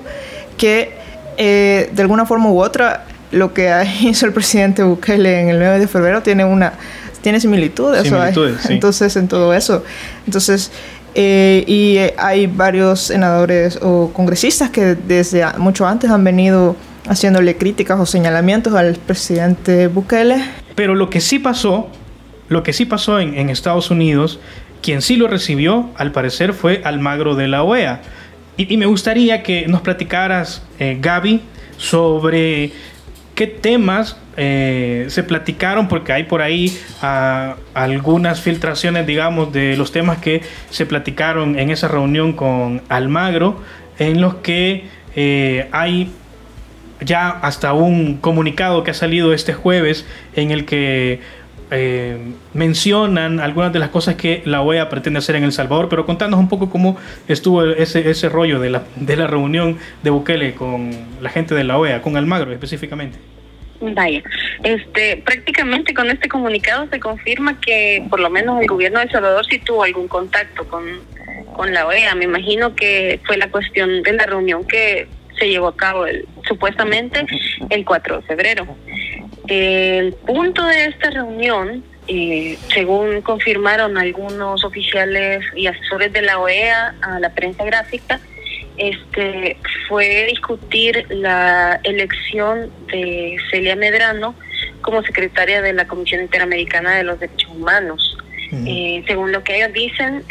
que 0.57 0.93
eh, 1.37 1.89
de 1.91 2.01
alguna 2.01 2.25
forma 2.25 2.49
u 2.49 2.61
otra 2.61 3.05
lo 3.31 3.53
que 3.53 3.71
hizo 4.01 4.25
el 4.25 4.33
presidente 4.33 4.83
Bukele 4.83 5.41
en 5.41 5.49
el 5.49 5.59
9 5.59 5.79
de 5.79 5.87
febrero 5.87 6.21
tiene 6.21 6.45
una 6.45 6.73
tiene 7.21 7.39
similitudes, 7.39 8.03
similitudes 8.03 8.65
entonces 8.69 9.15
en 9.17 9.27
todo 9.27 9.53
eso 9.53 9.83
entonces 10.25 10.71
eh, 11.15 11.63
y 11.67 11.97
hay 12.17 12.47
varios 12.47 13.01
senadores 13.01 13.79
o 13.81 14.11
congresistas 14.13 14.69
que 14.69 14.95
desde 14.95 15.45
mucho 15.57 15.87
antes 15.87 16.09
han 16.11 16.23
venido 16.23 16.75
haciéndole 17.07 17.57
críticas 17.57 17.99
o 17.99 18.05
señalamientos 18.05 18.73
al 18.75 18.95
presidente 18.95 19.87
Bukele. 19.87 20.43
Pero 20.75 20.95
lo 20.95 21.09
que 21.09 21.19
sí 21.19 21.39
pasó, 21.39 21.89
lo 22.49 22.63
que 22.63 22.73
sí 22.73 22.85
pasó 22.85 23.19
en, 23.19 23.49
Estados 23.49 23.91
Unidos, 23.91 24.39
quien 24.81 25.01
sí 25.01 25.15
lo 25.15 25.27
recibió, 25.27 25.89
al 25.95 26.11
parecer, 26.11 26.53
fue 26.53 26.81
Almagro 26.83 27.35
de 27.35 27.47
la 27.47 27.63
OEA. 27.63 28.01
Y, 28.57 28.75
me 28.75 28.87
gustaría 28.87 29.41
que 29.43 29.67
nos 29.67 29.81
platicaras, 29.81 30.63
eh, 30.79 30.97
Gaby, 30.99 31.41
sobre 31.77 32.71
qué 33.35 33.47
temas 33.47 34.17
eh, 34.35 35.05
se 35.09 35.23
platicaron, 35.23 35.87
porque 35.87 36.11
hay 36.11 36.23
por 36.23 36.41
ahí 36.41 36.77
ah, 37.01 37.55
algunas 37.73 38.41
filtraciones, 38.41 39.07
digamos, 39.07 39.53
de 39.53 39.77
los 39.77 39.91
temas 39.91 40.17
que 40.17 40.41
se 40.71 40.85
platicaron 40.85 41.57
en 41.57 41.69
esa 41.69 41.87
reunión 41.87 42.33
con 42.33 42.81
Almagro, 42.89 43.61
en 43.97 44.19
los 44.19 44.35
que 44.35 44.85
eh, 45.15 45.69
hay 45.71 46.11
ya 47.01 47.29
hasta 47.29 47.73
un 47.73 48.17
comunicado 48.17 48.83
que 48.83 48.91
ha 48.91 48.93
salido 48.93 49.33
este 49.33 49.53
jueves 49.53 50.05
en 50.35 50.51
el 50.51 50.65
que 50.65 51.21
eh, 51.71 52.17
mencionan 52.53 53.39
algunas 53.39 53.71
de 53.71 53.79
las 53.79 53.89
cosas 53.89 54.15
que 54.15 54.41
la 54.45 54.61
OEA 54.61 54.89
pretende 54.89 55.19
hacer 55.19 55.35
en 55.35 55.43
El 55.43 55.51
Salvador, 55.51 55.87
pero 55.89 56.05
contanos 56.05 56.39
un 56.39 56.49
poco 56.49 56.69
cómo 56.69 56.97
estuvo 57.27 57.63
ese, 57.63 58.09
ese 58.09 58.29
rollo 58.29 58.59
de 58.59 58.69
la, 58.69 58.83
de 58.95 59.15
la 59.15 59.27
reunión 59.27 59.77
de 60.03 60.09
Bukele 60.09 60.53
con 60.55 60.91
la 61.21 61.29
gente 61.29 61.55
de 61.55 61.63
la 61.63 61.77
OEA, 61.77 62.01
con 62.01 62.17
Almagro 62.17 62.51
específicamente. 62.51 63.17
Vaya, 63.81 64.21
este, 64.63 65.17
prácticamente 65.17 65.93
con 65.93 66.09
este 66.09 66.27
comunicado 66.27 66.87
se 66.89 66.99
confirma 66.99 67.59
que 67.61 68.05
por 68.09 68.19
lo 68.19 68.29
menos 68.29 68.59
el 68.61 68.67
gobierno 68.67 68.99
de 68.99 69.05
El 69.05 69.11
Salvador 69.11 69.45
sí 69.45 69.59
tuvo 69.59 69.83
algún 69.83 70.07
contacto 70.09 70.67
con, 70.67 70.83
con 71.55 71.73
la 71.73 71.87
OEA. 71.87 72.13
Me 72.15 72.25
imagino 72.25 72.75
que 72.75 73.21
fue 73.25 73.37
la 73.37 73.49
cuestión 73.49 74.03
de 74.03 74.13
la 74.13 74.25
reunión 74.25 74.65
que 74.65 75.07
se 75.37 75.47
llevó 75.47 75.69
a 75.69 75.75
cabo 75.77 76.05
supuestamente 76.45 77.25
el 77.69 77.85
4 77.85 78.17
de 78.17 78.21
febrero. 78.23 78.67
El 79.49 80.13
punto 80.13 80.63
de 80.63 80.85
esta 80.85 81.09
reunión, 81.09 81.83
eh, 82.07 82.55
según 82.71 83.21
confirmaron 83.21 83.97
algunos 83.97 84.63
oficiales 84.63 85.43
y 85.55 85.65
asesores 85.65 86.13
de 86.13 86.21
la 86.21 86.39
OEA 86.39 86.93
a 87.01 87.19
la 87.19 87.33
prensa 87.33 87.65
gráfica, 87.65 88.19
este 88.77 89.57
fue 89.87 90.27
discutir 90.29 91.03
la 91.09 91.79
elección 91.83 92.71
de 92.91 93.37
Celia 93.49 93.75
Medrano 93.75 94.35
como 94.81 95.01
secretaria 95.01 95.63
de 95.63 95.73
la 95.73 95.87
Comisión 95.87 96.21
Interamericana 96.21 96.95
de 96.95 97.03
los 97.03 97.19
Derechos 97.19 97.51
Humanos. 97.51 98.17
Eh, 98.51 99.03
según 99.07 99.31
lo 99.31 99.43
que 99.43 99.57
ellos 99.57 99.73
dicen, 99.73 100.23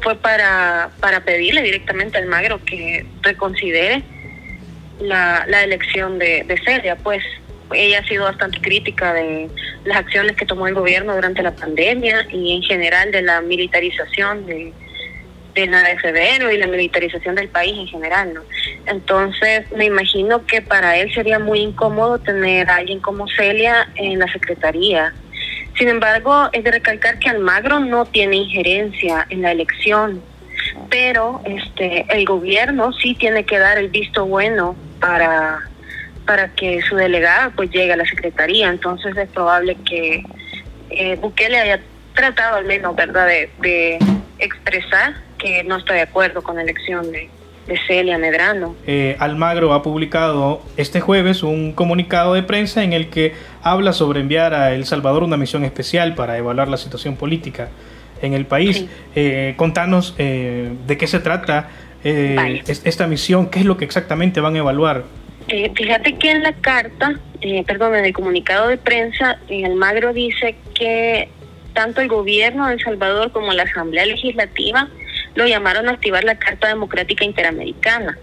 fue 0.00 0.14
para, 0.14 0.90
para 1.00 1.20
pedirle 1.20 1.62
directamente 1.62 2.18
al 2.18 2.26
Magro 2.26 2.62
que 2.64 3.04
reconsidere 3.22 4.02
la, 5.00 5.44
la 5.48 5.64
elección 5.64 6.18
de, 6.18 6.44
de 6.44 6.58
Celia, 6.64 6.96
pues 6.96 7.22
ella 7.72 8.00
ha 8.00 8.08
sido 8.08 8.24
bastante 8.24 8.60
crítica 8.60 9.12
de 9.12 9.48
las 9.84 9.98
acciones 9.98 10.36
que 10.36 10.46
tomó 10.46 10.66
el 10.66 10.74
gobierno 10.74 11.14
durante 11.14 11.42
la 11.42 11.54
pandemia 11.54 12.26
y 12.30 12.54
en 12.54 12.62
general 12.62 13.10
de 13.12 13.22
la 13.22 13.40
militarización 13.40 14.46
de, 14.46 14.72
de 15.54 15.66
la 15.66 15.82
de 15.82 16.54
y 16.54 16.58
la 16.58 16.66
militarización 16.66 17.34
del 17.34 17.48
país 17.48 17.76
en 17.76 17.88
general, 17.88 18.34
¿no? 18.34 18.42
Entonces, 18.86 19.64
me 19.72 19.86
imagino 19.86 20.44
que 20.46 20.60
para 20.60 20.96
él 20.98 21.12
sería 21.12 21.38
muy 21.38 21.60
incómodo 21.60 22.18
tener 22.18 22.70
a 22.70 22.76
alguien 22.76 23.00
como 23.00 23.26
Celia 23.28 23.88
en 23.96 24.18
la 24.18 24.30
secretaría. 24.30 25.14
Sin 25.78 25.88
embargo, 25.88 26.48
es 26.52 26.62
de 26.62 26.70
recalcar 26.70 27.18
que 27.18 27.30
Almagro 27.30 27.80
no 27.80 28.04
tiene 28.04 28.36
injerencia 28.36 29.26
en 29.30 29.42
la 29.42 29.52
elección, 29.52 30.22
pero 30.90 31.40
este 31.44 32.06
el 32.10 32.24
gobierno 32.24 32.92
sí 32.92 33.14
tiene 33.14 33.44
que 33.44 33.58
dar 33.58 33.78
el 33.78 33.88
visto 33.88 34.26
bueno 34.26 34.76
para, 35.00 35.68
para 36.26 36.48
que 36.48 36.82
su 36.82 36.96
delegada 36.96 37.52
pues 37.54 37.70
llegue 37.70 37.92
a 37.92 37.96
la 37.96 38.06
secretaría. 38.06 38.68
Entonces 38.68 39.16
es 39.16 39.28
probable 39.28 39.76
que 39.88 40.24
eh, 40.90 41.16
Bukele 41.16 41.58
haya 41.58 41.80
tratado 42.14 42.56
al 42.56 42.64
menos, 42.64 42.94
¿verdad?, 42.96 43.26
de, 43.26 43.98
expresar 44.38 45.14
que 45.38 45.64
no 45.64 45.76
está 45.76 45.94
de 45.94 46.02
acuerdo 46.02 46.42
con 46.42 46.56
la 46.56 46.62
elección 46.62 47.10
de, 47.10 47.30
Celia 47.88 48.16
Medrano. 48.16 48.76
Eh, 48.86 49.16
Almagro 49.18 49.72
ha 49.72 49.82
publicado 49.82 50.62
este 50.76 51.00
jueves 51.00 51.42
un 51.42 51.72
comunicado 51.72 52.34
de 52.34 52.44
prensa 52.44 52.84
en 52.84 52.92
el 52.92 53.10
que 53.10 53.34
habla 53.60 53.92
sobre 53.92 54.20
enviar 54.20 54.54
a 54.54 54.72
El 54.72 54.84
Salvador 54.86 55.24
una 55.24 55.36
misión 55.36 55.64
especial 55.64 56.14
para 56.14 56.38
evaluar 56.38 56.68
la 56.68 56.76
situación 56.76 57.16
política 57.16 57.70
en 58.22 58.34
el 58.34 58.46
país. 58.46 58.86
Eh, 59.14 59.54
contanos 59.56 60.14
eh, 60.18 60.72
de 60.86 60.96
qué 60.96 61.06
se 61.06 61.20
trata 61.20 61.68
eh, 62.04 62.62
esta 62.66 63.06
misión, 63.06 63.48
qué 63.48 63.60
es 63.60 63.64
lo 63.64 63.76
que 63.76 63.84
exactamente 63.84 64.40
van 64.40 64.54
a 64.54 64.58
evaluar. 64.58 65.04
Eh, 65.48 65.70
fíjate 65.74 66.16
que 66.16 66.30
en 66.30 66.42
la 66.42 66.52
carta, 66.54 67.20
eh, 67.40 67.62
perdón, 67.64 67.94
en 67.94 68.04
el 68.04 68.12
comunicado 68.12 68.68
de 68.68 68.78
prensa, 68.78 69.38
Almagro 69.64 70.12
dice 70.12 70.56
que 70.74 71.28
tanto 71.72 72.00
el 72.00 72.08
gobierno 72.08 72.66
de 72.66 72.74
El 72.74 72.80
Salvador 72.82 73.30
como 73.30 73.52
la 73.52 73.62
Asamblea 73.64 74.06
Legislativa 74.06 74.88
lo 75.34 75.46
llamaron 75.46 75.88
a 75.88 75.92
activar 75.92 76.24
la 76.24 76.38
Carta 76.38 76.68
Democrática 76.68 77.24
Interamericana. 77.24 78.18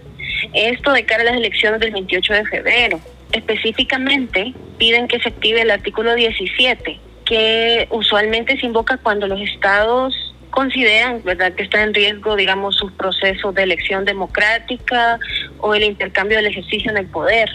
Esto 0.52 0.92
de 0.92 1.06
cara 1.06 1.22
a 1.22 1.26
las 1.26 1.36
elecciones 1.36 1.80
del 1.80 1.92
28 1.92 2.32
de 2.34 2.44
febrero. 2.46 3.00
Específicamente 3.32 4.52
piden 4.78 5.08
que 5.08 5.20
se 5.20 5.28
active 5.28 5.62
el 5.62 5.70
artículo 5.70 6.14
17, 6.14 7.00
que 7.24 7.86
usualmente 7.90 8.58
se 8.58 8.66
invoca 8.66 8.98
cuando 8.98 9.26
los 9.26 9.40
estados 9.40 10.33
consideran 10.54 11.20
verdad 11.24 11.52
que 11.52 11.64
está 11.64 11.82
en 11.82 11.92
riesgo 11.92 12.36
digamos 12.36 12.76
su 12.76 12.88
proceso 12.96 13.50
de 13.50 13.64
elección 13.64 14.04
democrática 14.04 15.18
o 15.58 15.74
el 15.74 15.82
intercambio 15.82 16.36
del 16.36 16.46
ejercicio 16.46 16.92
en 16.92 16.98
el 16.98 17.06
poder. 17.06 17.50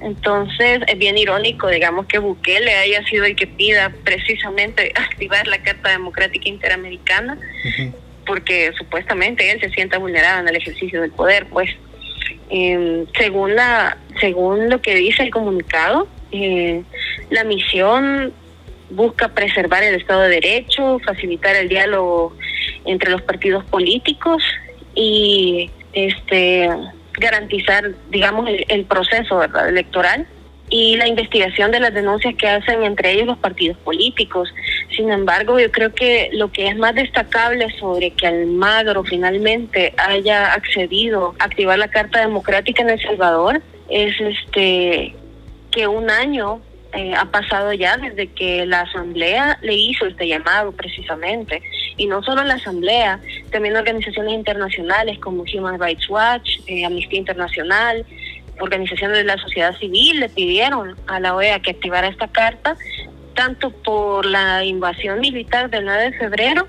Entonces 0.00 0.80
es 0.88 0.98
bien 0.98 1.16
irónico 1.16 1.68
digamos 1.68 2.06
que 2.06 2.18
Bukele 2.18 2.74
haya 2.74 3.04
sido 3.04 3.24
el 3.24 3.36
que 3.36 3.46
pida 3.46 3.92
precisamente 4.02 4.92
activar 4.96 5.46
la 5.46 5.62
Carta 5.62 5.90
Democrática 5.90 6.48
Interamericana 6.48 7.38
porque 8.26 8.72
supuestamente 8.76 9.50
él 9.52 9.60
se 9.60 9.70
sienta 9.70 9.98
vulnerado 9.98 10.40
en 10.40 10.48
el 10.48 10.56
ejercicio 10.56 11.00
del 11.00 11.12
poder 11.12 11.46
pues. 11.46 11.70
Eh, 12.54 13.06
según 13.16 13.54
la 13.54 13.96
según 14.20 14.68
lo 14.68 14.82
que 14.82 14.94
dice 14.94 15.22
el 15.22 15.30
comunicado 15.30 16.06
eh, 16.32 16.82
la 17.30 17.44
misión 17.44 18.34
busca 18.92 19.28
preservar 19.28 19.82
el 19.82 19.94
Estado 19.94 20.22
de 20.22 20.40
Derecho, 20.40 20.98
facilitar 21.00 21.56
el 21.56 21.68
diálogo 21.68 22.36
entre 22.84 23.10
los 23.10 23.22
partidos 23.22 23.64
políticos 23.64 24.42
y 24.94 25.70
este 25.92 26.68
garantizar, 27.18 27.90
digamos, 28.10 28.48
el, 28.68 28.84
proceso 28.86 29.42
electoral 29.42 30.26
y 30.70 30.96
la 30.96 31.06
investigación 31.06 31.70
de 31.70 31.80
las 31.80 31.92
denuncias 31.92 32.34
que 32.34 32.48
hacen 32.48 32.82
entre 32.82 33.12
ellos 33.12 33.26
los 33.26 33.38
partidos 33.38 33.76
políticos. 33.78 34.48
Sin 34.96 35.10
embargo, 35.10 35.60
yo 35.60 35.70
creo 35.70 35.92
que 35.92 36.30
lo 36.32 36.50
que 36.50 36.68
es 36.68 36.76
más 36.76 36.94
destacable 36.94 37.68
sobre 37.78 38.12
que 38.12 38.26
Almagro 38.26 39.04
finalmente 39.04 39.92
haya 39.98 40.54
accedido 40.54 41.34
a 41.38 41.44
activar 41.44 41.78
la 41.78 41.88
Carta 41.88 42.20
Democrática 42.20 42.82
en 42.82 42.90
El 42.90 43.02
Salvador 43.02 43.60
es 43.90 44.18
este 44.18 45.14
que 45.70 45.86
un 45.86 46.10
año 46.10 46.60
eh, 46.92 47.14
ha 47.14 47.24
pasado 47.26 47.72
ya 47.72 47.96
desde 47.96 48.28
que 48.28 48.66
la 48.66 48.82
Asamblea 48.82 49.58
le 49.62 49.74
hizo 49.74 50.06
este 50.06 50.28
llamado 50.28 50.72
precisamente. 50.72 51.62
Y 51.96 52.06
no 52.06 52.22
solo 52.22 52.44
la 52.44 52.54
Asamblea, 52.54 53.20
también 53.50 53.76
organizaciones 53.76 54.34
internacionales 54.34 55.18
como 55.18 55.44
Human 55.44 55.80
Rights 55.80 56.08
Watch, 56.08 56.58
eh, 56.66 56.84
Amnistía 56.84 57.18
Internacional, 57.18 58.04
organizaciones 58.60 59.18
de 59.18 59.24
la 59.24 59.38
sociedad 59.38 59.76
civil 59.78 60.20
le 60.20 60.28
pidieron 60.28 60.96
a 61.06 61.18
la 61.18 61.34
OEA 61.34 61.60
que 61.60 61.70
activara 61.70 62.08
esta 62.08 62.28
carta, 62.28 62.76
tanto 63.34 63.70
por 63.70 64.26
la 64.26 64.64
invasión 64.64 65.20
militar 65.20 65.70
del 65.70 65.84
9 65.86 66.10
de 66.10 66.18
febrero 66.18 66.68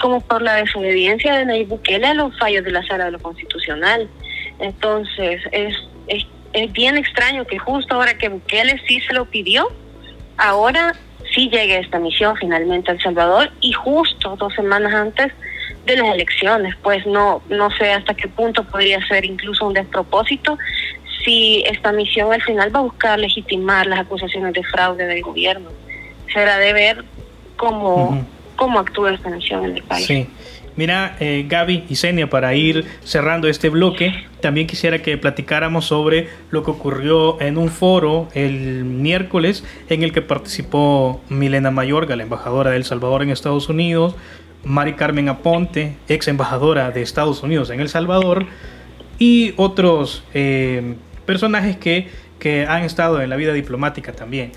como 0.00 0.20
por 0.20 0.42
la 0.42 0.56
desobediencia 0.56 1.34
de 1.34 1.46
Nayib 1.46 1.68
Bukele 1.68 2.06
a 2.06 2.14
los 2.14 2.36
fallos 2.38 2.64
de 2.64 2.72
la 2.72 2.86
Sala 2.86 3.06
de 3.06 3.12
lo 3.12 3.18
Constitucional. 3.20 4.08
Entonces, 4.58 5.40
es, 5.52 5.74
es, 6.54 6.72
bien 6.72 6.96
extraño 6.96 7.46
que 7.46 7.58
justo 7.58 7.94
ahora 7.94 8.16
que 8.16 8.28
Bukele 8.28 8.80
sí 8.86 9.00
se 9.00 9.12
lo 9.12 9.26
pidió, 9.26 9.70
ahora 10.36 10.94
sí 11.34 11.48
llegue 11.50 11.78
esta 11.78 11.98
misión 11.98 12.36
finalmente 12.36 12.90
a 12.90 12.94
El 12.94 13.02
Salvador 13.02 13.50
y 13.60 13.72
justo 13.72 14.36
dos 14.36 14.54
semanas 14.54 14.94
antes 14.94 15.32
de 15.86 15.96
las 15.96 16.14
elecciones, 16.14 16.74
pues 16.82 17.04
no, 17.06 17.42
no 17.48 17.70
sé 17.72 17.92
hasta 17.92 18.14
qué 18.14 18.28
punto 18.28 18.64
podría 18.64 19.06
ser 19.06 19.24
incluso 19.24 19.66
un 19.66 19.74
despropósito 19.74 20.58
si 21.24 21.62
esta 21.66 21.92
misión 21.92 22.32
al 22.32 22.42
final 22.42 22.74
va 22.74 22.80
a 22.80 22.82
buscar 22.82 23.18
legitimar 23.18 23.86
las 23.86 24.00
acusaciones 24.00 24.52
de 24.52 24.62
fraude 24.64 25.06
del 25.06 25.22
gobierno. 25.22 25.70
Será 26.32 26.58
de 26.58 26.72
ver 26.72 27.04
cómo, 27.56 28.26
cómo 28.56 28.78
actúa 28.78 29.12
esta 29.12 29.30
misión 29.30 29.64
en 29.64 29.76
el 29.76 29.82
país. 29.82 30.06
Sí. 30.06 30.28
Mira, 30.76 31.16
eh, 31.20 31.46
Gaby 31.48 31.84
y 31.88 31.94
Senia, 31.94 32.28
para 32.28 32.54
ir 32.54 32.84
cerrando 33.04 33.46
este 33.46 33.68
bloque, 33.68 34.12
también 34.40 34.66
quisiera 34.66 35.00
que 35.02 35.16
platicáramos 35.16 35.84
sobre 35.84 36.28
lo 36.50 36.64
que 36.64 36.72
ocurrió 36.72 37.40
en 37.40 37.58
un 37.58 37.68
foro 37.68 38.28
el 38.34 38.84
miércoles 38.84 39.62
en 39.88 40.02
el 40.02 40.12
que 40.12 40.20
participó 40.20 41.22
Milena 41.28 41.70
Mayorga, 41.70 42.16
la 42.16 42.24
embajadora 42.24 42.72
de 42.72 42.78
El 42.78 42.84
Salvador 42.84 43.22
en 43.22 43.30
Estados 43.30 43.68
Unidos, 43.68 44.16
Mari 44.64 44.94
Carmen 44.94 45.28
Aponte, 45.28 45.96
ex 46.08 46.26
embajadora 46.26 46.90
de 46.90 47.02
Estados 47.02 47.44
Unidos 47.44 47.70
en 47.70 47.80
El 47.80 47.88
Salvador, 47.88 48.46
y 49.16 49.54
otros 49.56 50.24
eh, 50.34 50.94
personajes 51.24 51.76
que, 51.76 52.08
que 52.40 52.66
han 52.66 52.82
estado 52.82 53.22
en 53.22 53.30
la 53.30 53.36
vida 53.36 53.52
diplomática 53.52 54.12
también. 54.12 54.50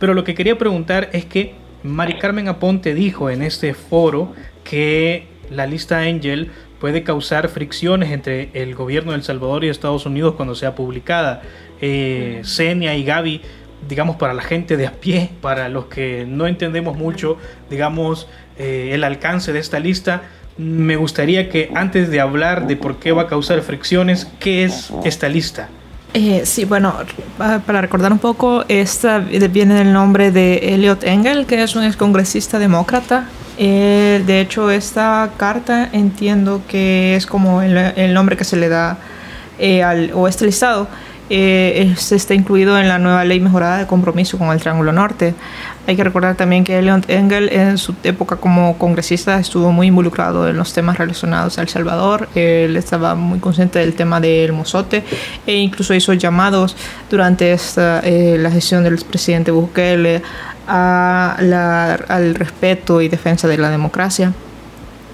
Pero 0.00 0.14
lo 0.14 0.24
que 0.24 0.34
quería 0.34 0.58
preguntar 0.58 1.10
es 1.12 1.24
que 1.24 1.54
Mari 1.84 2.18
Carmen 2.18 2.48
Aponte 2.48 2.92
dijo 2.92 3.30
en 3.30 3.42
este 3.42 3.74
foro 3.74 4.32
que 4.64 5.33
la 5.50 5.66
lista 5.66 6.00
Angel 6.00 6.50
puede 6.80 7.02
causar 7.02 7.48
fricciones 7.48 8.12
entre 8.12 8.50
el 8.52 8.74
gobierno 8.74 9.12
de 9.12 9.18
El 9.18 9.24
Salvador 9.24 9.64
y 9.64 9.68
Estados 9.68 10.06
Unidos 10.06 10.34
cuando 10.34 10.54
sea 10.54 10.74
publicada. 10.74 11.42
Eh, 11.80 12.40
Senia 12.44 12.94
y 12.94 13.04
Gaby, 13.04 13.40
digamos, 13.88 14.16
para 14.16 14.34
la 14.34 14.42
gente 14.42 14.76
de 14.76 14.86
a 14.86 14.92
pie, 14.92 15.30
para 15.40 15.68
los 15.68 15.86
que 15.86 16.26
no 16.28 16.46
entendemos 16.46 16.96
mucho, 16.96 17.38
digamos, 17.70 18.28
eh, 18.58 18.90
el 18.92 19.04
alcance 19.04 19.52
de 19.52 19.58
esta 19.58 19.78
lista, 19.78 20.22
me 20.56 20.96
gustaría 20.96 21.48
que 21.48 21.70
antes 21.74 22.10
de 22.10 22.20
hablar 22.20 22.66
de 22.66 22.76
por 22.76 22.96
qué 22.96 23.12
va 23.12 23.22
a 23.22 23.26
causar 23.26 23.60
fricciones, 23.62 24.28
¿qué 24.38 24.64
es 24.64 24.92
esta 25.04 25.28
lista? 25.28 25.68
Eh, 26.12 26.42
sí, 26.44 26.64
bueno, 26.64 26.94
para 27.36 27.80
recordar 27.80 28.12
un 28.12 28.20
poco, 28.20 28.64
esta 28.68 29.18
viene 29.18 29.74
del 29.74 29.92
nombre 29.92 30.30
de 30.30 30.74
Elliot 30.74 31.02
Engel, 31.02 31.44
que 31.44 31.60
es 31.60 31.74
un 31.74 31.82
excongresista 31.82 32.60
demócrata. 32.60 33.26
Eh, 33.56 34.22
de 34.26 34.40
hecho, 34.40 34.70
esta 34.70 35.30
carta 35.36 35.88
entiendo 35.92 36.62
que 36.68 37.16
es 37.16 37.26
como 37.26 37.62
el, 37.62 38.14
nombre 38.14 38.36
que 38.36 38.44
se 38.44 38.56
le 38.56 38.68
da 38.68 38.98
eh, 39.58 39.82
al, 39.82 40.10
o 40.14 40.26
este 40.26 40.44
listado 40.46 40.88
eh, 41.30 41.94
está 42.10 42.34
incluido 42.34 42.78
en 42.78 42.88
la 42.88 42.98
nueva 42.98 43.24
ley 43.24 43.40
mejorada 43.40 43.78
de 43.78 43.86
compromiso 43.86 44.38
con 44.38 44.50
el 44.50 44.60
Triángulo 44.60 44.92
Norte. 44.92 45.34
Hay 45.86 45.96
que 45.96 46.04
recordar 46.04 46.34
también 46.34 46.64
que 46.64 46.80
Leon 46.80 47.04
Engel 47.08 47.50
en 47.50 47.78
su 47.78 47.94
época 48.02 48.36
como 48.36 48.76
congresista 48.78 49.38
estuvo 49.38 49.72
muy 49.72 49.88
involucrado 49.88 50.48
en 50.48 50.56
los 50.56 50.72
temas 50.72 50.98
relacionados 50.98 51.58
a 51.58 51.62
El 51.62 51.68
Salvador. 51.68 52.28
Él 52.34 52.76
estaba 52.76 53.14
muy 53.14 53.38
consciente 53.38 53.78
del 53.78 53.94
tema 53.94 54.20
del 54.20 54.52
mozote 54.52 55.02
e 55.46 55.56
incluso 55.56 55.94
hizo 55.94 56.12
llamados 56.12 56.76
durante 57.10 57.52
esta, 57.52 58.00
eh, 58.00 58.36
la 58.38 58.50
gestión 58.50 58.84
del 58.84 58.96
presidente 58.96 59.50
Bukele 59.50 60.22
a 60.66 61.36
la, 61.40 61.94
al 61.94 62.34
respeto 62.34 63.00
y 63.00 63.08
defensa 63.08 63.48
de 63.48 63.58
la 63.58 63.70
democracia. 63.70 64.32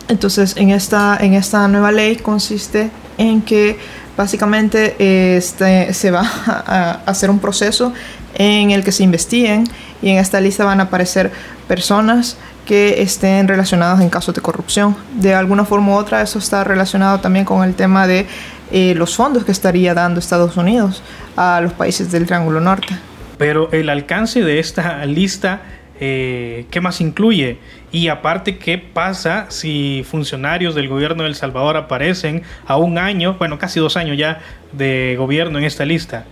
Entonces, 0.08 0.56
en 0.56 0.70
esta, 0.70 1.16
en 1.20 1.34
esta 1.34 1.68
nueva 1.68 1.92
ley 1.92 2.16
consiste 2.16 2.90
en 3.16 3.42
que 3.42 3.78
Básicamente 4.16 5.36
este, 5.36 5.94
se 5.94 6.10
va 6.10 6.22
a 6.46 7.00
hacer 7.06 7.30
un 7.30 7.38
proceso 7.38 7.92
en 8.34 8.70
el 8.70 8.84
que 8.84 8.92
se 8.92 9.02
investiguen 9.02 9.64
y 10.02 10.10
en 10.10 10.18
esta 10.18 10.40
lista 10.40 10.64
van 10.64 10.80
a 10.80 10.84
aparecer 10.84 11.30
personas 11.66 12.36
que 12.66 13.02
estén 13.02 13.48
relacionadas 13.48 14.00
en 14.00 14.10
casos 14.10 14.34
de 14.34 14.40
corrupción. 14.40 14.96
De 15.14 15.34
alguna 15.34 15.64
forma 15.64 15.92
u 15.92 15.96
otra 15.96 16.22
eso 16.22 16.38
está 16.38 16.62
relacionado 16.64 17.20
también 17.20 17.44
con 17.44 17.64
el 17.64 17.74
tema 17.74 18.06
de 18.06 18.26
eh, 18.70 18.94
los 18.94 19.16
fondos 19.16 19.44
que 19.44 19.52
estaría 19.52 19.94
dando 19.94 20.20
Estados 20.20 20.56
Unidos 20.56 21.02
a 21.36 21.60
los 21.60 21.72
países 21.72 22.12
del 22.12 22.26
Triángulo 22.26 22.60
Norte. 22.60 22.96
Pero 23.38 23.72
el 23.72 23.88
alcance 23.88 24.42
de 24.42 24.58
esta 24.58 25.04
lista 25.06 25.62
eh, 26.02 26.64
qué 26.70 26.80
más 26.80 27.02
incluye 27.02 27.58
y 27.92 28.08
aparte 28.08 28.58
qué 28.58 28.78
pasa 28.78 29.50
si 29.50 30.04
funcionarios 30.08 30.74
del 30.74 30.88
gobierno 30.88 31.24
de 31.24 31.30
El 31.30 31.34
Salvador 31.34 31.76
aparecen 31.76 32.42
a 32.66 32.76
un 32.76 32.98
año, 32.98 33.34
bueno, 33.34 33.58
casi 33.58 33.80
dos 33.80 33.96
años 33.96 34.16
ya 34.16 34.40
de 34.72 35.16
gobierno 35.18 35.58
en 35.58 35.64
esta 35.64 35.84
lista. 35.84 36.24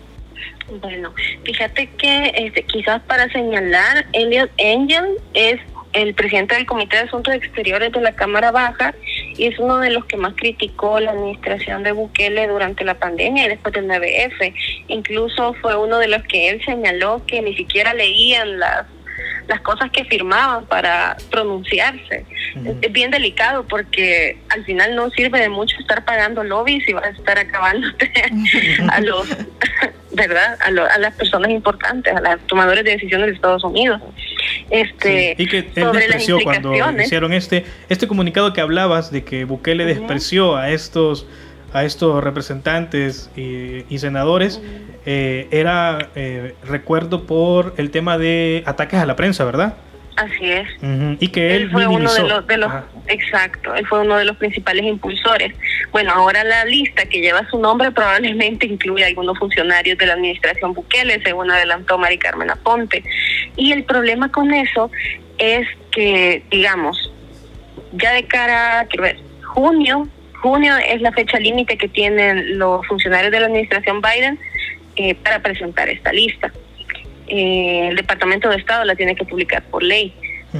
Bueno, 0.81 1.15
fíjate 1.45 1.89
que 1.97 2.33
este, 2.35 2.63
quizás 2.65 3.01
para 3.03 3.29
señalar, 3.31 4.07
Elliot 4.13 4.51
Engel 4.59 5.17
es 5.33 5.59
el 5.95 6.15
presidente 6.15 6.55
del 6.55 6.67
Comité 6.67 6.97
de 6.97 7.03
Asuntos 7.05 7.35
Exteriores 7.35 7.91
de 7.93 8.01
la 8.01 8.13
Cámara 8.13 8.51
Baja 8.51 8.95
y 9.37 9.47
es 9.47 9.59
uno 9.59 9.79
de 9.79 9.91
los 9.91 10.05
que 10.05 10.17
más 10.17 10.35
criticó 10.37 11.01
la 11.01 11.13
administración 11.13 11.83
de 11.83 11.93
Bukele 11.93 12.47
durante 12.49 12.85
la 12.85 12.99
pandemia 12.99 13.47
y 13.47 13.49
después 13.49 13.73
del 13.75 13.89
9F. 13.89 14.55
Incluso 14.89 15.55
fue 15.55 15.77
uno 15.77 15.99
de 15.99 16.09
los 16.09 16.23
que 16.25 16.51
él 16.51 16.63
señaló 16.65 17.23
que 17.27 17.41
ni 17.41 17.57
siquiera 17.57 17.95
leían 17.95 18.59
las 18.59 18.87
las 19.49 19.61
cosas 19.63 19.91
que 19.91 20.05
firmaban 20.05 20.67
para 20.67 21.17
pronunciarse. 21.31 22.25
Es 22.83 22.93
bien 22.93 23.11
delicado 23.11 23.65
porque 23.67 24.39
al 24.51 24.65
final 24.65 24.95
no 24.95 25.11
sirve 25.11 25.41
de 25.41 25.49
mucho 25.49 25.77
estar 25.81 26.05
pagando 26.05 26.45
lobbies 26.45 26.87
y 26.89 26.93
vas 26.93 27.05
a 27.05 27.09
estar 27.11 27.39
acabándote 27.39 28.11
a 28.91 29.01
los, 29.01 29.29
¿verdad? 30.13 30.59
A, 30.61 30.71
las 30.71 31.15
personas 31.15 31.51
importantes, 31.51 32.15
a 32.15 32.21
los 32.21 32.47
tomadores 32.47 32.85
de 32.85 32.93
decisiones 32.93 33.29
de 33.29 33.33
Estados 33.33 33.65
Unidos. 33.65 34.03
Este, 34.71 35.35
Y 35.39 35.47
que 35.47 35.71
él 35.75 35.93
despreció 35.93 36.39
cuando 36.43 36.75
hicieron 37.01 37.33
este, 37.33 37.65
este 37.89 38.07
comunicado 38.07 38.53
que 38.53 38.61
hablabas 38.61 39.11
de 39.11 39.25
que 39.25 39.45
Bukele 39.45 39.87
despreció 39.87 40.57
a 40.57 40.71
estos 40.71 41.27
a 41.73 41.85
estos 41.85 42.23
representantes 42.23 43.31
y, 43.37 43.99
senadores 43.99 44.61
eh, 45.07 45.49
era, 45.51 46.11
eh, 46.15 46.55
recuerdo, 46.65 47.25
por 47.25 47.75
el 47.77 47.91
tema 47.91 48.19
de 48.19 48.63
ataques 48.67 49.01
a 49.01 49.07
la 49.07 49.17
prensa, 49.17 49.45
¿verdad? 49.45 49.77
Así 50.17 50.51
es. 50.51 50.69
Y 51.21 51.29
que 51.29 51.55
él, 51.55 51.71
fue 51.71 51.87
uno 51.87 52.13
de 52.13 52.23
los, 52.25 52.47
de 52.49 52.57
los 52.57 52.73
exacto, 53.07 53.73
él 53.77 53.87
fue 53.87 54.01
uno 54.01 54.17
de 54.17 54.25
los 54.25 54.37
principales 54.37 54.85
impulsores. 54.85 55.55
Bueno, 55.93 56.13
ahora 56.13 56.43
la 56.43 56.65
lista 56.65 57.05
que 57.05 57.21
lleva 57.21 57.49
su 57.49 57.59
nombre 57.59 57.93
probablemente 57.93 58.67
incluye 58.67 59.05
algunos 59.05 59.39
funcionarios 59.39 59.97
de 59.97 60.07
la 60.07 60.15
administración 60.15 60.75
Bukele, 60.75 61.23
según 61.23 61.53
adelantó 61.53 61.99
Mari 61.99 62.19
Carmen 62.19 62.51
Aponte. 62.51 63.05
Y 63.57 63.71
el 63.71 63.85
problema 63.85 64.29
con 64.33 64.53
eso 64.53 64.91
es 65.39 65.69
que, 65.93 66.43
digamos, 66.51 67.13
ya 67.93 68.13
de 68.13 68.25
cara 68.25 68.81
a 68.81 68.89
junio 69.45 70.09
junio 70.41 70.75
es 70.77 71.01
la 71.01 71.13
fecha 71.13 71.39
límite 71.39 71.77
que 71.77 71.89
tienen 71.89 72.59
los 72.59 72.87
funcionarios 72.87 73.33
de 73.33 73.41
la 73.41 73.47
administración 73.47 74.01
Biden 74.01 74.39
eh, 74.97 75.15
para 75.15 75.41
presentar 75.41 75.89
esta 75.89 76.13
lista. 76.13 76.53
Eh, 77.27 77.89
el 77.91 77.97
Departamento 77.97 78.49
de 78.49 78.57
Estado 78.57 78.85
la 78.85 78.95
tiene 78.95 79.15
que 79.15 79.25
publicar 79.25 79.63
por 79.65 79.83
ley. 79.83 80.15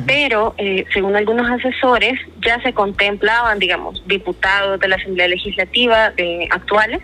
Pero, 0.07 0.55
eh, 0.59 0.85
según 0.93 1.17
algunos 1.17 1.51
asesores, 1.51 2.21
ya 2.45 2.61
se 2.63 2.75
contemplaban, 2.75 3.59
digamos, 3.59 4.07
diputados 4.07 4.79
de 4.79 4.87
la 4.87 4.97
Asamblea 4.97 5.29
Legislativa 5.29 6.13
actuales 6.51 7.01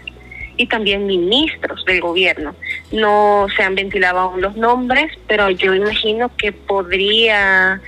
y 0.58 0.66
también 0.66 1.06
ministros 1.06 1.82
del 1.86 2.02
gobierno. 2.02 2.54
No 2.92 3.46
se 3.56 3.62
han 3.62 3.74
ventilado 3.74 4.18
aún 4.18 4.42
los 4.42 4.54
nombres, 4.56 5.10
pero 5.26 5.48
yo 5.48 5.74
imagino 5.74 6.30
que 6.36 6.52
podría, 6.52 7.80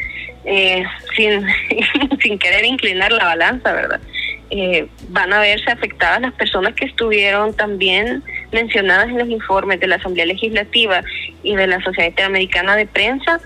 sin, 1.14 1.46
sin 2.22 2.38
querer 2.38 2.64
inclinar 2.64 3.12
la 3.12 3.26
balanza, 3.26 3.74
¿verdad? 3.74 4.00
Eh, 4.50 4.86
van 5.08 5.32
a 5.32 5.40
verse 5.40 5.70
afectadas 5.70 6.20
las 6.20 6.32
personas 6.34 6.74
que 6.74 6.84
estuvieron 6.84 7.52
también 7.54 8.22
mencionadas 8.52 9.08
en 9.08 9.18
los 9.18 9.28
informes 9.28 9.80
de 9.80 9.88
la 9.88 9.96
Asamblea 9.96 10.26
Legislativa 10.26 11.02
y 11.42 11.56
de 11.56 11.66
la 11.66 11.80
Sociedad 11.80 12.08
Interamericana 12.08 12.76
de 12.76 12.86
Prensa 12.86 13.40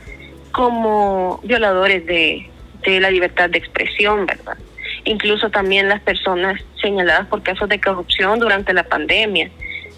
como 0.53 1.41
violadores 1.43 2.05
de, 2.05 2.51
la 3.01 3.11
libertad 3.11 3.49
de 3.49 3.59
expresión, 3.59 4.27
¿verdad? 4.27 4.59
Incluso 5.05 5.49
también 5.49 5.89
las 5.89 6.01
personas 6.01 6.61
señaladas 6.81 7.27
por 7.29 7.43
casos 7.43 7.69
de 7.69 7.81
corrupción 7.81 8.39
durante 8.39 8.75
la 8.75 8.83
pandemia. 8.83 9.51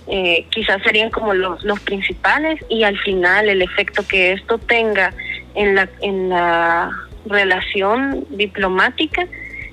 Eh, 0.08 0.46
quizás 0.50 0.82
serían 0.82 1.10
como 1.10 1.34
los, 1.34 1.80
principales 1.80 2.60
y 2.68 2.84
al 2.84 2.98
final 2.98 3.48
el 3.48 3.62
efecto 3.62 4.06
que 4.06 4.32
esto 4.32 4.58
tenga 4.58 5.12
en 5.54 6.28
la 6.28 6.90
relación 7.24 8.24
diplomática 8.30 9.26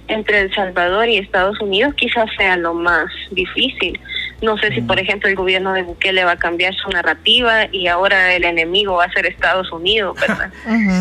entre 0.09 0.41
El 0.41 0.53
Salvador 0.53 1.07
y 1.07 1.17
Estados 1.17 1.59
Unidos 1.61 1.93
quizás 1.95 2.25
sea 2.37 2.57
lo 2.57 2.73
más 2.73 3.05
difícil. 3.31 3.99
No 4.41 4.57
sé 4.57 4.71
si, 4.73 4.81
por 4.81 4.97
ejemplo, 4.99 5.27
el 5.29 5.35
gobierno 5.35 5.73
de 5.73 5.83
Bukele 5.83 6.23
va 6.23 6.31
a 6.31 6.37
cambiar 6.37 6.73
su 6.73 6.89
narrativa 6.89 7.67
y 7.73 7.87
ahora 7.87 8.33
el 8.33 8.45
enemigo 8.45 8.95
va 8.95 9.05
a 9.05 9.11
ser 9.11 9.25
Estados 9.25 9.69
Unidos, 9.71 10.17
¿verdad? 10.21 10.49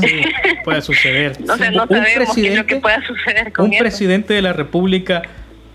Sí, 0.00 0.22
puede 0.64 0.82
suceder. 0.82 1.32
o 1.48 1.56
sea, 1.56 1.70
no 1.70 1.84
Un 1.84 1.88
sabemos 1.88 2.34
qué 2.34 2.48
es 2.48 2.56
lo 2.56 2.66
que 2.66 2.76
presidente- 2.76 2.80
pueda 2.80 3.06
suceder 3.06 3.52
con 3.52 3.66
un 3.66 3.74
eso. 3.74 3.80
presidente 3.82 4.34
de 4.34 4.42
la 4.42 4.52
República 4.52 5.22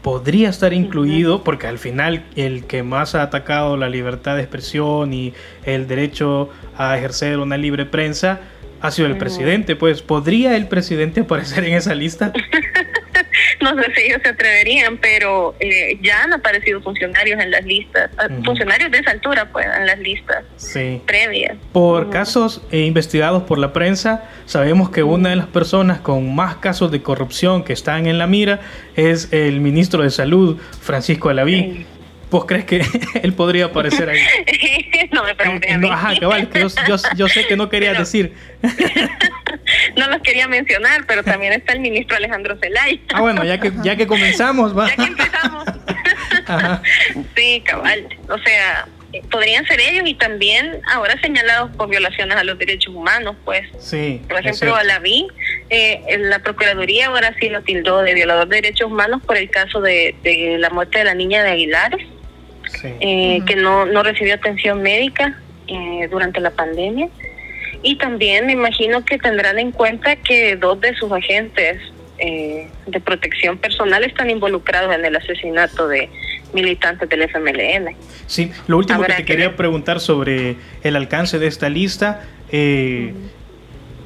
podría 0.02 0.50
estar 0.50 0.74
incluido 0.74 1.46
porque 1.46 1.68
al 1.68 1.80
final 1.80 2.24
el 2.36 2.66
que 2.66 2.84
más 2.84 3.16
ha 3.16 3.22
atacado 3.22 3.78
la 3.78 3.88
libertad 3.88 4.36
de 4.36 4.42
expresión 4.42 5.14
y 5.14 5.34
el 5.64 5.88
derecho 5.88 6.50
a 6.78 6.98
ejercer 6.98 7.40
una 7.40 7.56
libre 7.56 7.86
prensa 7.86 8.42
ha 8.82 8.92
sido 8.92 9.08
el 9.08 9.16
presidente, 9.16 9.78
pues 9.78 10.02
podría 10.02 10.58
el 10.58 10.68
presidente 10.68 11.22
aparecer 11.22 11.64
en 11.64 11.76
esa 11.76 11.96
lista. 11.96 12.34
No 13.64 13.82
sé 13.82 13.92
si 13.96 14.02
ellos 14.04 14.20
se 14.24 14.30
atreverían, 14.30 14.98
pero 14.98 15.56
eh, 15.60 15.98
ya 16.02 16.24
han 16.24 16.34
aparecido 16.34 16.82
funcionarios 16.82 17.42
en 17.42 17.50
las 17.52 17.64
listas, 17.66 18.12
ah, 18.18 18.28
funcionarios 18.44 18.92
de 18.92 18.98
esa 19.00 19.12
altura, 19.12 19.50
pues, 19.52 19.66
en 19.66 19.86
las 19.88 20.00
listas 20.00 20.44
Sí. 20.58 21.02
previas. 21.06 21.58
Por 21.72 22.10
casos 22.10 22.62
eh, 22.72 22.80
investigados 22.82 23.44
por 23.44 23.58
la 23.58 23.72
prensa, 23.74 24.24
sabemos 24.46 24.90
que 24.90 25.04
una 25.04 25.30
de 25.30 25.38
las 25.38 25.48
personas 25.48 26.00
con 26.00 26.36
más 26.36 26.56
casos 26.58 26.92
de 26.92 27.02
corrupción 27.02 27.64
que 27.64 27.74
están 27.74 28.06
en 28.06 28.18
la 28.18 28.28
mira 28.28 28.60
es 28.96 29.32
el 29.32 29.62
ministro 29.62 30.04
de 30.04 30.10
Salud, 30.10 30.60
Francisco 30.82 31.30
Alaví. 31.30 31.86
¿Vos 32.34 32.46
crees 32.46 32.66
que 32.66 32.82
él 33.22 33.34
podría 33.34 33.66
aparecer 33.66 34.10
ahí? 34.10 34.20
no 35.12 35.24
me 35.24 35.36
pregunté. 35.36 35.78
No, 35.78 35.92
ajá, 35.92 36.16
cabal, 36.20 36.50
que 36.50 36.62
yo, 36.62 36.68
yo- 36.88 36.98
yo 37.16 37.28
sé 37.28 37.46
que 37.46 37.56
no 37.56 37.70
querías 37.70 37.96
decir. 37.98 38.34
No 39.96 40.08
los 40.08 40.22
quería 40.22 40.48
mencionar, 40.48 41.06
pero 41.08 41.24
también 41.24 41.54
está 41.54 41.74
el 41.74 41.80
ministro 41.80 42.18
Alejandro 42.18 42.58
Zelaya. 42.62 43.00
Ah, 43.14 43.22
bueno, 43.22 43.44
ya 43.46 43.60
que, 43.60 43.72
ya 43.84 43.96
que 43.96 44.08
comenzamos, 44.08 44.78
va. 44.78 44.90
Ya 44.90 44.96
que 44.96 45.04
empezamos. 45.04 45.66
Ajá. 46.48 46.82
Sí, 47.36 47.62
cabal. 47.66 48.08
O 48.30 48.38
sea, 48.40 48.88
eh, 49.14 49.22
podrían 49.32 49.66
ser 49.66 49.80
ellos 49.80 50.04
y 50.08 50.16
también 50.16 50.82
ahora 50.92 51.20
señalados 51.22 51.72
por 51.78 51.88
violaciones 51.90 52.36
a 52.38 52.44
los 52.44 52.58
derechos 52.60 52.94
humanos, 52.94 53.36
pues. 53.46 53.62
Sí. 53.80 54.22
Por 54.28 54.40
ejemplo, 54.40 54.76
a 54.76 54.84
Lavín, 54.84 55.28
eh, 55.70 56.02
en 56.08 56.30
la 56.30 56.40
Procuraduría 56.40 57.08
ahora 57.08 57.34
sí 57.40 57.50
lo 57.50 57.62
tildó 57.62 58.02
de 58.02 58.14
violador 58.16 58.48
de 58.48 58.58
derechos 58.58 58.88
humanos 58.92 59.22
por 59.26 59.38
el 59.38 59.50
caso 59.50 59.80
de, 59.82 60.16
de 60.24 60.58
la 60.60 60.70
muerte 60.72 61.00
de 61.00 61.06
la 61.06 61.14
niña 61.14 61.44
de 61.44 61.52
Aguilares, 61.52 62.06
Sí. 62.82 62.90
eh, 63.00 63.40
que 63.46 63.56
no, 63.56 63.86
no 63.86 64.04
recibió 64.04 64.36
atención 64.36 64.82
médica 64.82 65.40
eh, 65.68 66.08
durante 66.12 66.40
la 66.40 66.52
pandemia. 66.52 67.10
Y 67.82 67.98
también 67.98 68.46
me 68.46 68.54
imagino 68.54 69.04
que 69.04 69.18
tendrán 69.18 69.60
en 69.60 69.72
cuenta 69.72 70.16
que 70.16 70.56
dos 70.56 70.80
de 70.80 70.96
sus 70.96 71.12
agentes 71.12 71.82
eh, 72.18 72.70
de 72.86 73.00
protección 73.02 73.58
personal 73.58 74.04
están 74.04 74.30
involucrados 74.30 74.94
en 74.96 75.04
el 75.04 75.16
asesinato 75.16 75.88
de 75.88 76.10
militantes 76.54 77.10
del 77.10 77.24
FMLN. 77.24 77.96
Sí, 78.28 78.52
lo 78.68 78.78
último 78.78 79.00
Habrá 79.00 79.16
que 79.18 79.24
te 79.24 79.26
que 79.26 79.34
quería 79.34 79.56
preguntar 79.56 80.00
sobre 80.00 80.56
el 80.84 80.96
alcance 80.96 81.40
de 81.40 81.48
esta 81.48 81.68
lista. 81.70 82.22
eh, 82.52 83.14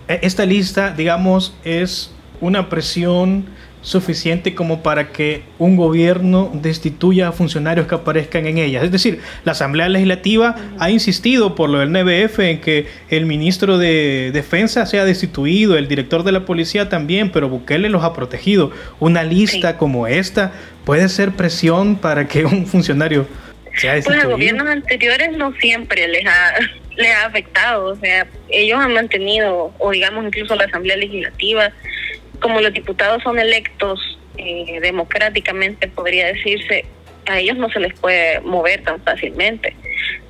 e- 0.07 0.19
Esta 0.23 0.45
lista, 0.45 0.91
digamos, 0.91 1.55
es 1.63 2.15
una 2.39 2.69
presión 2.69 3.45
suficiente 3.81 4.55
como 4.55 4.83
para 4.83 5.11
que 5.11 5.43
un 5.59 5.77
gobierno 5.77 6.51
destituya 6.53 7.29
a 7.29 7.31
funcionarios 7.31 7.87
que 7.87 7.95
aparezcan 7.95 8.45
en 8.45 8.57
ella. 8.57 8.83
Es 8.83 8.91
decir, 8.91 9.21
la 9.45 9.53
Asamblea 9.53 9.87
Legislativa 9.87 10.55
ha 10.79 10.89
insistido 10.89 11.55
por 11.55 11.69
lo 11.69 11.79
del 11.79 11.91
NBF 11.91 12.39
en 12.39 12.61
que 12.61 12.87
el 13.09 13.25
ministro 13.25 13.77
de 13.77 14.31
Defensa 14.33 14.85
sea 14.85 15.05
destituido, 15.05 15.77
el 15.77 15.87
director 15.87 16.23
de 16.23 16.31
la 16.31 16.45
policía 16.45 16.89
también, 16.89 17.31
pero 17.31 17.49
Bukele 17.49 17.89
los 17.89 18.03
ha 18.03 18.13
protegido. 18.13 18.71
Una 18.99 19.23
lista 19.23 19.77
como 19.77 20.07
esta 20.07 20.51
puede 20.85 21.07
ser 21.09 21.31
presión 21.31 21.95
para 21.95 22.27
que 22.27 22.45
un 22.45 22.65
funcionario 22.65 23.25
sea 23.77 23.93
Pues 23.93 24.07
a 24.07 24.11
destituido. 24.11 24.29
gobiernos 24.31 24.67
anteriores 24.67 25.37
no 25.37 25.53
siempre 25.59 26.07
les 26.07 26.25
ha, 26.25 26.53
les 26.97 27.15
ha 27.15 27.25
afectado, 27.25 27.85
o 27.85 27.95
sea, 27.95 28.27
ellos 28.49 28.79
han 28.79 28.93
mantenido, 28.93 29.73
o 29.77 29.91
digamos 29.91 30.25
incluso 30.25 30.55
la 30.55 30.65
Asamblea 30.65 30.97
Legislativa, 30.97 31.71
como 32.39 32.61
los 32.61 32.73
diputados 32.73 33.23
son 33.23 33.39
electos 33.39 34.19
eh, 34.37 34.79
democráticamente, 34.81 35.87
podría 35.87 36.27
decirse, 36.27 36.85
a 37.25 37.39
ellos 37.39 37.57
no 37.57 37.69
se 37.69 37.79
les 37.79 37.93
puede 37.99 38.39
mover 38.41 38.83
tan 38.83 39.01
fácilmente. 39.01 39.75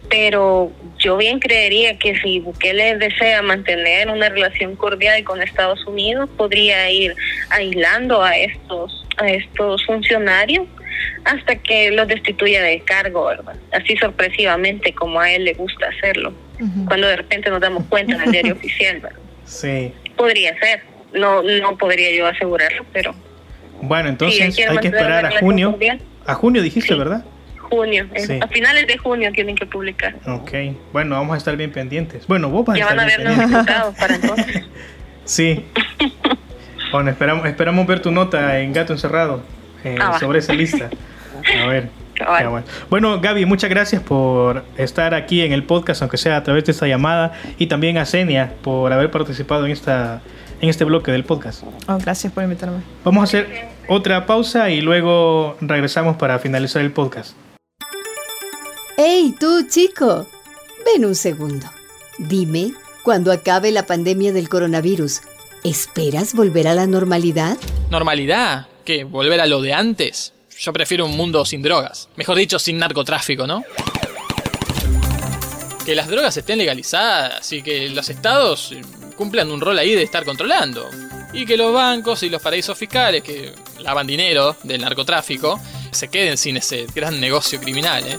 Pero 0.10 0.72
yo 1.00 1.18
bien 1.18 1.40
creería 1.40 2.00
que 2.00 2.18
si 2.20 2.40
Bukele 2.40 2.98
desea 2.98 3.42
mantener 3.42 4.10
una 4.10 4.30
relación 4.30 4.76
cordial 4.76 5.24
con 5.24 5.42
Estados 5.42 5.86
Unidos, 5.86 6.30
podría 6.38 6.90
ir 6.90 7.14
aislando 7.50 8.24
a 8.24 8.38
estos, 8.38 9.06
a 9.18 9.30
estos 9.30 9.86
funcionarios 9.86 10.66
hasta 11.26 11.58
que 11.58 11.92
los 11.92 12.08
destituya 12.08 12.64
de 12.64 12.80
cargo, 12.80 13.26
¿verdad? 13.26 13.56
Así 13.74 13.98
sorpresivamente 13.98 14.94
como 14.94 15.20
a 15.20 15.32
él 15.32 15.44
le 15.44 15.54
gusta 15.54 15.88
hacerlo. 15.88 16.34
Cuando 16.88 17.08
de 17.08 17.18
repente 17.18 17.50
nos 17.50 17.60
damos 17.60 17.86
cuenta 17.86 18.16
en 18.16 18.22
el 18.22 18.32
diario 18.32 18.54
oficial, 18.56 19.00
¿verdad? 19.02 19.20
Sí. 19.46 19.94
Podría 20.16 20.58
ser. 20.58 20.82
No, 21.14 21.42
no 21.42 21.78
podría 21.78 22.14
yo 22.16 22.28
asegurarlo, 22.28 22.86
pero 22.94 23.14
Bueno, 23.82 24.10
entonces 24.10 24.54
Sí, 24.56 24.62
hay 24.64 24.70
hay 24.70 24.78
que 24.80 24.88
esperar 24.88 25.26
a 25.26 25.40
junio. 25.40 25.78
A 26.26 26.34
junio 26.34 26.62
dijiste, 26.62 26.94
¿verdad? 26.96 27.24
junio, 27.70 28.08
Sí. 28.16 28.40
a 28.42 28.48
finales 28.48 28.88
de 28.88 28.98
junio 28.98 29.30
tienen 29.34 29.54
que 29.56 29.66
publicar. 29.66 30.16
Ok. 30.26 30.52
Bueno, 30.94 31.16
vamos 31.16 31.34
a 31.36 31.38
estar 31.38 31.56
bien 31.58 31.72
pendientes. 31.72 32.26
Bueno, 32.26 32.50
vos 32.50 32.66
vas 32.66 32.78
Ya 32.78 32.86
a 32.86 32.96
van 32.96 33.00
a 33.02 33.08
estar 33.08 33.26
ver 33.26 33.28
los 33.30 33.38
resultados 33.50 33.96
para 33.98 34.16
entonces. 34.16 34.64
Sí. 35.26 35.66
Bueno, 36.94 37.10
esperamos, 37.10 37.46
esperamos 37.48 37.86
ver 37.86 38.02
tu 38.02 38.12
nota 38.12 38.60
en 38.62 38.72
Gato 38.72 38.94
Encerrado 38.94 39.44
eh, 39.84 39.98
Ah, 40.00 40.12
va. 40.12 40.20
sobre 40.20 40.40
esa 40.40 40.54
lista. 40.54 40.90
A 41.64 41.68
ver. 41.68 41.90
Ya, 42.20 42.50
bueno. 42.50 42.66
Bueno, 42.90 43.22
Gaby, 43.22 43.46
muchas 43.46 43.70
gracias 43.70 44.02
por 44.02 44.64
estar 44.78 45.14
aquí 45.14 45.44
en 45.44 45.52
el 45.54 45.62
podcast, 45.64 46.02
aunque 46.02 46.18
sea 46.18 46.38
a 46.38 46.42
través 46.44 46.64
de 46.66 46.72
esta 46.72 46.88
llamada, 46.88 47.34
y 47.60 47.68
también 47.68 48.00
a 48.00 48.06
Senia 48.06 48.54
por 48.64 48.92
haber 48.92 49.12
participado 49.12 49.68
en 49.68 49.72
esta 49.72 50.22
en 50.62 50.70
este 50.70 50.84
bloque 50.84 51.12
del 51.12 51.24
podcast. 51.24 51.64
Oh, 51.88 51.98
gracias 51.98 52.34
por 52.34 52.44
invitarme. 52.44 52.82
Vamos 53.04 53.22
a 53.22 53.24
hacer 53.26 53.70
otra 53.88 54.26
pausa 54.26 54.70
y 54.70 54.82
luego 54.82 55.56
regresamos 55.62 56.18
para 56.18 56.40
finalizar 56.40 56.82
el 56.82 56.92
podcast. 56.92 57.36
¡Hey, 58.98 59.36
tú, 59.40 59.68
chico! 59.70 60.26
Ven 60.86 61.06
un 61.06 61.16
segundo. 61.16 61.68
Dime, 62.18 62.74
cuando 63.04 63.32
acabe 63.32 63.72
la 63.72 63.86
pandemia 63.86 64.34
del 64.34 64.50
coronavirus, 64.50 65.22
¿esperas 65.64 66.34
volver 66.34 66.68
a 66.68 66.74
la 66.74 66.88
normalidad? 66.88 67.58
¿Normalidad? 67.92 68.68
¿Qué? 68.84 69.04
¿Volver 69.04 69.40
a 69.42 69.46
lo 69.46 69.62
de 69.62 69.74
antes? 69.74 70.34
Yo 70.58 70.74
prefiero 70.74 71.06
un 71.06 71.16
mundo 71.16 71.46
sin 71.46 71.62
drogas. 71.62 72.10
Mejor 72.16 72.38
dicho, 72.38 72.58
sin 72.58 72.80
narcotráfico, 72.80 73.46
¿no? 73.46 73.64
Que 75.86 75.94
las 75.94 76.08
drogas 76.08 76.36
estén 76.36 76.58
legalizadas 76.58 77.52
y 77.54 77.62
que 77.62 77.90
los 77.90 78.10
estados 78.10 78.74
cumplan 79.18 79.52
un 79.52 79.60
rol 79.60 79.78
ahí 79.78 79.94
de 79.94 80.04
estar 80.04 80.24
controlando. 80.24 80.90
Y 81.34 81.46
que 81.46 81.58
los 81.58 81.74
bancos 81.74 82.24
y 82.24 82.30
los 82.30 82.42
paraísos 82.42 82.78
fiscales 82.78 83.22
que 83.22 83.52
lavan 83.80 84.08
dinero 84.08 84.56
del 84.64 84.82
narcotráfico 84.82 85.60
se 85.92 86.08
queden 86.08 86.38
sin 86.38 86.56
ese 86.56 86.88
gran 86.96 87.20
negocio 87.20 87.60
criminal, 87.60 88.04
¿eh? 88.08 88.18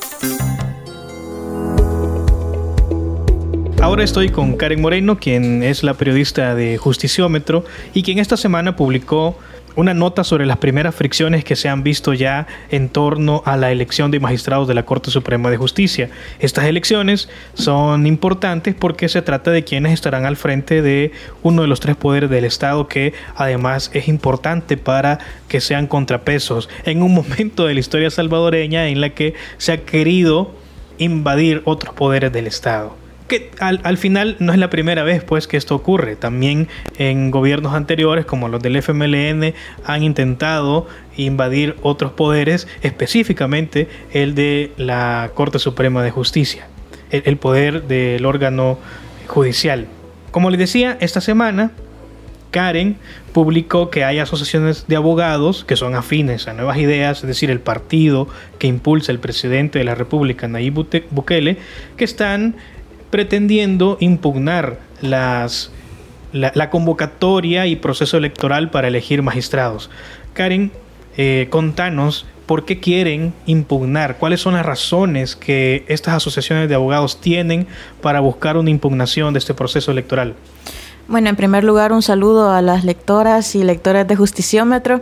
Ahora 3.81 4.03
estoy 4.03 4.29
con 4.29 4.57
Karen 4.57 4.83
Moreno, 4.83 5.19
quien 5.19 5.63
es 5.63 5.85
la 5.85 5.95
periodista 5.95 6.57
de 6.57 6.77
Justiciómetro 6.79 7.65
y 7.95 8.03
quien 8.03 8.19
esta 8.19 8.37
semana 8.37 8.75
publicó 8.75 9.39
una 9.77 9.95
nota 9.95 10.25
sobre 10.25 10.47
las 10.47 10.59
primeras 10.59 10.95
fricciones 10.95 11.45
que 11.45 11.57
se 11.57 11.69
han 11.69 11.83
visto 11.83 12.13
ya 12.13 12.47
en 12.71 12.89
torno 12.89 13.43
a 13.45 13.57
la 13.57 13.71
elección 13.71 14.11
de 14.11 14.21
magistrados 14.21 14.69
de 14.69 14.75
la 14.75 14.85
Corte 14.85 15.11
Suprema 15.11 15.51
de 15.51 15.57
Justicia. 15.57 16.11
Estas 16.39 16.65
elecciones 16.65 17.29
son 17.55 18.07
importantes 18.07 18.75
porque 18.75 19.09
se 19.09 19.23
trata 19.23 19.51
de 19.51 19.65
quienes 19.65 19.93
estarán 19.93 20.25
al 20.25 20.37
frente 20.37 20.83
de 20.83 21.13
uno 21.43 21.63
de 21.63 21.69
los 21.69 21.81
tres 21.81 21.97
poderes 21.97 22.31
del 22.31 22.45
Estado 22.45 22.89
que 22.89 23.15
además 23.37 23.91
es 23.95 24.09
importante 24.09 24.77
para 24.77 25.19
que 25.49 25.61
sean 25.61 25.87
contrapesos 25.87 26.69
en 26.85 27.03
un 27.03 27.15
momento 27.15 27.67
de 27.67 27.75
la 27.75 27.81
historia 27.81 28.11
salvadoreña 28.11 28.89
en 28.89 29.01
la 29.01 29.11
que 29.11 29.35
se 29.59 29.73
ha 29.73 29.85
querido 29.85 30.53
invadir 30.99 31.63
otros 31.65 31.95
poderes 31.95 32.33
del 32.33 32.47
Estado. 32.47 33.08
Que 33.29 33.51
al, 33.61 33.81
al 33.85 33.99
final 33.99 34.37
no 34.39 34.53
es 34.53 34.59
la 34.59 34.71
primera 34.71 35.05
vez 35.05 35.23
pues 35.23 35.47
que 35.47 35.57
esto 35.57 35.75
ocurre. 35.75 36.17
También 36.17 36.69
en 36.97 37.31
gobiernos 37.31 37.75
anteriores 37.75 38.25
como 38.25 38.49
los 38.49 38.63
del 38.63 38.77
FMLN 38.77 39.55
han 39.85 40.03
intentado 40.03 40.89
invadir 41.17 41.77
otros 41.83 42.13
poderes, 42.13 42.67
específicamente 42.83 43.89
el 44.13 44.35
de 44.35 44.73
la 44.77 45.31
Corte 45.35 45.59
Suprema 45.59 46.03
de 46.03 46.11
Justicia. 46.11 46.67
el, 47.11 47.23
el 47.27 47.37
poder 47.37 47.85
del 47.85 48.25
órgano 48.25 48.79
judicial. 49.27 49.87
Como 50.31 50.51
les 50.51 50.59
decía, 50.59 50.97
esta 51.01 51.21
semana 51.21 51.71
Karen 52.51 52.97
publicó 53.33 53.91
que 53.91 54.05
hay 54.05 54.19
asociaciones 54.19 54.87
de 54.89 54.97
abogados 54.97 55.65
que 55.65 55.77
son 55.77 55.95
afines 55.95 56.49
a 56.49 56.55
nuevas 56.55 56.79
ideas, 56.79 57.19
es 57.21 57.29
decir, 57.29 57.51
el 57.51 57.61
partido 57.61 58.29
que 58.59 58.67
impulsa 58.67 59.13
el 59.13 59.19
presidente 59.19 59.79
de 59.79 59.85
la 59.85 59.95
República, 59.95 60.49
Nayib 60.49 60.87
Bukele, 61.11 61.59
que 61.97 62.05
están 62.05 62.57
pretendiendo 63.11 63.97
impugnar 64.01 64.79
las, 65.01 65.71
la, 66.33 66.71
convocatoria 66.71 67.67
y 67.67 67.77
proceso 67.77 68.17
electoral 68.17 68.71
para 68.71 68.89
elegir 68.89 69.23
magistrados. 69.23 69.91
Karen, 70.35 70.73
eh, 71.17 71.49
contanos 71.51 72.27
por 72.47 72.65
qué 72.65 72.81
quieren 72.81 73.35
impugnar, 73.45 74.17
cuáles 74.17 74.41
son 74.41 74.55
las 74.55 74.65
razones 74.65 75.37
que 75.37 75.85
estas 75.89 76.15
asociaciones 76.15 76.69
de 76.69 76.75
abogados 76.75 77.21
tienen 77.21 77.67
para 78.01 78.21
buscar 78.21 78.57
una 78.57 78.71
impugnación 78.71 79.35
de 79.35 79.39
este 79.39 79.53
proceso 79.53 79.91
electoral. 79.91 80.35
Bueno, 81.09 81.31
en 81.31 81.37
primer 81.37 81.65
lugar, 81.65 81.93
un 81.93 82.03
saludo 82.03 82.51
a 82.51 82.61
las 82.61 82.85
lectoras 82.85 83.55
y 83.55 83.65
lectores 83.65 84.07
de 84.07 84.15
Justiciómetro. 84.15 85.01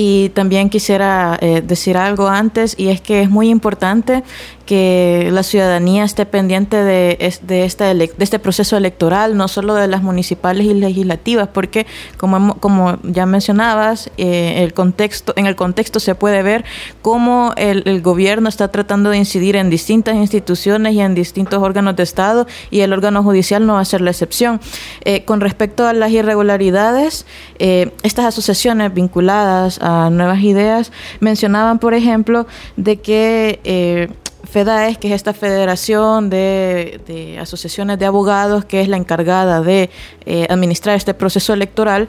Y 0.00 0.28
también 0.28 0.70
quisiera 0.70 1.36
eh, 1.40 1.60
decir 1.60 1.96
algo 1.96 2.28
antes, 2.28 2.76
y 2.78 2.90
es 2.90 3.00
que 3.00 3.20
es 3.20 3.30
muy 3.30 3.48
importante 3.48 4.22
que 4.64 5.30
la 5.32 5.42
ciudadanía 5.42 6.04
esté 6.04 6.24
pendiente 6.24 6.76
de, 6.76 7.34
de, 7.42 7.64
esta 7.64 7.92
de 7.94 8.12
este 8.18 8.38
proceso 8.38 8.76
electoral, 8.76 9.36
no 9.36 9.48
solo 9.48 9.74
de 9.74 9.88
las 9.88 10.02
municipales 10.02 10.66
y 10.66 10.74
legislativas, 10.74 11.48
porque 11.48 11.86
como, 12.16 12.60
como 12.60 12.98
ya 13.02 13.26
mencionabas, 13.26 14.10
eh, 14.18 14.62
el 14.62 14.74
contexto, 14.74 15.32
en 15.36 15.46
el 15.46 15.56
contexto 15.56 15.98
se 15.98 16.14
puede 16.14 16.44
ver 16.44 16.64
cómo 17.02 17.54
el, 17.56 17.82
el 17.86 18.00
gobierno 18.00 18.50
está 18.50 18.68
tratando 18.68 19.10
de 19.10 19.16
incidir 19.16 19.56
en 19.56 19.68
distintas 19.68 20.14
instituciones 20.14 20.92
y 20.92 21.00
en 21.00 21.14
distintos 21.14 21.60
órganos 21.60 21.96
de 21.96 22.04
Estado, 22.04 22.46
y 22.70 22.80
el 22.80 22.92
órgano 22.92 23.24
judicial 23.24 23.66
no 23.66 23.74
va 23.74 23.80
a 23.80 23.84
ser 23.84 24.02
la 24.02 24.10
excepción. 24.10 24.60
Eh, 25.04 25.24
con 25.24 25.40
respecto 25.40 25.88
a 25.88 25.92
las 25.92 26.12
irregularidades, 26.12 27.26
eh, 27.58 27.90
estas 28.02 28.26
asociaciones 28.26 28.92
vinculadas 28.92 29.80
a 29.80 29.87
nuevas 30.10 30.40
ideas. 30.42 30.92
Mencionaban, 31.20 31.78
por 31.78 31.94
ejemplo, 31.94 32.46
de 32.76 33.00
que 33.00 33.60
eh, 33.64 34.08
FEDAES, 34.44 34.98
que 34.98 35.08
es 35.08 35.14
esta 35.14 35.34
federación 35.34 36.30
de, 36.30 37.38
asociaciones 37.40 37.98
de 37.98 38.06
abogados, 38.06 38.64
que 38.64 38.80
es 38.80 38.88
la 38.88 38.96
encargada 38.96 39.60
de 39.60 39.90
eh, 40.24 40.46
administrar 40.48 40.96
este 40.96 41.14
proceso 41.14 41.52
electoral, 41.52 42.08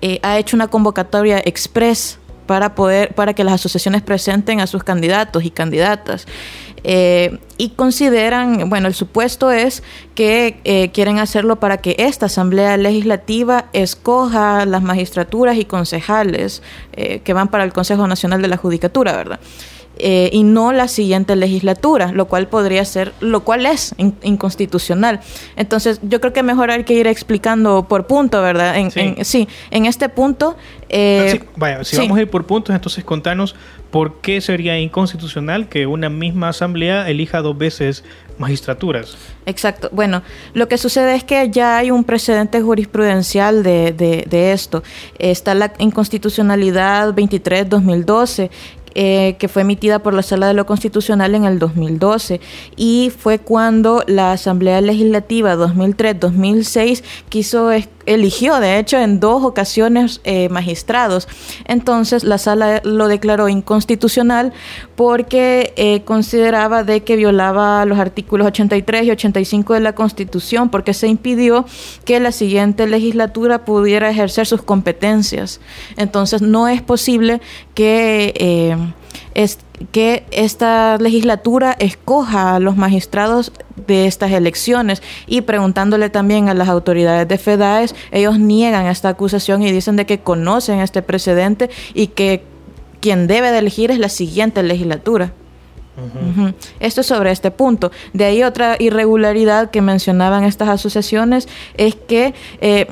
eh, 0.00 0.18
ha 0.22 0.38
hecho 0.38 0.56
una 0.56 0.68
convocatoria 0.68 1.40
express 1.44 2.18
para 2.46 2.74
poder 2.74 3.14
para 3.14 3.34
que 3.34 3.44
las 3.44 3.54
asociaciones 3.54 4.00
presenten 4.00 4.60
a 4.60 4.66
sus 4.66 4.82
candidatos 4.82 5.44
y 5.44 5.50
candidatas 5.50 6.26
Eh, 6.84 7.38
y 7.56 7.70
consideran 7.70 8.70
bueno 8.70 8.88
el 8.88 8.94
supuesto 8.94 9.50
es 9.50 9.82
que 10.14 10.60
eh, 10.64 10.90
quieren 10.92 11.18
hacerlo 11.18 11.56
para 11.56 11.78
que 11.78 11.96
esta 11.98 12.26
asamblea 12.26 12.76
legislativa 12.76 13.66
escoja 13.72 14.64
las 14.64 14.82
magistraturas 14.82 15.56
y 15.56 15.64
concejales 15.64 16.62
eh, 16.92 17.20
que 17.20 17.32
van 17.32 17.48
para 17.48 17.64
el 17.64 17.72
Consejo 17.72 18.06
Nacional 18.06 18.42
de 18.42 18.48
la 18.48 18.56
Judicatura 18.56 19.16
verdad 19.16 19.40
eh, 19.98 20.30
y 20.32 20.42
no 20.44 20.72
la 20.72 20.88
siguiente 20.88 21.34
legislatura, 21.36 22.12
lo 22.12 22.26
cual 22.26 22.46
podría 22.48 22.84
ser, 22.84 23.12
lo 23.20 23.40
cual 23.44 23.66
es 23.66 23.94
in- 23.98 24.14
inconstitucional. 24.22 25.20
Entonces, 25.56 26.00
yo 26.02 26.20
creo 26.20 26.32
que 26.32 26.42
mejor 26.42 26.70
hay 26.70 26.84
que 26.84 26.94
ir 26.94 27.06
explicando 27.06 27.86
por 27.88 28.06
punto, 28.06 28.40
¿verdad? 28.42 28.76
En, 28.76 28.90
Sí. 28.90 29.00
en- 29.00 29.24
sí, 29.24 29.48
en 29.70 29.86
este 29.86 30.08
punto. 30.08 30.56
eh, 30.90 31.32
Sí, 31.32 31.40
vaya, 31.56 31.84
si 31.84 31.96
sí. 31.96 32.02
vamos 32.02 32.16
a 32.16 32.22
ir 32.22 32.30
por 32.30 32.46
puntos, 32.46 32.74
entonces 32.74 33.04
contanos 33.04 33.54
por 33.90 34.20
qué 34.22 34.40
sería 34.40 34.78
inconstitucional 34.78 35.68
que 35.68 35.86
una 35.86 36.08
misma 36.08 36.48
asamblea 36.48 37.10
elija 37.10 37.42
dos 37.42 37.58
veces 37.58 38.04
magistraturas. 38.38 39.16
Exacto. 39.44 39.90
Bueno, 39.92 40.22
lo 40.54 40.66
que 40.68 40.78
sucede 40.78 41.14
es 41.14 41.24
que 41.24 41.50
ya 41.50 41.76
hay 41.76 41.90
un 41.90 42.04
precedente 42.04 42.62
jurisprudencial 42.62 43.62
de, 43.62 43.92
de- 43.92 44.24
de 44.30 44.52
esto. 44.52 44.82
Está 45.18 45.54
la 45.54 45.72
inconstitucionalidad 45.78 47.12
23-2012. 47.14 48.50
Eh, 48.94 49.36
que 49.38 49.48
fue 49.48 49.62
emitida 49.62 50.00
por 50.00 50.14
la 50.14 50.22
Sala 50.22 50.48
de 50.48 50.54
lo 50.54 50.66
Constitucional 50.66 51.34
en 51.34 51.44
el 51.44 51.58
2012 51.58 52.40
y 52.76 53.12
fue 53.16 53.38
cuando 53.38 54.02
la 54.06 54.32
Asamblea 54.32 54.80
Legislativa 54.80 55.56
2003-2006 55.56 57.02
quiso 57.28 57.70
eligió 58.06 58.58
de 58.58 58.78
hecho 58.78 58.98
en 58.98 59.20
dos 59.20 59.44
ocasiones 59.44 60.20
eh, 60.24 60.48
magistrados 60.48 61.28
entonces 61.66 62.24
la 62.24 62.38
sala 62.38 62.80
lo 62.82 63.06
declaró 63.06 63.50
inconstitucional 63.50 64.54
porque 64.96 65.74
eh, 65.76 66.02
consideraba 66.04 66.84
de 66.84 67.02
que 67.02 67.16
violaba 67.16 67.84
los 67.84 67.98
artículos 67.98 68.46
83 68.46 69.04
y 69.04 69.10
85 69.10 69.74
de 69.74 69.80
la 69.80 69.94
Constitución 69.94 70.70
porque 70.70 70.94
se 70.94 71.08
impidió 71.08 71.66
que 72.04 72.20
la 72.20 72.32
siguiente 72.32 72.86
legislatura 72.86 73.64
pudiera 73.64 74.10
ejercer 74.10 74.46
sus 74.46 74.62
competencias. 74.62 75.60
Entonces 75.96 76.42
no 76.42 76.68
es 76.68 76.82
posible 76.82 77.40
que, 77.74 78.34
eh, 78.36 78.76
es, 79.38 79.58
que 79.92 80.24
esta 80.32 80.98
legislatura 80.98 81.76
escoja 81.78 82.56
a 82.56 82.58
los 82.58 82.76
magistrados 82.76 83.52
de 83.86 84.06
estas 84.06 84.32
elecciones 84.32 85.00
y 85.28 85.42
preguntándole 85.42 86.10
también 86.10 86.48
a 86.48 86.54
las 86.54 86.68
autoridades 86.68 87.28
de 87.28 87.38
FEDAES, 87.38 87.94
ellos 88.10 88.40
niegan 88.40 88.86
esta 88.86 89.10
acusación 89.10 89.62
y 89.62 89.70
dicen 89.70 89.94
de 89.94 90.06
que 90.06 90.18
conocen 90.18 90.80
este 90.80 91.02
precedente 91.02 91.70
y 91.94 92.08
que 92.08 92.42
quien 93.00 93.28
debe 93.28 93.52
de 93.52 93.58
elegir 93.58 93.92
es 93.92 94.00
la 94.00 94.08
siguiente 94.08 94.64
legislatura. 94.64 95.32
Ujú. 95.96 96.52
Esto 96.80 97.00
es 97.00 97.06
sobre 97.06 97.30
este 97.30 97.52
punto. 97.52 97.92
De 98.12 98.24
ahí 98.24 98.42
otra 98.42 98.74
irregularidad 98.80 99.70
que 99.70 99.82
mencionaban 99.82 100.42
estas 100.42 100.68
asociaciones 100.68 101.48
es 101.76 101.94
que 101.94 102.34
eh, 102.60 102.88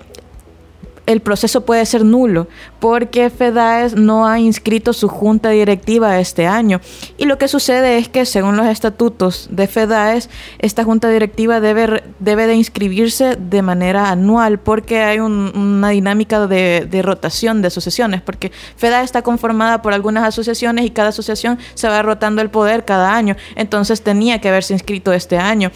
el 1.07 1.21
proceso 1.21 1.65
puede 1.65 1.87
ser 1.87 2.05
nulo 2.05 2.49
porque 2.81 3.31
FEDAES 3.31 3.95
no 3.95 4.27
ha 4.27 4.39
inscrito 4.39 4.93
su 4.93 5.09
junta 5.09 5.51
directiva 5.51 6.19
este 6.19 6.47
año. 6.47 6.81
Y 7.17 7.25
lo 7.27 7.39
que 7.39 7.49
sucede 7.49 7.99
es 7.99 8.09
que 8.09 8.27
según 8.27 8.57
los 8.57 8.67
estatutos 8.67 9.49
de 9.51 9.67
FEDAES, 9.67 10.29
esta 10.59 10.85
junta 10.85 11.09
directiva 11.09 11.61
debe, 11.61 12.03
debe 12.19 12.47
de 12.47 12.55
inscribirse 12.55 13.37
de 13.37 13.63
manera 13.63 14.11
anual 14.11 14.59
porque 14.59 15.03
hay 15.03 15.21
un- 15.21 15.53
una 15.57 15.91
dinámica 15.91 16.47
de, 16.47 16.87
de 16.91 17.03
rotación 17.03 17.63
de 17.63 17.69
asociaciones, 17.69 18.21
porque 18.23 18.53
FEDAES 18.77 19.05
está 19.05 19.23
conformada 19.23 19.83
por 19.83 19.93
algunas 19.95 20.25
asociaciones 20.25 20.85
y 20.85 20.91
cada 20.91 21.09
asociación 21.11 21.59
se 21.75 21.89
va 21.89 22.03
rotando 22.03 22.43
el 22.43 22.51
poder 22.51 22.85
cada 22.85 23.15
año. 23.15 23.37
Entonces 23.55 24.03
tenía 24.03 24.41
que 24.41 24.49
haberse 24.49 24.73
inscrito 24.73 25.13
este 25.13 25.39
año. 25.39 25.71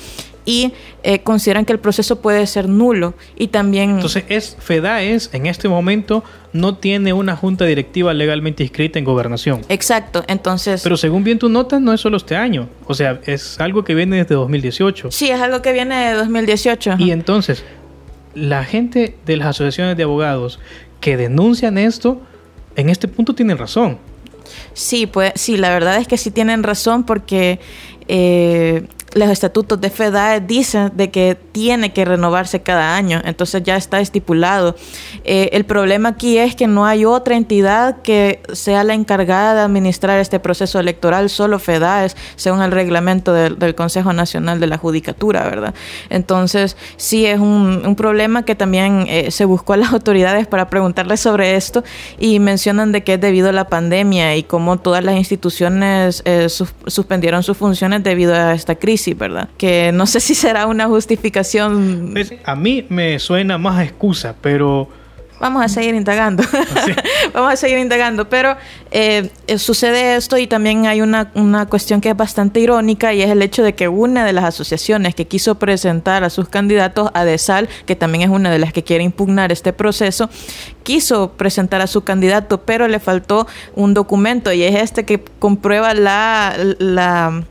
Y 0.50 0.72
eh, 1.02 1.20
consideran 1.20 1.64
que 1.64 1.72
el 1.72 1.78
proceso 1.78 2.20
puede 2.20 2.46
ser 2.46 2.68
nulo 2.68 3.14
y 3.36 3.48
también... 3.48 3.90
Entonces, 3.90 4.24
es 4.28 4.56
FEDAES 4.58 5.30
en 5.32 5.46
este 5.46 5.68
momento 5.68 6.24
no 6.52 6.76
tiene 6.76 7.12
una 7.12 7.36
junta 7.36 7.64
directiva 7.64 8.12
legalmente 8.12 8.62
inscrita 8.62 8.98
en 8.98 9.04
gobernación. 9.04 9.62
Exacto, 9.68 10.24
entonces... 10.26 10.82
Pero 10.82 10.96
según 10.96 11.24
bien 11.24 11.38
tu 11.38 11.48
nota, 11.48 11.78
no 11.78 11.92
es 11.92 12.00
solo 12.00 12.16
este 12.16 12.36
año. 12.36 12.68
O 12.86 12.94
sea, 12.94 13.20
es 13.26 13.60
algo 13.60 13.84
que 13.84 13.94
viene 13.94 14.16
desde 14.16 14.34
2018. 14.34 15.10
Sí, 15.10 15.30
es 15.30 15.40
algo 15.40 15.62
que 15.62 15.72
viene 15.72 16.10
de 16.10 16.14
2018. 16.14 16.96
Y 16.98 17.12
entonces, 17.12 17.64
la 18.34 18.64
gente 18.64 19.16
de 19.26 19.36
las 19.36 19.48
asociaciones 19.48 19.96
de 19.96 20.02
abogados 20.02 20.58
que 21.00 21.16
denuncian 21.16 21.78
esto, 21.78 22.20
en 22.76 22.90
este 22.90 23.08
punto 23.08 23.34
tienen 23.34 23.58
razón. 23.58 23.98
Sí, 24.72 25.06
pues 25.06 25.32
sí, 25.36 25.56
la 25.56 25.70
verdad 25.70 25.96
es 25.98 26.08
que 26.08 26.16
sí 26.16 26.30
tienen 26.30 26.62
razón 26.62 27.04
porque 27.04 27.60
eh, 28.08 28.86
los 29.14 29.28
estatutos 29.28 29.80
de 29.80 29.90
FEDAE 29.90 30.40
dicen 30.40 30.92
de 30.94 31.10
que 31.10 31.36
tiene 31.52 31.92
que 31.92 32.04
renovarse 32.04 32.62
cada 32.62 32.96
año, 32.96 33.20
entonces 33.24 33.62
ya 33.62 33.76
está 33.76 34.00
estipulado. 34.00 34.76
Eh, 35.24 35.50
el 35.52 35.64
problema 35.64 36.10
aquí 36.10 36.38
es 36.38 36.54
que 36.54 36.66
no 36.66 36.86
hay 36.86 37.04
otra 37.04 37.36
entidad 37.36 38.02
que 38.02 38.40
sea 38.52 38.84
la 38.84 38.94
encargada 38.94 39.54
de 39.54 39.60
administrar 39.60 40.18
este 40.20 40.38
proceso 40.38 40.78
electoral, 40.78 41.28
solo 41.30 41.58
FEDAES, 41.58 42.16
según 42.36 42.62
el 42.62 42.70
reglamento 42.70 43.32
del, 43.32 43.74
Consejo 43.74 44.12
Nacional 44.12 44.60
de 44.60 44.66
la 44.66 44.78
Judicatura, 44.78 45.44
¿verdad? 45.44 45.74
Entonces, 46.10 46.76
sí 46.96 47.24
es 47.24 47.38
un, 47.38 47.94
problema 47.96 48.44
que 48.44 48.54
también 48.54 49.06
eh, 49.08 49.30
se 49.30 49.44
buscó 49.44 49.74
a 49.74 49.76
las 49.76 49.92
autoridades 49.92 50.46
para 50.46 50.68
preguntarles 50.68 51.20
sobre 51.20 51.56
esto 51.56 51.84
y 52.18 52.38
mencionan 52.38 52.92
de 52.92 53.02
que 53.02 53.14
es 53.14 53.20
debido 53.20 53.48
a 53.48 53.52
la 53.52 53.68
pandemia 53.68 54.36
y 54.36 54.42
cómo 54.42 54.78
todas 54.78 55.04
las 55.04 55.16
instituciones 55.16 56.22
eh, 56.24 56.48
sus- 56.48 56.74
suspendieron 56.86 57.42
sus 57.42 57.56
funciones 57.56 58.02
debido 58.02 58.34
a 58.34 58.54
esta 58.54 58.74
crisis, 58.74 58.99
¿verdad? 59.14 59.48
Que 59.56 59.92
no 59.92 60.06
sé 60.06 60.20
si 60.20 60.34
será 60.34 60.66
una 60.66 60.86
justificación. 60.86 62.10
Pues, 62.12 62.32
a 62.44 62.54
mí 62.54 62.86
me 62.88 63.18
suena 63.18 63.58
más 63.58 63.78
a 63.78 63.84
excusa, 63.84 64.34
pero 64.40 64.88
Vamos 65.40 65.64
a 65.64 65.68
seguir 65.68 65.94
indagando. 65.94 66.44
Vamos 67.32 67.54
a 67.54 67.56
seguir 67.56 67.78
indagando. 67.78 68.28
Pero 68.28 68.56
eh, 68.90 69.30
sucede 69.56 70.16
esto 70.16 70.36
y 70.36 70.46
también 70.46 70.86
hay 70.86 71.00
una, 71.00 71.32
una 71.34 71.64
cuestión 71.66 72.02
que 72.02 72.10
es 72.10 72.16
bastante 72.16 72.60
irónica 72.60 73.14
y 73.14 73.22
es 73.22 73.30
el 73.30 73.40
hecho 73.40 73.62
de 73.62 73.72
que 73.72 73.88
una 73.88 74.26
de 74.26 74.34
las 74.34 74.44
asociaciones 74.44 75.14
que 75.14 75.26
quiso 75.26 75.54
presentar 75.54 76.24
a 76.24 76.30
sus 76.30 76.50
candidatos, 76.50 77.10
ADESAL, 77.14 77.70
que 77.86 77.96
también 77.96 78.22
es 78.22 78.28
una 78.28 78.50
de 78.50 78.58
las 78.58 78.74
que 78.74 78.84
quiere 78.84 79.02
impugnar 79.02 79.50
este 79.50 79.72
proceso, 79.72 80.28
quiso 80.82 81.32
presentar 81.32 81.80
a 81.80 81.86
su 81.86 82.02
candidato, 82.02 82.60
pero 82.62 82.86
le 82.86 83.00
faltó 83.00 83.46
un 83.74 83.94
documento 83.94 84.52
y 84.52 84.62
es 84.62 84.76
este 84.76 85.04
que 85.06 85.24
comprueba 85.38 85.94
la... 85.94 86.54
la 86.78 87.44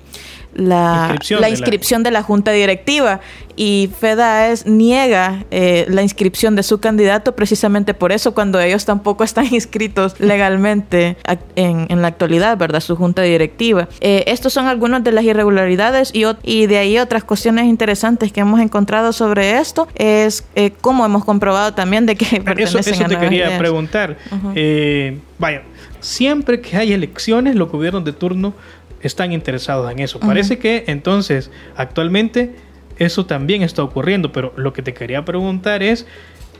la 0.55 1.09
Inscripción 1.11 1.41
la 1.41 1.47
de 1.47 1.51
la- 1.51 1.57
inscripción 1.59 2.03
de 2.03 2.11
la 2.11 2.23
junta 2.23 2.51
directiva 2.51 3.19
y 3.55 3.89
FEDAES 3.99 4.65
niega 4.65 5.43
eh, 5.51 5.85
la 5.89 6.01
inscripción 6.01 6.55
de 6.55 6.63
su 6.63 6.79
candidato 6.79 7.35
precisamente 7.35 7.93
por 7.93 8.11
eso 8.11 8.33
cuando 8.33 8.59
ellos 8.59 8.85
tampoco 8.85 9.23
están 9.23 9.45
inscritos 9.53 10.19
legalmente 10.19 11.17
en, 11.55 11.85
en 11.89 12.01
la 12.01 12.07
actualidad, 12.07 12.57
¿verdad? 12.57 12.79
Su 12.79 12.95
junta 12.95 13.21
directiva. 13.21 13.89
Eh, 14.01 14.23
estos 14.27 14.53
son 14.53 14.67
algunas 14.67 15.03
de 15.03 15.11
las 15.11 15.23
irregularidades 15.25 16.11
y, 16.13 16.65
de 16.67 16.77
ahí 16.77 16.97
otras 16.99 17.23
cuestiones 17.23 17.65
interesantes 17.65 18.31
que 18.31 18.39
hemos 18.39 18.59
encontrado 18.61 19.11
sobre 19.13 19.57
esto 19.59 19.87
es 19.95 20.45
eh, 20.55 20.71
cómo 20.81 21.05
hemos 21.05 21.25
comprobado 21.25 21.73
también 21.73 22.05
de 22.05 22.15
que 22.15 22.25
Eso, 22.37 22.43
pertenecen 22.43 22.93
eso 22.93 23.05
a 23.05 23.07
te 23.07 23.17
quería 23.19 23.45
Ideas. 23.47 23.59
preguntar. 23.59 24.17
Eh, 24.55 25.19
vaya, 25.37 25.63
siempre 25.99 26.61
que 26.61 26.77
hay 26.77 26.93
elecciones, 26.93 27.55
los 27.55 27.69
gobiernos 27.69 28.05
de 28.05 28.13
turno 28.13 28.53
están 29.01 29.31
interesados 29.31 29.91
en 29.91 29.99
eso. 29.99 30.19
Parece 30.19 30.57
que 30.59 30.83
entonces, 30.87 31.51
actualmente, 31.75 32.55
eso 32.97 33.25
también 33.25 33.61
está 33.63 33.81
ocurriendo, 33.83 34.31
pero 34.31 34.53
lo 34.57 34.73
que 34.73 34.81
te 34.81 34.93
quería 34.93 35.23
preguntar 35.25 35.81
es, 35.83 36.05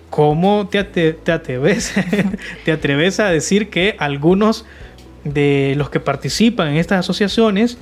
¿cómo 0.10 0.68
te, 0.70 0.80
ate- 0.80 1.14
te 1.14 1.32
atreves, 1.32 1.94
te 2.66 2.72
atreves 2.72 3.20
a 3.20 3.30
decir 3.30 3.70
que 3.70 3.96
algunos 4.00 4.66
de 5.24 5.74
los 5.78 5.90
que 5.90 6.00
participan 6.00 6.70
en 6.70 6.78
estas 6.78 7.00
asociaciones 7.00 7.78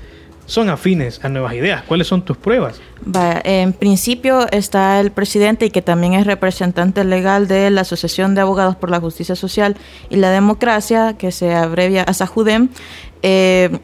son 0.47 0.69
afines 0.69 1.23
a 1.23 1.29
nuevas 1.29 1.53
ideas? 1.53 1.83
¿Cuáles 1.83 2.07
son 2.07 2.23
tus 2.23 2.37
pruebas? 2.37 2.79
En 3.43 3.73
principio 3.73 4.47
está 4.51 4.99
el 5.01 5.11
presidente 5.11 5.65
y 5.67 5.69
que 5.69 5.81
también 5.81 6.13
es 6.13 6.25
representante 6.25 7.03
legal 7.03 7.47
de 7.47 7.69
la 7.69 7.81
Asociación 7.81 8.33
de 8.33 8.41
Abogados 8.41 8.75
por 8.75 8.89
la 8.89 8.99
Justicia 8.99 9.35
Social 9.35 9.75
y 10.09 10.15
la 10.15 10.31
Democracia, 10.31 11.15
que 11.17 11.31
se 11.31 11.53
abrevia 11.53 12.03
ASAJUDEM. 12.03 12.69
Eh, 13.21 13.69
est- 13.71 13.75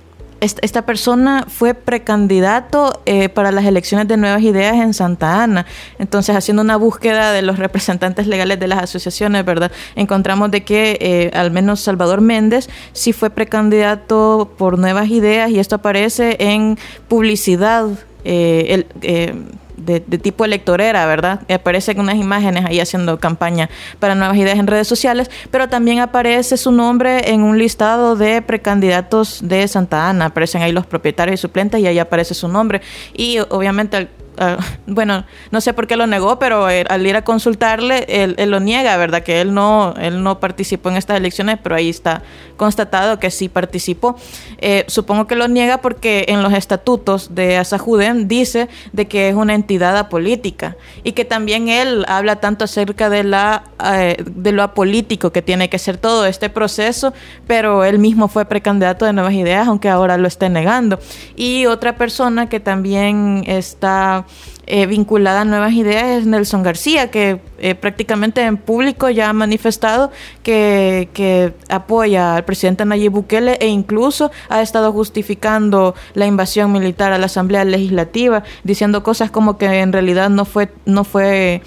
esta 0.43 0.85
persona 0.85 1.45
fue 1.47 1.73
precandidato 1.73 3.01
eh, 3.05 3.29
para 3.29 3.51
las 3.51 3.65
elecciones 3.65 4.07
de 4.07 4.17
Nuevas 4.17 4.41
Ideas 4.41 4.75
en 4.75 4.93
Santa 4.93 5.43
Ana. 5.43 5.65
Entonces, 5.99 6.35
haciendo 6.35 6.61
una 6.61 6.77
búsqueda 6.77 7.31
de 7.31 7.41
los 7.41 7.59
representantes 7.59 8.27
legales 8.27 8.59
de 8.59 8.67
las 8.67 8.83
asociaciones, 8.83 9.45
¿verdad? 9.45 9.71
Encontramos 9.95 10.51
de 10.51 10.63
que 10.63 10.97
eh, 10.99 11.31
al 11.33 11.51
menos 11.51 11.79
Salvador 11.79 12.21
Méndez 12.21 12.69
sí 12.91 13.13
fue 13.13 13.29
precandidato 13.29 14.53
por 14.57 14.77
Nuevas 14.77 15.09
Ideas 15.09 15.49
y 15.49 15.59
esto 15.59 15.75
aparece 15.75 16.37
en 16.39 16.77
publicidad 17.07 17.87
eh, 18.25 18.85
eh, 19.01 19.33
de, 19.77 20.03
de 20.05 20.17
tipo 20.17 20.45
electorera, 20.45 21.05
¿verdad? 21.05 21.41
Aparecen 21.49 21.99
unas 21.99 22.15
imágenes 22.15 22.65
ahí 22.65 22.79
haciendo 22.79 23.19
campaña 23.19 23.69
para 23.99 24.15
nuevas 24.15 24.37
ideas 24.37 24.59
en 24.59 24.67
redes 24.67 24.87
sociales, 24.87 25.29
pero 25.51 25.69
también 25.69 25.99
aparece 25.99 26.57
su 26.57 26.71
nombre 26.71 27.31
en 27.31 27.43
un 27.43 27.57
listado 27.57 28.15
de 28.15 28.41
precandidatos 28.41 29.39
de 29.43 29.67
Santa 29.67 30.09
Ana. 30.09 30.25
Aparecen 30.25 30.61
ahí 30.61 30.71
los 30.71 30.85
propietarios 30.85 31.39
y 31.39 31.41
suplentes 31.41 31.79
y 31.81 31.87
ahí 31.87 31.99
aparece 31.99 32.33
su 32.33 32.47
nombre. 32.47 32.81
Y 33.13 33.39
obviamente, 33.49 34.09
ah, 34.37 34.57
bueno, 34.87 35.25
no 35.51 35.61
sé 35.61 35.73
por 35.73 35.87
qué 35.87 35.95
lo 35.95 36.07
negó, 36.07 36.39
pero 36.39 36.69
eh, 36.69 36.85
al 36.89 37.05
ir 37.05 37.15
a 37.15 37.23
consultarle, 37.23 38.05
él, 38.07 38.35
él 38.37 38.51
lo 38.51 38.59
niega, 38.59 38.95
¿verdad? 38.97 39.23
Que 39.23 39.41
él 39.41 39.53
no, 39.53 39.93
él 39.99 40.23
no 40.23 40.39
participó 40.39 40.89
en 40.89 40.97
estas 40.97 41.17
elecciones, 41.17 41.59
pero 41.61 41.75
ahí 41.75 41.89
está 41.89 42.23
constatado 42.57 43.19
que 43.19 43.31
sí 43.31 43.49
participó. 43.49 44.15
Eh, 44.59 44.85
supongo 44.87 45.27
que 45.27 45.35
lo 45.35 45.47
niega 45.47 45.79
porque 45.79 46.25
en 46.29 46.43
los 46.43 46.53
estatutos 46.53 47.35
de 47.35 47.57
Asajuden 47.57 48.27
dice 48.27 48.69
de 48.91 49.07
que 49.07 49.29
es 49.29 49.35
una 49.35 49.55
entidad 49.55 49.97
apolítica 49.97 50.77
y 51.03 51.13
que 51.13 51.25
también 51.25 51.67
él 51.67 52.05
habla 52.07 52.37
tanto 52.37 52.65
acerca 52.65 53.09
de 53.09 53.23
la 53.23 53.63
eh, 53.83 54.17
de 54.25 54.51
lo 54.51 54.63
apolítico 54.63 55.31
que 55.31 55.41
tiene 55.41 55.69
que 55.69 55.79
ser 55.79 55.97
todo 55.97 56.25
este 56.25 56.49
proceso, 56.49 57.13
pero 57.47 57.83
él 57.83 57.99
mismo 57.99 58.27
fue 58.27 58.45
precandidato 58.45 59.05
de 59.05 59.13
Nuevas 59.13 59.33
Ideas, 59.33 59.67
aunque 59.67 59.89
ahora 59.89 60.17
lo 60.17 60.27
esté 60.27 60.49
negando. 60.49 60.99
Y 61.35 61.65
otra 61.65 61.95
persona 61.95 62.47
que 62.47 62.59
también 62.59 63.43
está 63.47 64.22
eh, 64.65 64.85
vinculada 64.85 65.41
a 65.41 65.45
nuevas 65.45 65.73
ideas 65.73 66.05
es 66.05 66.25
Nelson 66.25 66.63
García, 66.63 67.11
que 67.11 67.41
eh, 67.59 67.75
prácticamente 67.75 68.41
en 68.41 68.57
público 68.57 69.09
ya 69.09 69.29
ha 69.29 69.33
manifestado 69.33 70.11
que, 70.41 71.09
que 71.13 71.53
apoya 71.69 72.35
al 72.35 72.45
presidente 72.45 72.85
Nayib 72.85 73.11
Bukele 73.11 73.57
e 73.59 73.67
incluso 73.67 74.31
ha 74.49 74.61
estado 74.61 74.93
justificando 74.93 75.95
la 76.13 76.25
invasión 76.25 76.71
militar 76.71 77.11
a 77.11 77.17
la 77.17 77.25
Asamblea 77.25 77.65
Legislativa, 77.65 78.43
diciendo 78.63 79.03
cosas 79.03 79.31
como 79.31 79.57
que 79.57 79.65
en 79.65 79.91
realidad 79.91 80.29
no 80.29 80.45
fue, 80.45 80.69
no 80.85 81.03
fue 81.03 81.61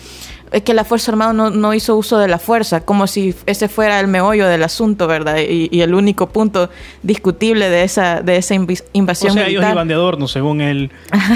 es 0.53 0.63
que 0.63 0.75
la 0.75 0.85
Fuerza 0.85 1.11
Armada 1.13 1.33
no, 1.33 1.51
no 1.51 1.75
hizo 1.75 1.97
uso 1.97 2.19
de 2.19 2.29
la 2.29 2.39
fuerza, 2.39 2.81
como 2.81 3.07
si 3.07 3.35
ese 3.47 3.69
fuera 3.69 3.99
el 4.01 4.07
meollo 4.09 4.47
del 4.47 4.63
asunto, 4.63 5.07
¿verdad? 5.07 5.37
Y, 5.39 5.69
y 5.71 5.81
el 5.81 5.95
único 5.95 6.29
punto 6.29 6.71
discutible 7.03 7.69
de 7.71 7.83
esa, 7.85 8.21
de 8.23 8.37
esa 8.37 8.55
invasión 8.93 9.31
O 9.33 9.35
sea, 9.35 9.47
ellos 9.49 9.65
iban 9.71 9.89
de 9.89 9.95
adorno, 9.95 10.29
según 10.29 10.61
el, 10.61 10.91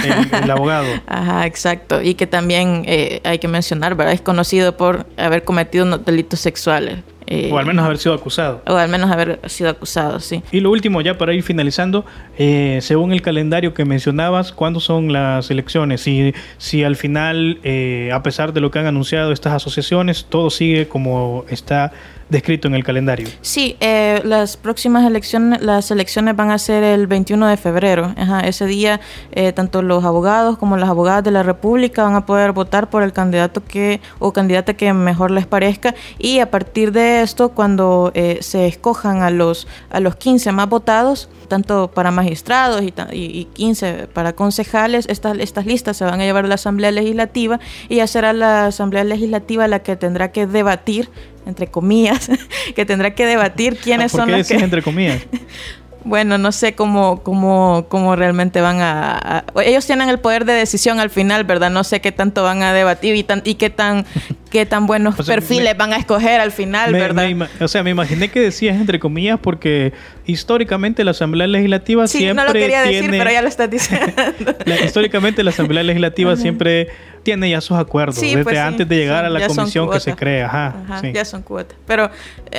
el- 0.04 0.42
el 0.44 0.50
abogado. 0.50 0.86
Ajá, 1.06 1.46
exacto. 1.46 2.02
Y 2.02 2.14
que 2.14 2.26
también 2.26 2.84
eh, 2.86 3.20
hay 3.24 3.38
que 3.38 3.48
mencionar, 3.48 3.94
¿verdad? 3.94 4.14
Es 4.14 4.20
conocido 4.20 4.76
por 4.76 5.06
haber 5.16 5.44
cometido 5.44 5.84
unos 5.84 6.04
delitos 6.04 6.40
sexuales. 6.40 6.98
Eh, 7.30 7.48
O 7.52 7.58
al 7.58 7.64
menos 7.64 7.84
haber 7.84 7.98
sido 7.98 8.14
acusado. 8.14 8.62
o 8.66 8.74
al 8.74 8.88
menos 8.88 9.10
haber 9.10 9.40
sido 9.48 9.70
acusado, 9.70 10.20
sí. 10.20 10.42
Y 10.52 10.60
lo 10.60 10.70
último, 10.70 11.00
ya 11.00 11.16
para 11.16 11.32
ir 11.32 11.42
finalizando, 11.42 12.04
eh, 12.38 12.78
según 12.82 13.12
el 13.12 13.22
calendario 13.22 13.72
que 13.72 13.84
mencionabas, 13.84 14.52
¿cuándo 14.52 14.80
son 14.80 15.12
las 15.12 15.50
elecciones? 15.50 16.02
Si, 16.02 16.34
si 16.58 16.84
al 16.84 16.96
final, 16.96 17.58
eh, 17.62 18.10
a 18.12 18.22
pesar 18.22 18.52
de 18.52 18.60
lo 18.60 18.70
que 18.70 18.80
han 18.80 18.86
anunciado 18.86 19.32
estas 19.32 19.54
asociaciones, 19.54 20.26
todo 20.28 20.50
sigue 20.50 20.88
como 20.88 21.44
está 21.48 21.92
descrito 22.30 22.68
en 22.68 22.74
el 22.74 22.84
calendario. 22.84 23.28
Sí, 23.40 23.76
eh, 23.80 24.20
las 24.24 24.56
próximas 24.56 25.04
elecciones, 25.04 25.60
las 25.62 25.90
elecciones 25.90 26.36
van 26.36 26.50
a 26.50 26.58
ser 26.58 26.84
el 26.84 27.06
21 27.08 27.48
de 27.48 27.56
febrero. 27.56 28.14
Ajá, 28.16 28.40
ese 28.40 28.66
día, 28.66 29.00
eh, 29.32 29.52
tanto 29.52 29.82
los 29.82 30.04
abogados 30.04 30.56
como 30.56 30.76
las 30.76 30.88
abogadas 30.88 31.24
de 31.24 31.32
la 31.32 31.42
República 31.42 32.04
van 32.04 32.14
a 32.14 32.26
poder 32.26 32.52
votar 32.52 32.88
por 32.88 33.02
el 33.02 33.12
candidato 33.12 33.64
que 33.64 34.00
o 34.20 34.32
candidata 34.32 34.74
que 34.74 34.92
mejor 34.92 35.32
les 35.32 35.46
parezca. 35.46 35.94
Y 36.18 36.38
a 36.38 36.50
partir 36.50 36.92
de 36.92 37.19
esto, 37.22 37.50
cuando 37.50 38.10
eh, 38.14 38.38
se 38.40 38.66
escojan 38.66 39.22
a 39.22 39.30
los 39.30 39.66
a 39.90 40.00
los 40.00 40.16
15 40.16 40.52
más 40.52 40.68
votados, 40.68 41.28
tanto 41.48 41.90
para 41.90 42.10
magistrados 42.10 42.82
y, 42.82 42.92
y- 43.12 43.40
y 43.40 43.44
15 43.46 44.08
para 44.12 44.34
concejales, 44.34 45.06
estas, 45.08 45.38
estas 45.38 45.66
listas 45.66 45.96
se 45.96 46.04
van 46.04 46.20
a 46.20 46.24
llevar 46.24 46.44
a 46.44 46.48
la 46.48 46.54
Asamblea 46.54 46.90
Legislativa 46.90 47.58
y 47.88 47.96
ya 47.96 48.06
será 48.06 48.32
la 48.32 48.66
Asamblea 48.66 49.04
Legislativa 49.04 49.66
la 49.68 49.80
que 49.80 49.96
tendrá 49.96 50.30
que 50.32 50.46
debatir, 50.46 51.08
entre 51.46 51.66
comillas, 51.68 52.30
que 52.76 52.84
tendrá 52.86 53.14
que 53.14 53.26
debatir 53.26 53.76
quiénes 53.78 54.12
Ah, 54.14 54.16
¿Por 54.16 54.20
son 54.26 54.30
los 54.32 54.38
decís 54.46 54.58
que... 54.58 54.64
entre 54.64 54.82
comillas? 54.82 55.22
Bueno, 56.04 56.38
no 56.38 56.50
sé 56.52 56.74
cómo, 56.74 57.22
cómo, 57.22 57.86
cómo 57.88 58.16
realmente 58.16 58.60
van 58.60 58.80
a, 58.80 59.18
a- 59.18 59.44
Ellos 59.64 59.86
tienen 59.86 60.08
el 60.08 60.18
poder 60.18 60.44
de 60.44 60.54
decisión 60.54 60.98
al 61.00 61.10
final, 61.10 61.44
¿verdad? 61.44 61.70
No 61.70 61.84
sé 61.84 62.00
qué 62.00 62.10
tanto 62.12 62.42
van 62.42 62.62
a 62.62 62.72
debatir 62.72 63.14
y, 63.16 63.22
tan, 63.22 63.42
y 63.44 63.54
qué 63.56 63.70
tan 63.70 64.06
qué 64.50 64.66
tan 64.66 64.86
buenos 64.86 65.18
O 65.20 65.22
sea, 65.22 65.34
perfiles 65.36 65.74
me- 65.74 65.78
van 65.78 65.92
a 65.92 65.96
escoger 65.96 66.40
al 66.40 66.52
final, 66.52 66.92
Me- 66.92 66.98
¿verdad? 67.00 67.28
me 67.28 67.46
o 67.64 67.68
sea, 67.68 67.82
me 67.82 67.90
imaginé 67.90 68.28
que 68.30 68.40
decías 68.40 68.76
entre 68.76 68.98
comillas 68.98 69.38
porque 69.40 69.92
históricamente 70.30 71.04
la 71.04 71.10
Asamblea 71.12 71.46
Legislativa 71.46 72.06
sí, 72.06 72.18
siempre 72.18 72.34
no 72.44 72.48
lo 72.48 72.52
quería 72.52 72.82
decir, 72.82 73.00
tiene... 73.00 73.18
pero 73.18 73.30
ya 73.30 73.42
lo 73.42 73.48
estás 73.48 73.70
diciendo. 73.70 74.12
la- 74.64 74.80
históricamente 74.84 75.42
la 75.44 75.50
Asamblea 75.50 75.82
Legislativa 75.82 76.36
siempre 76.36 76.88
tiene 77.22 77.50
ya 77.50 77.60
sus 77.60 77.76
acuerdos 77.76 78.16
Sí, 78.16 78.30
desde 78.30 78.44
pues 78.44 78.56
sí, 78.56 78.60
antes 78.60 78.88
de 78.88 78.96
llegar 78.96 79.24
a 79.24 79.28
la 79.30 79.46
comisión 79.46 79.90
que 79.90 80.00
se 80.00 80.14
cree. 80.16 80.42
Ajá, 80.42 80.74
ya 81.12 81.24
son 81.24 81.42
cuotas. 81.42 81.76
Pero, 81.86 82.10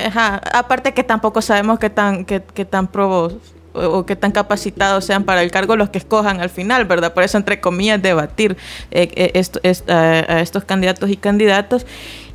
ajá, 0.06 0.40
aparte 0.54 0.92
que 0.94 1.02
tampoco 1.02 1.42
sabemos 1.42 1.78
qué 1.78 1.90
tan, 1.90 2.24
qué, 2.24 2.42
qué 2.54 2.64
tan 2.64 2.86
probos 2.86 3.34
o, 3.74 4.04
qué 4.04 4.16
tan 4.16 4.32
capacitados 4.32 5.04
sean 5.06 5.24
para 5.24 5.42
el 5.42 5.50
cargo 5.50 5.76
los 5.76 5.88
que 5.88 5.96
escojan 5.98 6.40
al 6.40 6.50
final, 6.50 6.84
¿verdad? 6.84 7.14
Por 7.14 7.22
eso, 7.24 7.38
entre 7.38 7.58
comillas, 7.60 8.00
debatir 8.02 8.56
eh, 8.90 9.10
eh, 9.16 9.30
esto, 9.34 9.58
est- 9.62 9.88
a, 9.90 10.10
a 10.36 10.40
estos 10.40 10.64
candidatos 10.64 11.08
y 11.10 11.16
candidatas. 11.16 11.86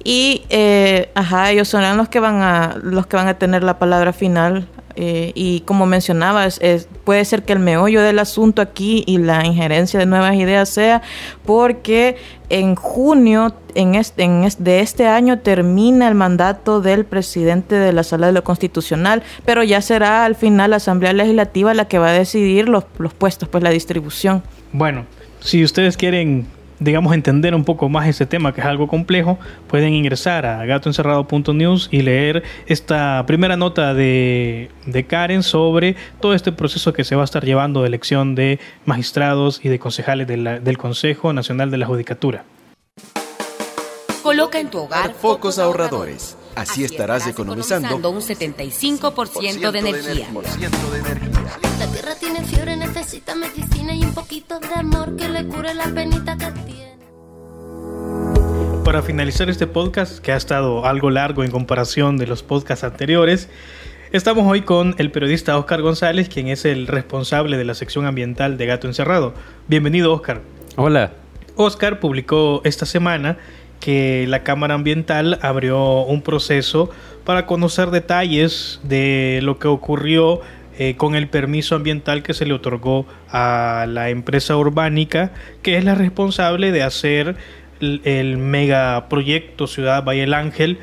Y, 0.04 0.44
eh, 0.50 1.10
ajá, 1.16 1.52
ellos 1.52 1.68
serán 1.68 1.96
los 1.98 2.10
que 2.10 2.20
van 2.20 2.42
a, 2.42 2.76
los 2.82 3.06
que 3.08 3.18
van 3.18 3.28
a 3.28 3.36
tener 3.36 3.62
la 3.64 3.78
palabra 3.78 4.14
final. 4.14 4.68
Eh, 5.00 5.32
y 5.36 5.60
como 5.62 5.86
mencionabas, 5.86 6.60
puede 7.04 7.24
ser 7.24 7.44
que 7.44 7.54
el 7.54 7.60
meollo 7.60 8.02
del 8.02 8.18
asunto 8.20 8.62
aquí 8.62 9.04
y 9.06 9.20
la 9.20 9.46
injerencia 9.46 10.00
de 10.00 10.06
nuevas 10.08 10.36
ideas 10.36 10.68
sea 10.70 11.02
porque 11.46 12.18
en 12.50 12.76
junio 12.76 13.54
en 13.76 13.94
este, 13.96 14.24
en 14.24 14.44
es- 14.44 14.64
de 14.64 14.80
este 14.80 15.06
año 15.08 15.40
termina 15.40 16.08
el 16.08 16.16
mandato 16.16 16.82
del 16.82 17.06
presidente 17.06 17.76
de 17.76 17.94
la 17.94 18.02
Sala 18.04 18.28
de 18.28 18.34
lo 18.34 18.44
Constitucional, 18.44 19.22
pero 19.46 19.62
ya 19.64 19.82
será 19.82 20.26
al 20.26 20.36
final 20.36 20.72
la 20.72 20.78
Asamblea 20.78 21.14
Legislativa 21.14 21.74
la 21.76 21.88
que 21.88 22.00
va 22.00 22.10
a 22.10 22.14
decidir 22.14 22.68
los, 22.68 22.86
los 22.98 23.14
puestos, 23.14 23.48
pues 23.50 23.64
la 23.64 23.70
distribución. 23.70 24.42
Bueno, 24.74 25.06
si 25.42 25.64
ustedes 25.64 25.96
quieren, 25.96 26.48
digamos, 26.80 27.14
entender 27.14 27.56
un 27.56 27.64
poco 27.64 27.90
más 27.90 28.08
este 28.08 28.26
tema, 28.26 28.54
que 28.54 28.62
es 28.62 28.68
algo 28.68 28.88
complejo, 28.88 29.40
pueden 29.68 29.94
ingresar 29.94 30.46
a 30.46 30.66
gatoencerrado.news 30.66 31.90
y 31.92 32.02
leer 32.02 32.44
esta 32.68 33.24
primera 33.26 33.58
nota 33.58 33.94
de, 33.94 34.70
de 34.86 35.06
Karen 35.06 35.44
sobre 35.44 35.96
todo 36.20 36.34
este 36.34 36.52
proceso 36.52 36.94
que 36.94 37.04
se 37.04 37.16
va 37.16 37.24
a 37.24 37.26
estar 37.26 37.44
llevando 37.44 37.82
de 37.82 37.88
elección 37.88 38.36
de 38.36 38.60
magistrados 38.86 39.60
y 39.64 39.70
de 39.70 39.80
concejales 39.80 40.28
del 40.28 40.78
Consejo 40.78 41.34
Nacional 41.34 41.72
de 41.72 41.78
la 41.78 41.86
Judicatura. 41.86 42.44
Coloca 44.28 44.60
en 44.60 44.70
tu 44.70 44.80
hogar 44.80 45.14
focos 45.14 45.58
ahorradores. 45.58 46.36
Así 46.54 46.84
estarás 46.84 47.26
economizando 47.28 47.96
un 48.10 48.20
75% 48.20 49.72
de 49.72 49.80
energía. 49.80 50.28
La 51.80 51.88
tierra 51.88 52.14
tiene 52.20 52.44
fiebre, 52.44 52.76
necesita 52.76 53.36
medicina 53.36 53.96
y 53.96 54.04
un 54.04 54.14
poquito 54.14 54.60
de 54.60 54.74
amor 54.74 55.16
que 55.16 55.30
le 55.30 55.46
cure 55.46 55.74
la 55.74 55.86
penita 55.86 56.38
que 56.38 56.52
tiene. 56.60 56.98
Para 58.84 59.02
finalizar 59.02 59.50
este 59.50 59.66
podcast, 59.66 60.20
que 60.20 60.34
ha 60.34 60.36
estado 60.36 60.86
algo 60.86 61.10
largo 61.10 61.46
en 61.46 61.52
comparación 61.52 62.18
de 62.18 62.28
los 62.28 62.44
podcasts 62.44 62.84
anteriores, 62.84 63.48
estamos 64.12 64.46
hoy 64.46 64.64
con 64.64 64.94
el 64.98 65.10
periodista 65.10 65.58
Oscar 65.58 65.82
González, 65.82 66.28
quien 66.28 66.50
es 66.50 66.66
el 66.66 66.88
responsable 66.88 67.56
de 67.56 67.64
la 67.64 67.76
sección 67.76 68.06
ambiental 68.06 68.58
de 68.58 68.66
Gato 68.66 68.88
Encerrado. 68.88 69.34
Bienvenido, 69.70 70.12
Oscar. 70.12 70.42
Hola. 70.76 71.14
Oscar 71.58 72.00
publicó 72.00 72.62
esta 72.66 72.86
semana 72.86 73.40
que 73.88 74.26
la 74.28 74.44
Cámara 74.44 74.74
Ambiental 74.74 75.40
abrió 75.42 76.02
un 76.02 76.22
proceso 76.22 76.90
para 77.24 77.46
conocer 77.46 77.90
detalles 77.90 78.82
de 78.84 79.40
lo 79.44 79.60
que 79.60 79.70
ocurrió 79.70 80.42
eh, 80.78 80.96
con 80.98 81.16
el 81.16 81.30
permiso 81.30 81.74
ambiental 81.74 82.22
que 82.22 82.34
se 82.34 82.46
le 82.46 82.54
otorgó 82.54 83.06
a 83.30 83.86
la 83.88 84.10
empresa 84.10 84.58
urbánica, 84.58 85.32
que 85.62 85.78
es 85.78 85.86
la 85.86 85.96
responsable 85.96 86.74
de 86.74 86.84
hacer 86.84 87.38
el, 87.80 88.02
el 88.04 88.36
megaproyecto 88.36 89.68
Ciudad 89.68 90.04
Valle 90.04 90.36
Ángel 90.36 90.80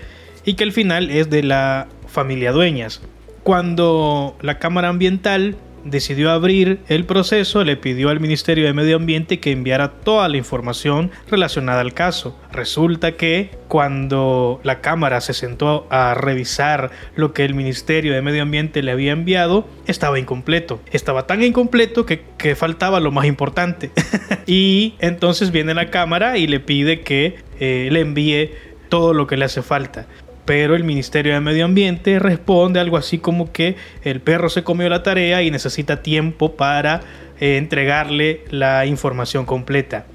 y 0.47 0.55
que 0.55 0.65
al 0.65 0.73
final 0.73 1.11
es 1.11 1.29
de 1.29 1.43
la 1.43 1.89
familia 2.07 2.53
Dueñas. 2.53 3.03
Cuando 3.43 4.35
la 4.41 4.59
Cámara 4.59 4.89
Ambiental 4.89 5.57
decidió 5.85 6.31
abrir 6.31 6.81
el 6.89 7.05
proceso, 7.05 7.63
le 7.65 7.77
pidió 7.77 8.09
al 8.09 8.21
Ministerio 8.21 8.67
de 8.67 8.73
Medio 8.73 8.97
Ambiente 8.97 9.41
que 9.41 9.53
enviara 9.53 9.93
toda 9.93 10.29
la 10.29 10.37
información 10.37 11.11
relacionada 11.31 11.81
al 11.81 11.95
caso. 11.95 12.39
Resulta 12.53 13.13
que 13.13 13.51
cuando 13.69 14.61
la 14.63 14.81
Cámara 14.81 15.21
se 15.21 15.35
sentó 15.35 15.87
a 15.91 16.15
revisar 16.15 16.91
lo 17.15 17.33
que 17.33 17.45
el 17.45 17.55
Ministerio 17.55 18.15
de 18.15 18.23
Medio 18.23 18.43
Ambiente 18.43 18.83
le 18.83 18.93
había 18.93 19.13
enviado, 19.13 19.69
estaba 19.87 20.19
incompleto. 20.19 20.81
Estaba 20.93 21.27
tan 21.27 21.43
incompleto 21.43 22.07
que, 22.07 22.25
faltaba 22.57 23.01
lo 23.01 23.11
más 23.11 23.25
importante. 23.25 23.91
y 24.47 24.95
entonces 24.99 25.51
viene 25.51 25.73
la 25.73 25.91
Cámara 25.91 26.37
y 26.37 26.47
le 26.47 26.61
pide 26.61 27.01
que 27.01 27.37
eh, 27.59 27.89
le 27.91 28.01
envíe 28.01 28.51
todo 28.91 29.15
lo 29.15 29.27
que 29.27 29.39
le 29.39 29.47
hace 29.47 29.63
falta 29.63 30.07
pero 30.45 30.75
el 30.75 30.85
Ministerio 30.85 31.33
de 31.33 31.41
Medio 31.41 31.65
Ambiente 31.65 32.19
responde 32.19 32.81
algo 32.81 32.97
así 32.97 33.19
como 33.19 33.53
que 33.53 33.77
el 34.03 34.21
perro 34.21 34.49
se 34.49 34.63
comió 34.63 34.89
la 34.89 35.03
tarea 35.03 35.43
y 35.43 35.51
necesita 35.51 36.03
tiempo 36.03 36.57
para 36.57 37.01
eh, 37.41 37.57
entregarle 37.57 38.45
la 38.51 38.87
información 38.87 39.47
completa. 39.47 40.07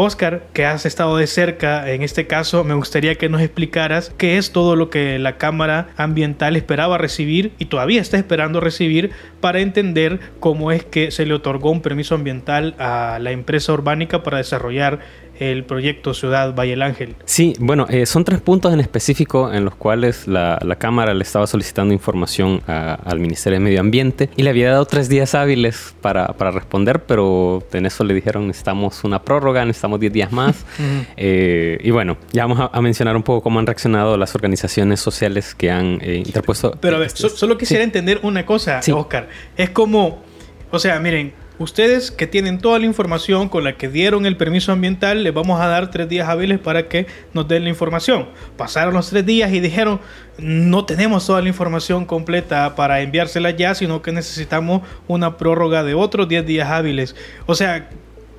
Oscar, 0.00 0.44
que 0.52 0.64
has 0.64 0.86
estado 0.86 1.16
de 1.16 1.26
cerca 1.26 1.90
en 1.90 2.02
este 2.04 2.28
caso, 2.28 2.62
me 2.62 2.74
gustaría 2.74 3.16
que 3.16 3.28
nos 3.28 3.42
explicaras 3.42 4.14
qué 4.16 4.38
es 4.38 4.52
todo 4.52 4.76
lo 4.76 4.90
que 4.90 5.18
la 5.18 5.38
Cámara 5.38 5.88
Ambiental 5.96 6.54
esperaba 6.54 6.98
recibir 6.98 7.50
y 7.58 7.64
todavía 7.64 8.00
está 8.00 8.16
esperando 8.16 8.60
recibir 8.60 9.10
para 9.40 9.58
entender 9.58 10.20
cómo 10.38 10.70
es 10.70 10.84
que 10.84 11.10
se 11.10 11.26
le 11.26 11.34
otorgó 11.34 11.72
un 11.72 11.82
permiso 11.82 12.14
ambiental 12.14 12.76
a 12.78 13.18
la 13.20 13.32
empresa 13.32 13.72
urbánica 13.72 14.22
para 14.22 14.38
desarrollar 14.38 15.00
el 15.38 15.64
proyecto 15.64 16.14
Ciudad 16.14 16.54
Valle 16.54 16.70
del 16.72 16.82
Ángel. 16.82 17.14
Sí, 17.24 17.54
bueno, 17.58 17.86
eh, 17.88 18.06
son 18.06 18.24
tres 18.24 18.40
puntos 18.40 18.72
en 18.72 18.80
específico 18.80 19.52
en 19.52 19.64
los 19.64 19.74
cuales 19.74 20.26
la, 20.28 20.58
la 20.62 20.76
Cámara 20.76 21.14
le 21.14 21.22
estaba 21.22 21.46
solicitando 21.46 21.92
información 21.94 22.60
a- 22.66 22.94
al 23.04 23.18
Ministerio 23.20 23.58
de 23.58 23.64
Medio 23.64 23.80
Ambiente 23.80 24.30
y 24.36 24.42
le 24.42 24.50
había 24.50 24.70
dado 24.70 24.84
tres 24.86 25.08
días 25.08 25.34
hábiles 25.34 25.94
para, 26.00 26.28
para 26.28 26.50
responder, 26.50 27.04
pero 27.04 27.62
en 27.72 27.86
eso 27.86 28.04
le 28.04 28.14
dijeron 28.14 28.46
necesitamos 28.46 29.04
una 29.04 29.22
prórroga, 29.22 29.64
necesitamos 29.64 30.00
10 30.00 30.12
días 30.12 30.32
más. 30.32 30.64
Eh, 31.16 31.78
y 31.82 31.90
bueno, 31.90 32.16
ya 32.32 32.44
vamos 32.46 32.60
a, 32.60 32.76
a 32.76 32.80
mencionar 32.80 33.16
un 33.16 33.22
poco 33.22 33.42
cómo 33.42 33.58
han 33.58 33.66
reaccionado 33.66 34.16
las 34.16 34.34
organizaciones 34.34 35.00
sociales 35.00 35.54
que 35.54 35.70
han 35.70 35.98
eh, 36.02 36.22
interpuesto. 36.24 36.72
Pero 36.80 36.96
a 36.96 37.00
ver, 37.00 37.10
so- 37.10 37.28
solo 37.28 37.58
quisiera 37.58 37.82
entender 37.84 38.20
una 38.22 38.46
cosa, 38.46 38.80
Sí. 38.82 38.92
Oscar. 38.92 39.28
Es 39.56 39.70
como, 39.70 40.22
o 40.70 40.78
sea, 40.78 40.98
miren, 41.00 41.32
ustedes 41.58 42.10
que 42.10 42.26
tienen 42.26 42.58
toda 42.58 42.78
la 42.78 42.86
información 42.86 43.48
con 43.48 43.64
la 43.64 43.76
que 43.76 43.88
dieron 43.88 44.26
el 44.26 44.36
permiso 44.36 44.72
ambiental, 44.72 45.22
les 45.24 45.34
vamos 45.34 45.60
a 45.60 45.66
dar 45.66 45.90
tres 45.90 46.08
días 46.08 46.28
hábiles 46.28 46.58
para 46.58 46.88
que 46.88 47.06
nos 47.34 47.48
den 47.48 47.64
la 47.64 47.70
información. 47.70 48.28
Pasaron 48.56 48.94
los 48.94 49.10
tres 49.10 49.26
días 49.26 49.52
y 49.52 49.60
dijeron, 49.60 50.00
no 50.38 50.84
tenemos 50.84 51.26
toda 51.26 51.42
la 51.42 51.48
información 51.48 52.04
completa 52.04 52.74
para 52.74 53.00
enviársela 53.00 53.50
ya, 53.50 53.74
sino 53.74 54.02
que 54.02 54.12
necesitamos 54.12 54.82
una 55.06 55.36
prórroga 55.36 55.82
de 55.82 55.94
otros 55.94 56.28
10 56.28 56.46
días 56.46 56.70
hábiles. 56.70 57.16
O 57.46 57.54
sea, 57.54 57.88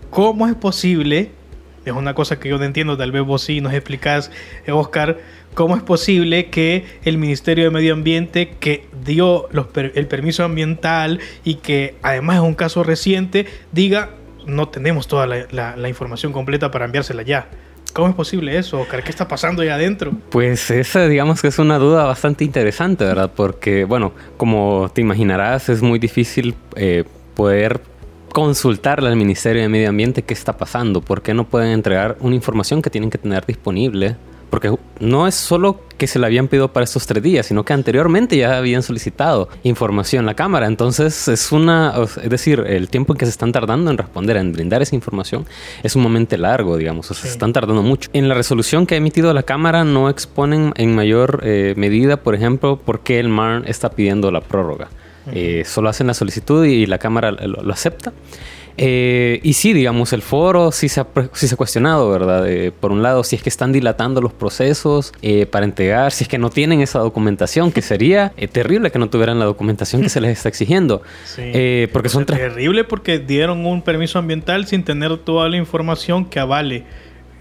¿cómo 0.10 0.48
es 0.48 0.56
posible? 0.56 1.32
Es 1.86 1.94
una 1.94 2.14
cosa 2.14 2.40
que 2.40 2.50
yo 2.50 2.58
no 2.58 2.66
entiendo, 2.66 2.98
tal 2.98 3.12
vez 3.12 3.24
vos 3.24 3.42
sí 3.42 3.62
nos 3.62 3.74
explicás, 3.74 4.32
eh, 4.66 4.72
Oscar, 4.72 5.18
cómo 5.60 5.76
es 5.76 5.84
posible 5.84 6.46
que 6.46 6.86
el 7.04 7.18
Ministerio 7.18 7.66
de 7.66 7.70
Medio 7.70 7.92
Ambiente, 7.92 8.54
que 8.62 8.88
dio 9.04 9.50
el 9.74 10.08
permiso 10.08 10.46
ambiental 10.46 11.20
y 11.44 11.56
que 11.56 11.96
además 12.02 12.38
es 12.38 12.44
un 12.44 12.56
caso 12.56 12.82
reciente, 12.82 13.46
diga, 13.74 14.12
no 14.46 14.70
tenemos 14.70 15.10
toda 15.10 15.28
la, 15.28 15.90
información 15.90 16.32
completa 16.32 16.72
para 16.72 16.86
enviársela 16.86 17.24
ya. 17.24 17.50
¿Cómo 17.92 18.08
es 18.08 18.16
posible 18.16 18.58
eso? 18.58 18.88
¿Qué 18.90 19.10
está 19.10 19.28
pasando 19.28 19.62
ahí 19.62 19.68
adentro? 19.68 20.14
Pues 20.30 20.72
esa 20.72 21.10
digamos 21.10 21.42
que 21.42 21.50
es 21.50 21.60
una 21.60 21.78
duda 21.78 22.06
bastante 22.06 22.46
interesante, 22.46 23.04
¿verdad? 23.04 23.30
Porque, 23.36 23.84
bueno, 23.84 24.14
como 24.38 24.90
te 24.94 25.02
imaginarás, 25.02 25.68
es 25.68 25.82
muy 25.82 26.00
difícil 26.00 26.56
eh, 26.78 27.04
poder 27.36 27.82
consultarle 28.32 29.10
al 29.10 29.18
Ministerio 29.18 29.62
de 29.64 29.68
Medio 29.68 29.90
Ambiente 29.90 30.22
qué 30.22 30.34
está 30.34 30.56
pasando, 30.56 31.02
por 31.02 31.22
qué 31.22 31.34
no 31.34 31.50
pueden 31.50 31.72
entregar 31.72 32.16
una 32.22 32.36
información 32.36 32.82
que 32.82 32.90
tienen 32.90 33.10
que 33.10 33.18
tener 33.18 33.46
disponible. 33.46 34.16
Porque 34.50 34.74
no 35.00 35.28
es 35.28 35.36
solo 35.36 35.80
que 35.98 36.08
se 36.08 36.18
la 36.18 36.28
habían 36.28 36.48
pedido 36.48 36.72
para 36.72 36.86
estos 36.86 37.06
tres 37.06 37.22
días, 37.22 37.46
sino 37.46 37.64
que 37.64 37.74
anteriormente 37.74 38.38
ya 38.38 38.58
habían 38.58 38.82
solicitado 38.82 39.50
información 39.64 40.24
a 40.24 40.28
la 40.28 40.34
Cámara. 40.34 40.66
Entonces 40.66 41.28
es 41.28 41.52
una, 41.52 41.94
es 42.24 42.30
decir, 42.30 42.64
el 42.66 42.90
tiempo 42.90 43.14
en 43.14 43.18
que 43.20 43.26
se 43.26 43.32
están 43.32 43.52
tardando 43.52 43.92
en 43.92 43.98
responder, 43.98 44.38
en 44.38 44.54
brindar 44.54 44.82
esa 44.82 44.96
información, 44.96 45.46
es 45.84 45.92
sumamente 45.92 46.38
largo, 46.38 46.78
digamos. 46.78 47.12
O 47.12 47.14
sea, 47.14 47.26
se 47.26 47.32
están 47.32 47.54
tardando 47.54 47.84
mucho. 47.84 48.10
En 48.14 48.30
la 48.30 48.34
resolución 48.34 48.86
que 48.86 48.96
ha 48.96 48.98
emitido 48.98 49.34
la 49.34 49.44
Cámara 49.44 49.84
no 49.84 50.10
exponen 50.10 50.74
en 50.78 50.96
mayor 50.96 51.42
eh, 51.44 51.74
medida, 51.78 52.18
por 52.18 52.34
ejemplo, 52.34 52.78
por 52.78 53.02
qué 53.02 53.20
el 53.20 53.30
MARN 53.30 53.66
está 53.68 53.92
pidiendo 53.92 54.32
la 54.32 54.42
prórroga. 54.42 54.90
Eh, 55.32 55.64
solo 55.66 55.90
hacen 55.90 56.08
la 56.08 56.16
solicitud 56.16 56.66
y 56.66 56.88
la 56.88 56.98
Cámara 56.98 57.32
lo, 57.32 57.62
lo 57.62 57.74
acepta. 57.74 58.14
Eh, 58.82 59.42
y 59.44 59.54
sí, 59.54 59.74
digamos, 59.74 60.14
el 60.14 60.22
foro 60.22 60.72
sí 60.72 60.88
se 60.88 61.02
ha, 61.02 61.08
sí 61.34 61.50
se 61.50 61.56
ha 61.56 61.58
cuestionado, 61.58 62.10
¿verdad? 62.10 62.50
Eh, 62.50 62.72
por 62.72 62.94
un 62.94 63.04
lado, 63.04 63.26
si 63.26 63.36
es 63.36 63.44
que 63.44 63.50
están 63.50 63.74
dilatando 63.74 64.22
los 64.22 64.32
procesos 64.32 65.12
eh, 65.22 65.46
para 65.46 65.66
entregar, 65.66 66.14
si 66.14 66.24
es 66.24 66.30
que 66.30 66.38
no 66.38 66.50
tienen 66.50 66.80
esa 66.80 67.00
documentación, 67.00 67.74
que 67.74 67.82
sería 67.82 68.32
eh, 68.38 68.48
terrible 68.48 68.90
que 68.90 68.98
no 68.98 69.10
tuvieran 69.10 69.38
la 69.38 69.44
documentación 69.44 70.02
que 70.02 70.08
se 70.08 70.22
les 70.22 70.32
está 70.32 70.48
exigiendo. 70.48 71.02
Sí. 71.26 71.42
Eh, 71.44 71.90
porque 71.92 72.08
son 72.08 72.26
Terrible 72.26 72.86
porque 72.86 73.20
dieron 73.20 73.66
un 73.66 73.82
permiso 73.82 74.18
ambiental 74.18 74.66
sin 74.66 74.84
tener 74.84 75.18
toda 75.18 75.50
la 75.50 75.58
información 75.58 76.24
que 76.24 76.40
avale 76.40 76.86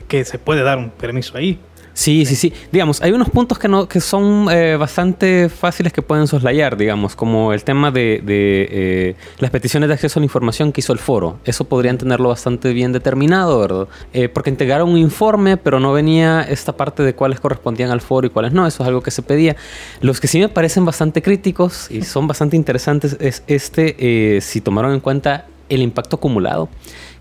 que 0.08 0.24
se 0.24 0.38
puede 0.38 0.62
dar 0.62 0.78
un 0.78 0.90
permiso 0.90 1.36
ahí. 1.36 1.60
Sí, 1.98 2.24
sí, 2.26 2.36
sí. 2.36 2.52
Digamos, 2.70 3.02
hay 3.02 3.10
unos 3.10 3.28
puntos 3.28 3.58
que 3.58 3.66
no 3.66 3.88
que 3.88 4.00
son 4.00 4.46
eh, 4.52 4.76
bastante 4.76 5.48
fáciles 5.48 5.92
que 5.92 6.00
pueden 6.00 6.28
soslayar, 6.28 6.76
digamos, 6.76 7.16
como 7.16 7.52
el 7.52 7.64
tema 7.64 7.90
de, 7.90 8.22
de, 8.24 8.68
eh, 8.70 9.16
las 9.40 9.50
peticiones 9.50 9.88
de 9.88 9.94
acceso 9.94 10.16
a 10.16 10.20
la 10.20 10.26
información 10.26 10.70
que 10.70 10.80
hizo 10.80 10.92
el 10.92 11.00
foro. 11.00 11.40
Eso 11.44 11.64
podrían 11.64 11.98
tenerlo 11.98 12.28
bastante 12.28 12.72
bien 12.72 12.92
determinado, 12.92 13.58
¿verdad? 13.58 13.88
Eh, 14.12 14.28
porque 14.28 14.48
entregaron 14.48 14.90
un 14.90 14.96
informe, 14.96 15.56
pero 15.56 15.80
no 15.80 15.92
venía 15.92 16.42
esta 16.42 16.76
parte 16.76 17.02
de 17.02 17.16
cuáles 17.16 17.40
correspondían 17.40 17.90
al 17.90 18.00
foro 18.00 18.28
y 18.28 18.30
cuáles 18.30 18.52
no. 18.52 18.64
Eso 18.64 18.84
es 18.84 18.88
algo 18.88 19.00
que 19.00 19.10
se 19.10 19.22
pedía. 19.22 19.56
Los 20.00 20.20
que 20.20 20.28
sí 20.28 20.38
me 20.38 20.48
parecen 20.48 20.84
bastante 20.84 21.20
críticos 21.20 21.90
y 21.90 22.02
son 22.02 22.28
bastante 22.28 22.54
interesantes 22.54 23.16
es 23.18 23.42
este, 23.48 23.96
eh, 24.36 24.40
si 24.40 24.60
tomaron 24.60 24.92
en 24.92 25.00
cuenta 25.00 25.46
el 25.68 25.82
impacto 25.82 26.14
acumulado. 26.14 26.68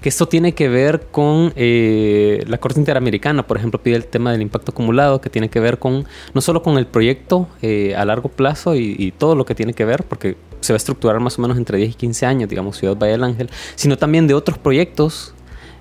Que 0.01 0.09
esto 0.09 0.27
tiene 0.27 0.53
que 0.53 0.69
ver 0.69 1.07
con 1.11 1.53
eh, 1.55 2.43
la 2.47 2.59
Corte 2.59 2.79
Interamericana, 2.79 3.47
por 3.47 3.57
ejemplo, 3.57 3.81
pide 3.81 3.95
el 3.95 4.05
tema 4.05 4.31
del 4.31 4.41
impacto 4.41 4.71
acumulado, 4.71 5.21
que 5.21 5.29
tiene 5.29 5.49
que 5.49 5.59
ver 5.59 5.79
con 5.79 6.05
no 6.33 6.41
solo 6.41 6.61
con 6.61 6.77
el 6.77 6.85
proyecto 6.85 7.47
eh, 7.61 7.95
a 7.95 8.05
largo 8.05 8.29
plazo 8.29 8.75
y, 8.75 9.11
todo 9.17 9.35
lo 9.35 9.45
que 9.45 9.55
tiene 9.55 9.73
que 9.73 9.85
ver, 9.85 10.03
porque 10.03 10.35
se 10.61 10.73
va 10.73 10.75
a 10.75 10.77
estructurar 10.77 11.19
más 11.19 11.39
o 11.39 11.41
menos 11.41 11.57
entre 11.57 11.77
10 11.79 11.91
y 11.91 11.93
15 11.95 12.25
años, 12.25 12.49
digamos, 12.49 12.77
Ciudad 12.77 12.95
Valle 12.95 13.13
del 13.13 13.23
Ángel, 13.23 13.49
sino 13.75 13.97
también 13.97 14.27
de 14.27 14.33
otros 14.35 14.57
proyectos 14.57 15.33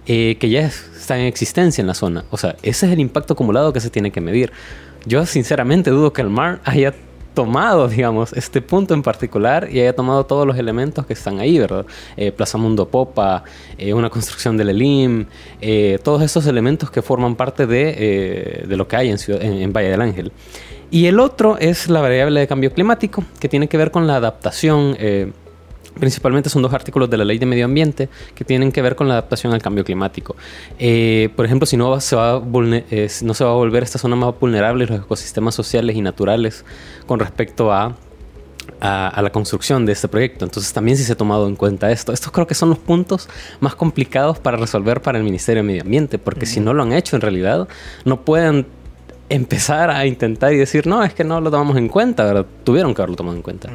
eh, 0.06 0.36
que 0.38 0.48
ya 0.48 0.60
es- 0.60 0.88
están 0.98 1.18
en 1.20 1.26
existencia 1.26 1.82
en 1.82 1.88
la 1.88 1.94
zona. 1.94 2.24
O 2.30 2.36
sea, 2.38 2.56
ese 2.62 2.86
es 2.86 2.92
el 2.92 3.00
impacto 3.00 3.34
acumulado 3.34 3.72
que 3.72 3.80
se 3.80 3.90
tiene 3.90 4.10
que 4.12 4.20
medir. 4.20 4.52
Yo 5.04 5.26
sinceramente 5.26 5.90
dudo 5.90 6.12
que 6.12 6.22
el 6.22 6.30
mar 6.30 6.60
haya 6.64 6.94
tomado, 7.36 7.86
digamos, 7.86 8.32
este 8.32 8.62
punto 8.62 8.94
en 8.94 9.02
particular 9.02 9.68
y 9.70 9.78
haya 9.78 9.94
tomado 9.94 10.24
todos 10.24 10.46
los 10.46 10.56
elementos 10.56 11.04
que 11.04 11.12
están 11.12 11.38
ahí, 11.38 11.58
¿verdad? 11.58 11.84
Eh, 12.16 12.32
Plaza 12.32 12.56
Mundo 12.56 12.88
Popa, 12.88 13.44
eh, 13.76 13.92
una 13.92 14.08
construcción 14.08 14.56
del 14.56 14.70
ELIM, 14.70 15.26
eh, 15.60 15.98
todos 16.02 16.22
esos 16.22 16.46
elementos 16.46 16.90
que 16.90 17.02
forman 17.02 17.36
parte 17.36 17.66
de, 17.66 18.64
lo 18.68 18.88
que 18.88 18.96
hay 18.96 19.10
en, 19.10 19.18
Ciudad- 19.18 19.42
en, 19.42 19.52
en 19.52 19.72
Valle 19.72 19.90
del 19.90 20.00
Ángel. 20.00 20.32
Y 20.90 21.06
el 21.06 21.20
otro 21.20 21.58
es 21.58 21.90
la 21.90 22.00
variable 22.00 22.40
de 22.40 22.46
cambio 22.46 22.72
climático, 22.72 23.22
que 23.38 23.48
tiene 23.50 23.68
que 23.68 23.76
ver 23.76 23.90
con 23.90 24.06
la 24.06 24.16
adaptación. 24.16 24.96
Principalmente 25.98 26.50
son 26.50 26.62
dos 26.62 26.72
artículos 26.72 27.08
de 27.10 27.16
la 27.16 27.24
ley 27.24 27.38
de 27.38 27.46
medio 27.46 27.64
ambiente 27.64 28.08
que 28.34 28.44
tienen 28.44 28.72
que 28.72 28.82
ver 28.82 28.96
con 28.96 29.08
la 29.08 29.14
adaptación 29.14 29.52
al 29.52 29.62
cambio 29.62 29.84
climático. 29.84 30.36
Eh, 30.78 31.30
por 31.36 31.44
ejemplo, 31.44 31.66
si 31.66 31.76
no 31.76 32.00
se, 32.00 32.16
va 32.16 32.36
a 32.36 32.42
eh, 32.90 33.08
no 33.22 33.34
se 33.34 33.44
va 33.44 33.50
a 33.50 33.54
volver 33.54 33.82
esta 33.82 33.98
zona 33.98 34.16
más 34.16 34.38
vulnerable 34.38 34.86
los 34.86 35.00
ecosistemas 35.00 35.54
sociales 35.54 35.96
y 35.96 36.02
naturales 36.02 36.64
con 37.06 37.18
respecto 37.18 37.72
a 37.72 37.96
a, 38.80 39.20
la 39.22 39.30
construcción 39.30 39.86
de 39.86 39.92
este 39.92 40.08
proyecto. 40.08 40.44
Entonces 40.44 40.72
también 40.72 40.96
sí 40.96 41.04
se 41.04 41.12
ha 41.12 41.16
tomado 41.16 41.48
en 41.48 41.56
cuenta 41.56 41.90
esto. 41.90 42.12
Estos 42.12 42.32
creo 42.32 42.46
que 42.46 42.54
son 42.54 42.70
los 42.70 42.78
puntos 42.78 43.28
más 43.60 43.74
complicados 43.74 44.38
para 44.38 44.56
resolver 44.56 45.00
para 45.00 45.18
el 45.18 45.24
Ministerio 45.24 45.62
de 45.62 45.66
Medio 45.66 45.82
Ambiente, 45.82 46.18
porque 46.18 46.46
si 46.46 46.60
no 46.60 46.74
lo 46.74 46.82
han 46.82 46.92
hecho 46.92 47.16
en 47.16 47.22
realidad, 47.22 47.68
no 48.04 48.22
pueden 48.22 48.66
empezar 49.28 49.90
a 49.90 50.06
intentar 50.06 50.52
y 50.52 50.56
decir, 50.56 50.86
no, 50.86 51.02
es 51.02 51.12
que 51.12 51.24
no 51.24 51.40
lo 51.40 51.50
tomamos 51.50 51.76
en 51.76 51.88
cuenta, 51.88 52.24
¿verdad? 52.24 52.46
Tuvieron 52.64 52.94
que 52.94 53.02
haberlo 53.02 53.16
tomado 53.16 53.36
en 53.36 53.42
cuenta. 53.42 53.70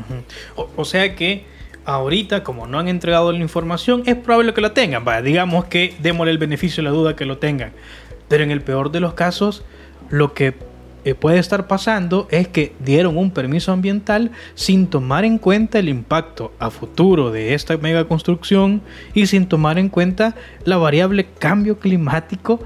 o, 0.56 0.86
sea 0.86 1.16
que 1.16 1.46
ahorita, 1.94 2.44
como 2.44 2.68
no 2.68 2.80
han 2.80 2.88
entregado 2.88 3.32
la 3.32 3.40
información, 3.40 4.04
es 4.06 4.16
probable 4.16 4.54
que 4.54 4.62
lo 4.62 4.72
tengan. 4.72 5.04
digamos 5.24 5.66
que 5.66 5.96
démosle 6.02 6.32
el 6.32 6.38
beneficio 6.38 6.84
de 6.84 6.90
la 6.90 6.96
duda 6.96 7.16
que 7.16 7.26
lo 7.26 7.38
tengan. 7.38 7.72
Pero 8.28 8.44
en 8.44 8.52
el 8.52 8.62
peor 8.62 8.92
de 8.92 9.00
los 9.00 9.14
casos, 9.14 9.64
lo 10.10 10.34
que 10.34 10.54
eh, 11.04 11.16
puede 11.16 11.40
estar 11.40 11.68
pasando 11.68 12.28
es 12.30 12.48
que 12.48 12.74
dieron 12.80 13.18
un 13.18 13.32
permiso 13.32 13.72
ambiental 13.72 14.32
sin 14.54 14.86
tomar 14.86 15.26
en 15.26 15.40
cuenta 15.40 15.80
el 15.80 15.90
impacto 15.90 16.54
a 16.60 16.70
futuro 16.70 17.32
de 17.32 17.56
esta 17.56 17.76
mega 17.78 18.08
construcción 18.08 18.82
y 19.16 19.26
sin 19.26 19.48
tomar 19.48 19.80
en 19.80 19.90
cuenta 19.90 20.36
la 20.64 20.78
variable 20.78 21.26
cambio 21.40 21.80
climático 21.80 22.60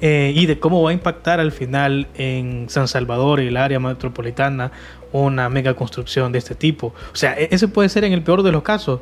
eh, 0.00 0.32
y 0.34 0.46
de 0.46 0.58
cómo 0.58 0.82
va 0.82 0.90
a 0.90 0.94
impactar 0.94 1.38
al 1.38 1.52
final 1.52 2.08
en 2.14 2.70
San 2.70 2.88
Salvador 2.88 3.40
y 3.40 3.48
el 3.48 3.58
área 3.58 3.78
metropolitana 3.78 4.72
una 5.12 5.48
mega 5.48 5.74
construcción 5.74 6.32
de 6.32 6.38
este 6.38 6.54
tipo. 6.54 6.94
O 7.12 7.16
sea, 7.16 7.38
e-, 7.38 7.48
ese 7.50 7.68
puede 7.68 7.88
ser 7.88 8.04
en 8.04 8.12
el 8.12 8.22
peor 8.22 8.42
de 8.42 8.52
los 8.52 8.62
casos. 8.62 9.00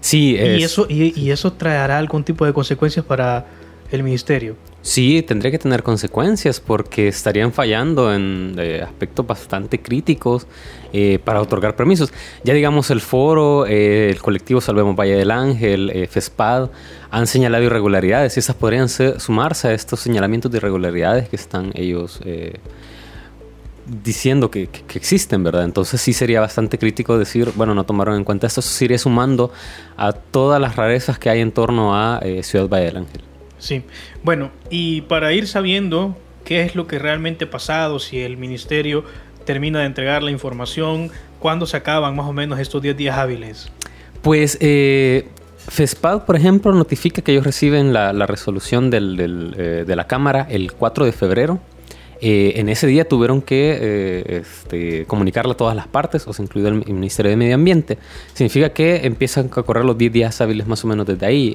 Sí, 0.00 0.36
y 0.36 0.62
eso 0.62 0.86
y 0.88 1.30
eso 1.30 1.52
traerá 1.54 1.98
algún 1.98 2.22
tipo 2.22 2.46
de 2.46 2.52
consecuencias 2.52 3.04
para 3.04 3.46
el 3.90 4.02
ministerio. 4.02 4.56
Sí, 4.86 5.20
tendría 5.22 5.50
que 5.50 5.58
tener 5.58 5.82
consecuencias 5.82 6.60
porque 6.60 7.08
estarían 7.08 7.52
fallando 7.52 8.14
en 8.14 8.54
eh, 8.56 8.82
aspectos 8.84 9.26
bastante 9.26 9.82
críticos 9.82 10.46
eh, 10.92 11.18
para 11.24 11.42
otorgar 11.42 11.74
permisos. 11.74 12.12
Ya 12.44 12.54
digamos 12.54 12.92
el 12.92 13.00
foro, 13.00 13.66
eh, 13.66 14.10
el 14.10 14.20
colectivo 14.20 14.60
Salvemos 14.60 14.94
Valle 14.94 15.16
del 15.16 15.32
Ángel, 15.32 16.06
FESPAD, 16.08 16.70
han 17.10 17.26
señalado 17.26 17.64
irregularidades 17.64 18.36
y 18.36 18.40
esas 18.40 18.54
podrían 18.54 18.88
sumarse 18.88 19.68
a 19.68 19.72
estos 19.72 19.98
señalamientos 19.98 20.52
de 20.52 20.58
irregularidades 20.58 21.28
que 21.28 21.34
están 21.36 21.72
ellos 21.74 22.20
diciendo 23.86 24.50
que, 24.50 24.68
existen, 24.94 25.44
¿verdad? 25.44 25.64
Entonces 25.64 26.00
sí 26.00 26.12
sería 26.12 26.40
bastante 26.40 26.78
crítico 26.78 27.18
decir, 27.18 27.52
bueno, 27.54 27.74
no 27.74 27.84
tomaron 27.84 28.16
en 28.16 28.24
cuenta 28.24 28.46
esto, 28.46 28.60
eso 28.60 28.84
iría 28.84 28.98
sumando 28.98 29.52
a 29.96 30.12
todas 30.12 30.60
las 30.60 30.76
rarezas 30.76 31.18
que 31.18 31.30
hay 31.30 31.40
en 31.40 31.52
torno 31.52 31.94
a 31.94 32.20
Ciudad 32.42 32.68
Valle 32.68 32.86
del 32.86 32.96
Ángel. 32.98 33.20
Sí, 33.58 33.82
bueno, 34.22 34.50
y 34.70 35.02
para 35.02 35.32
ir 35.32 35.46
sabiendo 35.46 36.16
qué 36.44 36.62
es 36.62 36.74
lo 36.74 36.86
que 36.86 36.98
realmente 36.98 37.46
ha 37.46 37.50
pasado, 37.50 37.98
si 37.98 38.20
el 38.20 38.36
ministerio 38.36 39.04
termina 39.44 39.80
de 39.80 39.86
entregar 39.86 40.22
la 40.22 40.30
información, 40.30 41.10
¿cuándo 41.38 41.66
se 41.66 41.76
acaban 41.76 42.14
más 42.14 42.26
o 42.26 42.32
menos 42.32 42.58
estos 42.58 42.82
10 42.82 42.96
días 42.96 43.16
hábiles? 43.16 43.70
Pues 44.22 44.58
eh, 44.60 45.28
FESPAD, 45.68 46.24
por 46.24 46.36
ejemplo, 46.36 46.72
notifica 46.72 47.22
que 47.22 47.32
ellos 47.32 47.44
reciben 47.44 47.92
la, 47.92 48.12
resolución 48.26 48.90
eh, 48.92 49.84
de 49.86 49.96
la 49.96 50.06
Cámara 50.06 50.46
el 50.50 50.72
4 50.72 51.04
de 51.04 51.12
febrero. 51.12 51.60
Eh, 52.20 52.54
en 52.56 52.68
ese 52.68 52.86
día 52.86 53.06
tuvieron 53.06 53.42
que 53.42 54.40
este, 54.40 55.04
comunicarla 55.06 55.52
a 55.52 55.56
todas 55.56 55.76
las 55.76 55.86
partes, 55.86 56.26
o 56.26 56.32
sea, 56.32 56.44
incluido 56.44 56.68
el 56.68 56.84
Ministerio 56.86 57.30
de 57.30 57.36
Medio 57.36 57.54
Ambiente. 57.54 57.98
Significa 58.32 58.70
que 58.70 59.06
empiezan 59.06 59.46
a 59.46 59.62
correr 59.62 59.84
los 59.84 59.98
10 59.98 60.12
días 60.12 60.40
hábiles 60.40 60.66
más 60.66 60.84
o 60.84 60.88
menos 60.88 61.06
desde 61.06 61.26
ahí 61.26 61.54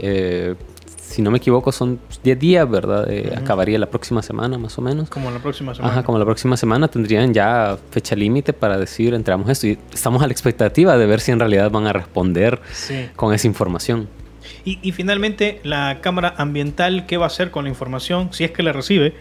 si 1.12 1.22
no 1.22 1.30
me 1.30 1.38
equivoco, 1.38 1.72
son 1.72 1.99
10 2.24 2.39
días, 2.39 2.70
¿verdad? 2.70 3.09
Eh, 3.12 3.34
acabaría 3.36 3.78
la 3.78 3.88
próxima 3.88 4.22
semana, 4.22 4.57
más 4.57 4.78
o 4.78 4.82
menos. 4.82 5.09
Como 5.09 5.30
la 5.30 5.39
próxima 5.39 5.76
semana. 5.76 5.93
Ajá, 5.93 6.03
como 6.03 6.18
la 6.18 6.26
próxima 6.26 6.55
semana 6.55 6.88
tendrían 6.88 7.34
ya 7.34 7.78
fecha 7.91 8.16
límite 8.16 8.53
para 8.53 8.78
decir, 8.78 9.14
entramos 9.14 9.49
esto. 9.49 9.68
Y 9.68 9.78
estamos 9.93 10.24
a 10.24 10.28
la 10.28 10.32
expectativa 10.32 10.97
de 10.97 11.05
ver 11.05 11.20
si 11.20 11.32
en 11.32 11.39
realidad 11.39 11.70
van 11.70 11.86
a 11.86 11.93
responder 11.93 12.62
con 13.16 13.34
esa 13.34 13.47
información. 13.47 14.07
Y, 14.64 14.91
finalmente, 14.91 15.59
la 15.64 15.99
Cámara 16.01 16.36
Ambiental, 16.38 17.05
¿qué 17.07 17.18
va 17.18 17.26
a 17.26 17.28
hacer 17.28 17.51
con 17.51 17.64
la 17.66 17.70
información? 17.70 18.32
Si 18.32 18.43
es 18.43 18.51
que 18.51 18.64
la 18.64 18.72
recibe, 18.72 19.16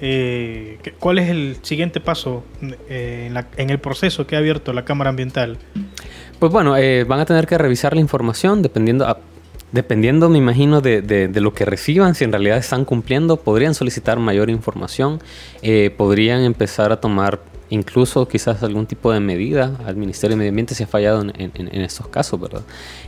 eh, 0.00 0.78
¿cuál 0.98 1.18
es 1.18 1.30
el 1.30 1.56
siguiente 1.62 2.00
paso 2.00 2.44
eh, 2.88 3.30
en, 3.56 3.70
el 3.70 3.78
proceso 3.78 4.26
que 4.26 4.36
ha 4.36 4.38
abierto 4.38 4.72
la 4.72 4.84
Cámara 4.84 5.10
Ambiental? 5.10 5.58
Pues 6.38 6.52
bueno, 6.52 6.72
van 6.72 7.20
a 7.20 7.24
tener 7.24 7.46
que 7.46 7.56
revisar 7.56 7.94
la 7.94 8.00
información 8.00 8.62
dependiendo, 8.62 9.06
Dependiendo, 9.72 10.28
me 10.28 10.38
imagino, 10.38 10.80
de, 10.80 11.30
lo 11.34 11.52
que 11.52 11.64
reciban, 11.64 12.14
si 12.14 12.24
en 12.24 12.32
realidad 12.32 12.58
están 12.58 12.84
cumpliendo, 12.84 13.36
podrían 13.36 13.74
solicitar 13.74 14.18
mayor 14.18 14.48
información, 14.48 15.20
eh, 15.60 15.92
podrían 15.96 16.42
empezar 16.42 16.92
a 16.92 17.00
tomar 17.00 17.40
incluso 17.68 18.28
quizás 18.28 18.62
algún 18.62 18.86
tipo 18.86 19.12
de 19.12 19.18
medida 19.18 19.76
al 19.84 19.96
Ministerio 19.96 20.36
de 20.36 20.38
Medio 20.38 20.50
Ambiente 20.50 20.76
si 20.76 20.84
ha 20.84 20.86
fallado 20.86 21.20
en, 21.22 21.82
estos 21.82 22.06
casos, 22.06 22.40
¿verdad? 22.40 22.62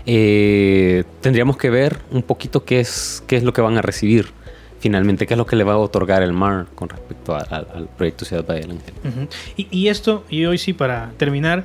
Eh, 0.05 1.05
tendríamos 1.21 1.57
que 1.57 1.71
ver 1.71 2.01
un 2.11 2.23
poquito 2.23 2.65
qué 2.65 2.81
es, 2.81 3.23
qué 3.29 3.37
es 3.37 3.45
lo 3.45 3.53
que 3.53 3.61
van 3.61 3.79
a 3.79 3.83
recibir 3.83 4.33
finalmente, 4.79 5.27
qué 5.27 5.35
es 5.35 5.39
lo 5.39 5.47
que 5.47 5.57
le 5.57 5.65
va 5.65 5.75
a 5.75 5.79
otorgar 5.79 6.23
el 6.23 6.33
MAR 6.33 6.67
con 6.75 6.89
respecto 6.89 7.35
al 7.35 7.89
proyecto 7.97 8.25
Ciudad 8.25 8.45
Valle 8.47 8.61
del 8.61 8.71
Ángel. 8.73 8.95
y, 9.57 9.69
y, 9.71 9.89
esto, 9.89 10.25
y 10.29 10.45
hoy 10.45 10.59
sí, 10.59 10.73
para 10.73 11.13
terminar, 11.17 11.65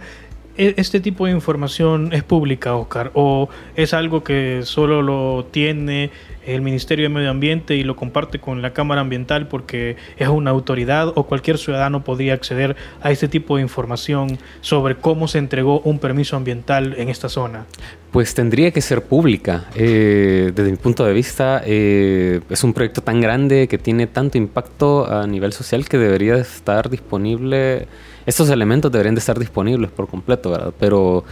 ¿E-, 0.57 0.75
¿Este 0.77 0.99
tipo 0.99 1.25
de 1.25 1.31
información 1.31 2.13
es 2.13 2.23
pública, 2.23 2.75
Oscar? 2.75 3.11
¿O 3.13 3.49
es 3.75 3.93
algo 3.93 4.23
que 4.23 4.61
solo 4.63 5.01
lo 5.01 5.45
tiene 5.45 6.11
el 6.45 6.61
Ministerio 6.61 7.03
de 7.03 7.09
Medio 7.09 7.29
Ambiente 7.29 7.75
y 7.75 7.83
lo 7.83 7.95
comparte 7.95 8.39
con 8.39 8.61
la 8.61 8.73
Cámara 8.73 9.01
Ambiental 9.01 9.47
porque 9.47 9.95
es 10.17 10.27
una 10.27 10.51
autoridad 10.51 11.11
o 11.15 11.23
cualquier 11.23 11.57
ciudadano 11.57 12.03
podría 12.03 12.33
acceder 12.33 12.75
a 13.01 13.11
este 13.11 13.27
tipo 13.27 13.57
de 13.57 13.61
información 13.61 14.37
sobre 14.61 14.95
cómo 14.95 15.27
se 15.27 15.37
entregó 15.37 15.79
un 15.81 15.99
permiso 15.99 16.35
ambiental 16.35 16.95
en 16.97 17.09
esta 17.09 17.29
zona? 17.29 17.65
Pues 18.11 18.33
tendría 18.33 18.71
que 18.71 18.81
ser 18.81 19.03
pública. 19.03 19.65
Eh, 19.75 20.51
desde 20.53 20.69
mi 20.69 20.77
punto 20.77 21.03
de 21.03 21.13
vista, 21.13 21.63
eh, 21.65 22.41
es 22.49 22.63
un 22.63 22.73
proyecto 22.73 23.01
tan 23.01 23.21
grande 23.21 23.67
que 23.67 23.77
tiene 23.77 24.07
tanto 24.07 24.37
impacto 24.37 25.11
a 25.11 25.25
nivel 25.25 25.53
social 25.53 25.87
que 25.87 25.97
debería 25.97 26.35
estar 26.35 26.89
disponible 26.89 27.87
estos 28.25 28.49
elementos 28.49 28.91
deberían 28.91 29.15
de 29.15 29.19
estar 29.19 29.37
disponibles 29.37 29.91
por 29.91 30.07
completo, 30.07 30.51
¿verdad? 30.51 30.73
Pero 30.79 31.23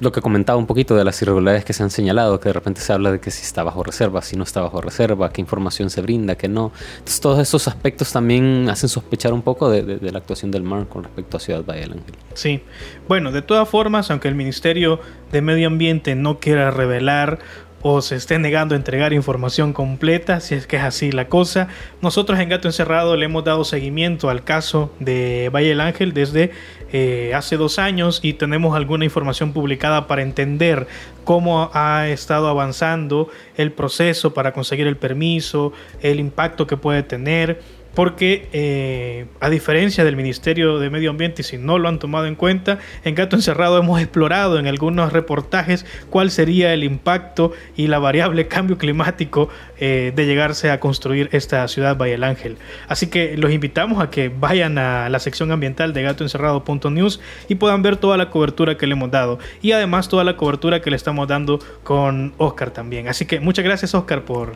lo 0.00 0.12
que 0.12 0.20
comentaba 0.20 0.58
un 0.58 0.66
poquito 0.66 0.96
de 0.96 1.04
las 1.04 1.20
irregularidades 1.22 1.64
que 1.64 1.72
se 1.72 1.82
han 1.82 1.90
señalado, 1.90 2.40
que 2.40 2.48
de 2.48 2.52
repente 2.52 2.80
se 2.80 2.92
habla 2.92 3.12
de 3.12 3.20
que 3.20 3.30
si 3.30 3.42
está 3.42 3.62
bajo 3.62 3.82
reserva, 3.82 4.22
si 4.22 4.36
no 4.36 4.44
está 4.44 4.60
bajo 4.60 4.80
reserva, 4.80 5.30
qué 5.30 5.40
información 5.40 5.90
se 5.90 6.00
brinda, 6.00 6.36
qué 6.36 6.48
no. 6.48 6.72
Entonces 6.98 7.20
todos 7.20 7.38
esos 7.38 7.68
aspectos 7.68 8.12
también 8.12 8.68
hacen 8.68 8.88
sospechar 8.88 9.32
un 9.32 9.42
poco 9.42 9.70
de, 9.70 9.98
la 10.10 10.18
actuación 10.18 10.50
del 10.50 10.62
MAR 10.62 10.86
con 10.88 11.04
respecto 11.04 11.36
a 11.36 11.40
Ciudad 11.40 11.64
Valle. 11.64 11.84
Sí, 12.34 12.62
bueno, 13.08 13.32
de 13.32 13.42
todas 13.42 13.68
formas, 13.68 14.10
aunque 14.10 14.28
el 14.28 14.34
Ministerio 14.34 15.00
de 15.32 15.42
Medio 15.42 15.66
Ambiente 15.66 16.14
no 16.14 16.38
quiera 16.38 16.70
revelar 16.70 17.38
o 17.86 18.00
se 18.00 18.16
esté 18.16 18.38
negando 18.38 18.74
a 18.74 18.78
entregar 18.78 19.12
información 19.12 19.74
completa, 19.74 20.40
si 20.40 20.54
es 20.54 20.66
que 20.66 20.76
es 20.76 20.82
así 20.82 21.12
la 21.12 21.28
cosa. 21.28 21.68
Nosotros 22.00 22.40
en 22.40 22.48
Gato 22.48 22.66
Encerrado 22.66 23.14
le 23.14 23.26
hemos 23.26 23.44
dado 23.44 23.62
seguimiento 23.62 24.30
al 24.30 24.42
caso 24.42 24.90
de 25.00 25.50
Valle 25.54 25.68
del 25.68 25.82
Ángel 25.82 26.14
desde 26.14 26.50
eh, 26.94 27.32
hace 27.34 27.58
dos 27.58 27.78
años 27.78 28.20
y 28.22 28.32
tenemos 28.32 28.74
alguna 28.74 29.04
información 29.04 29.52
publicada 29.52 30.06
para 30.06 30.22
entender 30.22 30.86
cómo 31.24 31.70
ha 31.74 32.08
estado 32.08 32.48
avanzando 32.48 33.28
el 33.58 33.70
proceso 33.70 34.32
para 34.32 34.54
conseguir 34.54 34.86
el 34.86 34.96
permiso, 34.96 35.74
el 36.00 36.20
impacto 36.20 36.66
que 36.66 36.78
puede 36.78 37.02
tener 37.02 37.60
porque 37.94 38.48
eh, 38.52 39.26
a 39.40 39.50
diferencia 39.50 40.04
del 40.04 40.16
Ministerio 40.16 40.78
de 40.78 40.90
Medio 40.90 41.10
Ambiente, 41.10 41.42
si 41.42 41.58
no 41.58 41.78
lo 41.78 41.88
han 41.88 41.98
tomado 41.98 42.26
en 42.26 42.34
cuenta, 42.34 42.78
en 43.04 43.14
Gato 43.14 43.36
Encerrado 43.36 43.78
hemos 43.78 44.00
explorado 44.00 44.58
en 44.58 44.66
algunos 44.66 45.12
reportajes 45.12 45.86
cuál 46.10 46.30
sería 46.30 46.72
el 46.72 46.84
impacto 46.84 47.52
y 47.76 47.86
la 47.86 47.98
variable 47.98 48.48
cambio 48.48 48.78
climático 48.78 49.48
eh, 49.78 50.12
de 50.14 50.26
llegarse 50.26 50.70
a 50.70 50.80
construir 50.80 51.28
esta 51.32 51.66
ciudad 51.68 51.96
Valle 51.96 52.12
del 52.12 52.24
Ángel. 52.24 52.56
Así 52.88 53.08
que 53.08 53.36
los 53.36 53.52
invitamos 53.52 54.02
a 54.02 54.10
que 54.10 54.28
vayan 54.28 54.78
a 54.78 55.08
la 55.08 55.18
sección 55.18 55.52
ambiental 55.52 55.92
de 55.92 56.02
gatoencerrado.news 56.02 57.20
y 57.48 57.54
puedan 57.56 57.82
ver 57.82 57.96
toda 57.96 58.16
la 58.16 58.30
cobertura 58.30 58.76
que 58.76 58.86
le 58.86 58.92
hemos 58.92 59.10
dado 59.10 59.38
y 59.62 59.72
además 59.72 60.08
toda 60.08 60.24
la 60.24 60.36
cobertura 60.36 60.80
que 60.80 60.90
le 60.90 60.96
estamos 60.96 61.28
dando 61.28 61.58
con 61.82 62.34
Oscar 62.38 62.70
también. 62.70 63.08
Así 63.08 63.26
que 63.26 63.40
muchas 63.40 63.64
gracias 63.64 63.94
Oscar 63.94 64.24
por 64.24 64.54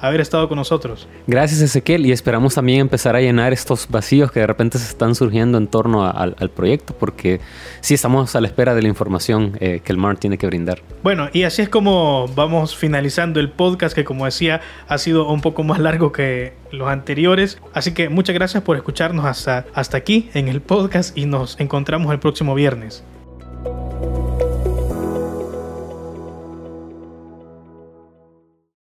haber 0.00 0.20
estado 0.20 0.48
con 0.48 0.56
nosotros. 0.56 1.08
Gracias 1.26 1.60
Ezequiel 1.60 2.06
y 2.06 2.12
esperamos 2.12 2.54
también 2.54 2.80
empezar 2.80 3.16
a 3.16 3.20
llenar 3.20 3.52
estos 3.52 3.88
vacíos 3.88 4.32
que 4.32 4.40
de 4.40 4.46
repente 4.46 4.78
se 4.78 4.88
están 4.88 5.14
surgiendo 5.14 5.58
en 5.58 5.66
torno 5.66 6.06
al 6.06 6.50
proyecto 6.50 6.94
porque 6.98 7.40
sí 7.80 7.94
estamos 7.94 8.34
a 8.34 8.40
la 8.40 8.46
espera 8.46 8.74
de 8.74 8.82
la 8.82 8.88
información 8.88 9.56
eh, 9.60 9.80
que 9.84 9.92
el 9.92 9.98
MAR 9.98 10.18
tiene 10.18 10.38
que 10.38 10.46
brindar. 10.46 10.82
Bueno, 11.02 11.28
y 11.32 11.44
así 11.44 11.62
es 11.62 11.68
como 11.68 12.28
vamos 12.28 12.76
finalizando 12.76 13.40
el 13.40 13.50
podcast 13.50 13.94
que 13.94 14.04
como 14.04 14.24
decía 14.24 14.60
ha 14.88 14.98
sido 14.98 15.28
un 15.28 15.40
poco 15.40 15.62
más 15.62 15.78
largo 15.78 16.12
que 16.12 16.54
los 16.72 16.88
anteriores. 16.88 17.58
Así 17.72 17.92
que 17.92 18.08
muchas 18.08 18.34
gracias 18.34 18.62
por 18.62 18.76
escucharnos 18.76 19.24
hasta, 19.24 19.66
hasta 19.74 19.96
aquí 19.96 20.30
en 20.34 20.48
el 20.48 20.60
podcast 20.60 21.16
y 21.16 21.26
nos 21.26 21.58
encontramos 21.60 22.12
el 22.12 22.18
próximo 22.18 22.54
viernes. 22.54 23.04